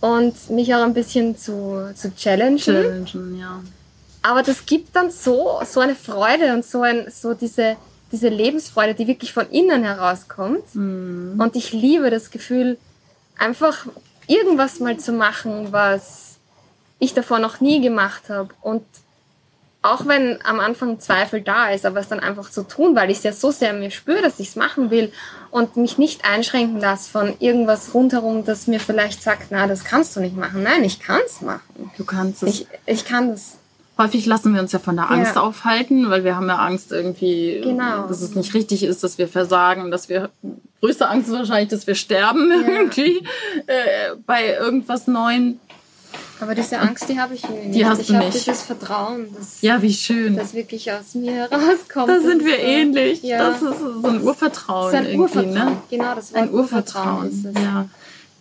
und 0.00 0.50
mich 0.50 0.74
auch 0.74 0.82
ein 0.82 0.94
bisschen 0.94 1.36
zu, 1.36 1.92
zu 1.94 2.14
challengen. 2.16 2.56
Challengen, 2.56 3.38
ja. 3.38 3.62
Aber 4.22 4.42
das 4.42 4.64
gibt 4.66 4.96
dann 4.96 5.10
so, 5.10 5.60
so 5.64 5.80
eine 5.80 5.94
Freude 5.94 6.52
und 6.54 6.64
so, 6.64 6.82
ein, 6.82 7.10
so 7.10 7.34
diese, 7.34 7.76
diese 8.10 8.28
Lebensfreude, 8.28 8.94
die 8.94 9.06
wirklich 9.06 9.32
von 9.32 9.48
innen 9.50 9.84
herauskommt. 9.84 10.74
Mhm. 10.74 11.38
Und 11.38 11.56
ich 11.56 11.72
liebe 11.72 12.10
das 12.10 12.30
Gefühl, 12.30 12.78
einfach 13.38 13.86
irgendwas 14.26 14.80
mal 14.80 14.96
zu 14.98 15.12
machen, 15.12 15.68
was 15.72 16.29
ich 17.00 17.12
davor 17.14 17.40
noch 17.40 17.60
nie 17.60 17.80
gemacht 17.80 18.28
habe. 18.28 18.50
Und 18.60 18.82
auch 19.82 20.06
wenn 20.06 20.38
am 20.44 20.60
Anfang 20.60 21.00
Zweifel 21.00 21.40
da 21.40 21.70
ist, 21.70 21.86
aber 21.86 22.00
es 22.00 22.08
dann 22.08 22.20
einfach 22.20 22.50
zu 22.50 22.62
tun, 22.64 22.94
weil 22.94 23.10
ich 23.10 23.16
es 23.18 23.22
ja 23.24 23.32
so 23.32 23.50
sehr 23.50 23.72
mir 23.72 23.90
spüre, 23.90 24.20
dass 24.20 24.38
ich 24.38 24.48
es 24.48 24.56
machen 24.56 24.90
will 24.90 25.10
und 25.50 25.76
mich 25.78 25.96
nicht 25.96 26.26
einschränken 26.26 26.78
lasse 26.80 27.10
von 27.10 27.32
irgendwas 27.38 27.94
rundherum, 27.94 28.44
das 28.44 28.66
mir 28.66 28.78
vielleicht 28.78 29.22
sagt, 29.22 29.46
na, 29.50 29.66
das 29.66 29.84
kannst 29.84 30.14
du 30.14 30.20
nicht 30.20 30.36
machen. 30.36 30.62
Nein, 30.62 30.84
ich 30.84 31.00
kann 31.00 31.20
es 31.24 31.40
machen. 31.40 31.90
Du 31.96 32.04
kannst 32.04 32.42
es. 32.42 32.60
Ich, 32.60 32.66
ich 32.84 33.04
kann 33.06 33.30
das. 33.30 33.56
Häufig 33.96 34.24
lassen 34.26 34.54
wir 34.54 34.60
uns 34.62 34.72
ja 34.72 34.78
von 34.78 34.96
der 34.96 35.10
Angst 35.10 35.36
Ja. 35.36 35.42
aufhalten, 35.42 36.10
weil 36.10 36.24
wir 36.24 36.36
haben 36.36 36.48
ja 36.48 36.56
Angst 36.56 36.92
irgendwie, 36.92 37.60
Genau. 37.62 38.06
dass 38.06 38.20
es 38.22 38.34
nicht 38.34 38.52
richtig 38.54 38.82
ist, 38.82 39.02
dass 39.02 39.16
wir 39.18 39.28
versagen, 39.28 39.90
dass 39.90 40.08
wir 40.10 40.28
größte 40.80 41.06
Angst 41.08 41.28
ist 41.28 41.34
wahrscheinlich, 41.34 41.68
dass 41.70 41.86
wir 41.86 41.94
sterben 41.94 42.50
Ja. 42.50 42.68
irgendwie 42.68 43.18
äh, 43.66 44.14
bei 44.26 44.54
irgendwas 44.56 45.06
Neuem. 45.06 45.58
Aber 46.40 46.54
diese 46.54 46.78
Angst, 46.78 47.08
die 47.08 47.20
habe 47.20 47.34
ich 47.34 47.48
nicht. 47.48 47.74
Die 47.74 47.84
hast 47.86 48.00
ich 48.00 48.06
du 48.08 48.14
habe 48.14 48.26
nicht. 48.26 48.38
dieses 48.46 48.62
Vertrauen, 48.62 49.26
das, 49.36 49.60
Ja, 49.60 49.82
wie 49.82 49.92
schön. 49.92 50.36
das 50.36 50.54
wirklich 50.54 50.90
aus 50.90 51.14
mir 51.14 51.32
herauskommt. 51.32 52.08
da 52.08 52.20
sind 52.20 52.44
wir 52.44 52.54
so- 52.56 52.60
ähnlich. 52.62 53.22
Ja. 53.22 53.50
Das 53.50 53.60
ist 53.62 53.78
so 53.80 54.08
ein 54.08 54.22
Urvertrauen 54.22 54.92
Das 54.92 55.00
ist 55.02 55.06
ein 55.06 55.12
irgendwie, 55.12 55.38
Urvertrauen. 55.38 55.52
ne? 55.72 55.76
Genau, 55.90 56.14
das 56.14 56.32
Wort 56.32 56.42
Ein 56.42 56.50
Urvertrauen. 56.52 57.28
ist 57.28 57.44
es. 57.44 57.54
Ja. 57.62 57.86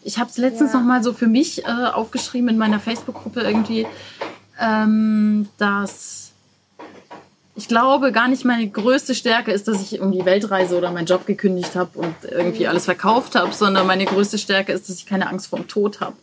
Ich 0.03 0.17
habe 0.17 0.29
es 0.29 0.37
letztens 0.37 0.71
Ja. 0.73 0.79
noch 0.79 0.85
mal 0.85 1.03
so 1.03 1.11
für 1.13 1.27
mich 1.27 1.65
äh, 1.65 1.67
aufgeschrieben 1.93 2.47
in 2.49 2.57
meiner 2.57 2.79
Facebook-Gruppe 2.79 3.41
irgendwie, 3.41 3.85
ähm, 4.59 5.49
dass 5.57 6.31
ich 7.55 7.67
glaube, 7.67 8.13
gar 8.13 8.29
nicht 8.29 8.45
meine 8.45 8.67
größte 8.69 9.13
Stärke 9.13 9.51
ist, 9.51 9.67
dass 9.67 9.81
ich 9.81 9.99
um 9.99 10.13
die 10.13 10.23
Welt 10.23 10.49
reise 10.49 10.77
oder 10.77 10.91
meinen 10.91 11.07
Job 11.07 11.25
gekündigt 11.25 11.75
habe 11.75 11.99
und 11.99 12.15
irgendwie 12.23 12.67
alles 12.67 12.85
verkauft 12.85 13.35
habe, 13.35 13.53
sondern 13.53 13.85
meine 13.85 14.05
größte 14.05 14.37
Stärke 14.37 14.71
ist, 14.71 14.87
dass 14.87 14.95
ich 14.95 15.05
keine 15.05 15.27
Angst 15.27 15.47
vor 15.47 15.59
dem 15.59 15.67
Tod 15.67 15.99
habe. 15.99 16.15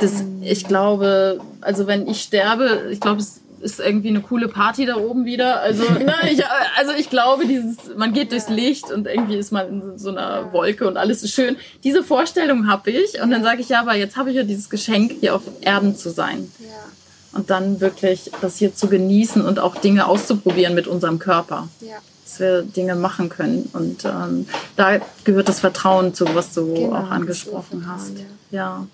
Das, 0.00 0.24
ich 0.42 0.66
glaube, 0.66 1.40
also 1.60 1.86
wenn 1.86 2.06
ich 2.08 2.22
sterbe, 2.22 2.88
ich 2.90 3.00
glaube, 3.00 3.20
es 3.20 3.40
ist 3.60 3.78
irgendwie 3.78 4.08
eine 4.08 4.20
coole 4.20 4.48
Party 4.48 4.86
da 4.86 4.96
oben 4.96 5.24
wieder. 5.24 5.60
Also, 5.60 5.84
ne, 5.92 6.14
ich, 6.30 6.42
also 6.76 6.92
ich 6.98 7.10
glaube, 7.10 7.46
dieses, 7.46 7.76
man 7.96 8.12
geht 8.12 8.32
durchs 8.32 8.48
Licht 8.48 8.90
und 8.90 9.06
irgendwie 9.06 9.36
ist 9.36 9.52
man 9.52 9.68
in 9.92 9.98
so 9.98 10.10
einer 10.10 10.52
Wolke 10.52 10.88
und 10.88 10.96
alles 10.96 11.22
ist 11.22 11.32
schön. 11.32 11.56
Diese 11.84 12.02
Vorstellung 12.02 12.66
habe 12.66 12.90
ich 12.90 13.20
und 13.22 13.30
dann 13.30 13.42
sage 13.44 13.60
ich 13.60 13.68
ja, 13.68 13.80
aber 13.80 13.94
jetzt 13.94 14.16
habe 14.16 14.30
ich 14.30 14.36
ja 14.36 14.42
dieses 14.42 14.68
Geschenk, 14.68 15.12
hier 15.20 15.36
auf 15.36 15.42
Erden 15.60 15.94
zu 15.96 16.10
sein. 16.10 16.50
Ja. 16.58 17.38
Und 17.38 17.50
dann 17.50 17.80
wirklich 17.80 18.30
das 18.40 18.56
hier 18.56 18.74
zu 18.74 18.88
genießen 18.88 19.44
und 19.44 19.58
auch 19.60 19.76
Dinge 19.76 20.06
auszuprobieren 20.06 20.74
mit 20.74 20.86
unserem 20.88 21.18
Körper. 21.18 21.68
Ja. 21.80 21.94
Dass 22.24 22.40
wir 22.40 22.62
Dinge 22.62 22.94
machen 22.96 23.28
können. 23.28 23.70
Und 23.72 24.04
ähm, 24.04 24.46
da 24.76 24.98
gehört 25.24 25.48
das 25.48 25.60
Vertrauen 25.60 26.14
zu, 26.14 26.26
was 26.34 26.52
du 26.52 26.74
Genau, 26.74 26.96
auch 26.96 27.10
angesprochen 27.10 27.86
hast. 27.86 28.18
ja. 28.18 28.24
Ja. 28.50 28.86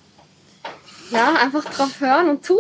Ja, 1.11 1.35
einfach 1.35 1.65
drauf 1.65 2.01
hören 2.01 2.29
und 2.31 2.45
tun. 2.45 2.59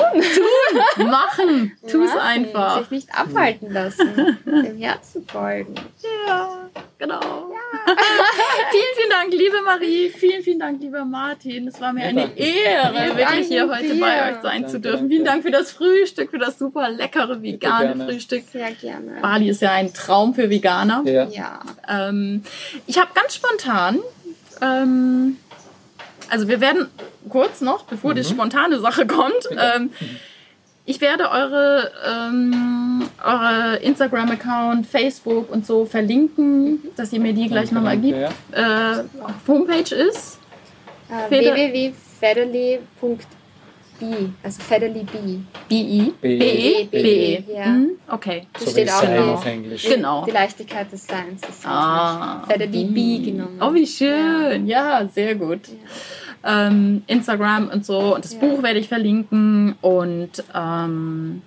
Machen! 0.96 1.72
Tu 1.90 2.02
es 2.04 2.16
einfach. 2.16 2.80
Sich 2.80 2.90
nicht 2.90 3.14
abhalten 3.18 3.72
lassen. 3.72 4.38
Dem 4.46 4.78
Herzen 4.78 5.26
folgen. 5.26 5.74
Ja, 6.26 6.68
genau. 6.98 7.20
vielen, 7.86 8.94
vielen 8.96 9.10
Dank, 9.10 9.32
liebe 9.32 9.62
Marie. 9.62 10.10
Vielen, 10.10 10.42
vielen 10.42 10.58
Dank, 10.58 10.80
lieber 10.80 11.04
Martin. 11.04 11.68
Es 11.68 11.80
war 11.80 11.92
mir 11.92 12.02
Ja, 12.04 12.08
eine 12.08 12.20
danke. 12.22 12.40
Ehre, 12.42 12.94
Wir 12.94 13.16
wirklich 13.16 13.48
hier 13.48 13.68
heute 13.68 13.94
dir. 13.94 14.00
bei 14.00 14.30
euch 14.30 14.42
sein 14.42 14.62
Danke, 14.62 14.68
zu 14.68 14.80
dürfen. 14.80 14.98
danke. 15.00 15.08
Vielen 15.14 15.24
Dank 15.24 15.42
für 15.42 15.50
das 15.50 15.70
Frühstück, 15.72 16.30
für 16.30 16.38
das 16.38 16.58
super 16.58 16.88
leckere 16.90 17.42
vegane 17.42 17.94
gerne. 17.94 18.04
Frühstück. 18.06 18.44
Sehr 18.50 18.70
gerne. 18.72 19.18
Bali 19.20 19.48
ist 19.48 19.62
ja 19.62 19.72
ein 19.72 19.92
Traum 19.92 20.34
für 20.34 20.48
Veganer. 20.50 21.02
Ja. 21.04 21.24
Ja. 21.28 21.60
Ähm, 21.88 22.42
ich 22.86 22.98
habe 22.98 23.10
ganz 23.14 23.34
spontan, 23.34 23.98
ähm, 24.60 25.36
also 26.28 26.48
wir 26.48 26.60
werden 26.60 26.88
kurz 27.28 27.60
noch, 27.60 27.84
bevor 27.84 28.14
die 28.14 28.24
spontane 28.24 28.80
Sache 28.80 29.06
kommt, 29.06 29.48
ähm, 29.52 29.90
ich 30.86 31.00
werde 31.02 31.30
eure, 31.30 31.90
ähm, 32.06 33.06
eure 33.22 33.76
Instagram-Account, 33.76 34.86
Facebook 34.86 35.50
und 35.52 35.66
so 35.66 35.84
verlinken, 35.84 36.78
dass 36.96 37.12
ihr 37.12 37.20
mir 37.20 37.34
die 37.34 37.46
gleich 37.48 37.70
nochmal 37.72 37.98
gibt. 37.98 38.18
ja. 38.18 38.30
Äh, 39.00 39.04
Homepage 39.46 39.94
ist 39.94 40.38
Äh, 41.10 41.28
Feder- 41.28 41.54
www.federly.bi, 41.54 44.30
also 44.42 44.60
Federly 44.62 45.04
B. 45.04 45.38
BI. 45.68 46.12
B. 46.20 46.38
BE. 46.38 46.88
BE. 46.90 47.44
Ja. 47.54 47.66
Mhm, 47.66 47.90
Okay. 48.10 48.46
Das 48.52 48.64
So 48.64 48.70
steht 48.70 48.90
auch 48.90 49.02
Sein 49.02 49.16
noch. 49.26 49.34
auf 49.34 49.46
Englisch. 49.46 49.84
Genau. 49.88 50.24
Die 50.24 50.30
Leichtigkeit 50.30 50.90
des 50.92 51.06
Seins. 51.06 51.40
Das 51.40 51.60
Ah, 51.64 52.44
Federly 52.48 52.84
B 52.84 53.18
B. 53.18 53.30
genommen. 53.30 53.58
Oh, 53.60 53.72
wie 53.74 53.86
schön. 53.86 54.66
Ja, 54.66 55.06
sehr 55.12 55.34
gut. 55.34 55.60
Ähm, 56.44 57.02
Instagram 57.06 57.68
und 57.68 57.84
so. 57.84 58.14
Und 58.14 58.24
das 58.24 58.34
Ja. 58.34 58.40
Buch 58.40 58.62
werde 58.62 58.78
ich 58.78 58.88
verlinken 58.88 59.74
und 59.80 60.30
ähm, 60.54 61.42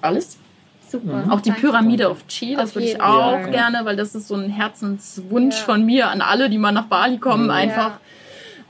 alles. 0.00 0.38
Super. 0.90 1.24
Auch 1.30 1.40
die 1.42 1.50
Danke. 1.50 1.66
Pyramide 1.66 2.08
of 2.10 2.26
Chi, 2.28 2.54
das 2.54 2.70
Auf 2.70 2.76
würde 2.76 2.88
ich 2.88 3.00
auch 3.02 3.32
Fall. 3.42 3.50
gerne, 3.50 3.80
weil 3.84 3.96
das 3.96 4.14
ist 4.14 4.28
so 4.28 4.34
ein 4.36 4.48
Herzenswunsch 4.48 5.58
Ja. 5.58 5.64
von 5.64 5.84
mir 5.84 6.08
an 6.08 6.22
alle, 6.22 6.48
die 6.48 6.56
mal 6.58 6.72
nach 6.72 6.86
Bali 6.86 7.18
kommen, 7.18 7.44
Mhm. 7.44 7.50
einfach 7.50 7.92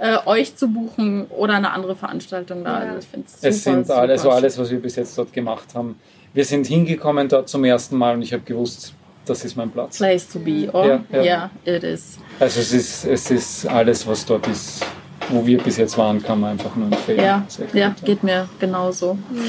äh, 0.00 0.16
euch 0.26 0.54
zu 0.56 0.68
buchen 0.68 1.26
oder 1.26 1.54
eine 1.54 1.72
andere 1.72 1.96
Veranstaltung 1.96 2.62
da. 2.64 2.84
Ja. 2.84 2.90
Also 2.90 2.98
ich 3.00 3.06
find's 3.06 3.38
Es 3.42 3.64
super, 3.64 3.76
sind 3.84 3.90
alles, 3.90 4.22
super 4.22 4.34
alles, 4.36 4.56
was 4.58 4.70
wir 4.70 4.80
bis 4.80 4.94
jetzt 4.96 5.16
dort 5.18 5.32
gemacht 5.32 5.74
haben. 5.74 5.96
Wir 6.34 6.44
sind 6.44 6.66
hingekommen 6.68 7.28
dort 7.28 7.48
zum 7.48 7.64
ersten 7.64 7.96
Mal 7.96 8.14
und 8.14 8.22
ich 8.22 8.32
habe 8.32 8.42
gewusst, 8.44 8.94
das 9.26 9.44
ist 9.44 9.56
mein 9.56 9.70
Platz. 9.70 9.98
Place 9.98 10.28
to 10.28 10.38
be. 10.38 10.68
Oh, 10.72 10.84
Ja, 10.86 11.00
ja, 11.12 11.22
ja. 11.22 11.50
it 11.64 11.82
is. 11.82 12.18
Also 12.38 12.60
es 12.60 12.72
ist, 12.72 13.04
es 13.06 13.30
ist 13.30 13.66
alles, 13.66 14.06
was 14.06 14.24
dort 14.24 14.46
ist, 14.46 14.84
wo 15.30 15.46
wir 15.46 15.58
bis 15.58 15.76
jetzt 15.76 15.96
waren, 15.98 16.22
kann 16.22 16.40
man 16.40 16.52
einfach 16.52 16.74
nur 16.76 16.86
empfehlen. 16.86 17.20
Ja, 17.20 17.44
ja, 17.72 17.94
geht 18.04 18.22
mir 18.22 18.48
genauso. 18.58 19.14
Mhm. 19.14 19.44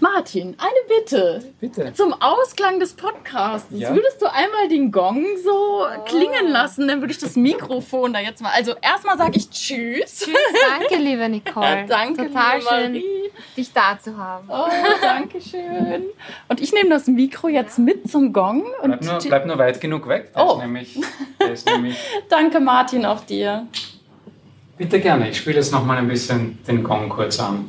Martin, 0.00 0.56
eine 0.58 0.98
Bitte. 1.00 1.44
Bitte. 1.60 1.92
Zum 1.92 2.14
Ausklang 2.14 2.80
des 2.80 2.94
Podcasts. 2.94 3.68
Ja. 3.70 3.94
Würdest 3.94 4.20
du 4.22 4.26
einmal 4.32 4.66
den 4.68 4.90
Gong 4.90 5.24
so 5.44 5.84
klingen 6.06 6.48
lassen? 6.48 6.88
Dann 6.88 7.00
würde 7.00 7.12
ich 7.12 7.18
das 7.18 7.36
Mikrofon 7.36 8.14
da 8.14 8.20
jetzt 8.20 8.40
mal. 8.40 8.50
Also 8.54 8.72
erstmal 8.80 9.18
sage 9.18 9.32
ich 9.36 9.50
Tschüss. 9.50 10.20
Tschüss, 10.20 10.34
danke, 10.78 10.96
liebe 10.96 11.28
Nicole. 11.28 11.84
Danke, 11.88 12.28
Total 12.28 12.58
liebe 12.58 12.68
schön, 12.70 12.92
Marie. 12.92 13.30
dich 13.56 13.72
da 13.74 13.98
zu 14.02 14.16
haben. 14.16 14.48
Oh, 14.50 14.68
danke 15.02 15.38
schön. 15.40 16.04
Und 16.48 16.60
ich 16.62 16.72
nehme 16.72 16.88
das 16.88 17.06
Mikro 17.06 17.48
jetzt 17.48 17.78
mit 17.78 18.10
zum 18.10 18.32
Gong. 18.32 18.62
Und 18.82 19.00
Bleib 19.00 19.02
nur, 19.04 19.18
bleib 19.18 19.46
nur 19.46 19.58
weit 19.58 19.80
genug 19.82 20.08
weg. 20.08 20.32
Der 20.34 20.46
Oh. 20.46 20.52
ist 20.54 20.58
nämlich, 20.60 20.98
ist 21.52 21.66
nämlich 21.70 21.96
danke, 22.30 22.58
Martin, 22.60 23.04
auch 23.04 23.20
dir. 23.24 23.66
Bitte 24.80 24.98
gerne. 24.98 25.28
Ich 25.28 25.36
spiele 25.36 25.56
jetzt 25.56 25.72
noch 25.72 25.84
mal 25.84 25.98
ein 25.98 26.08
bisschen 26.08 26.56
den 26.66 26.82
Gong 26.82 27.10
kurz 27.10 27.38
an. 27.38 27.66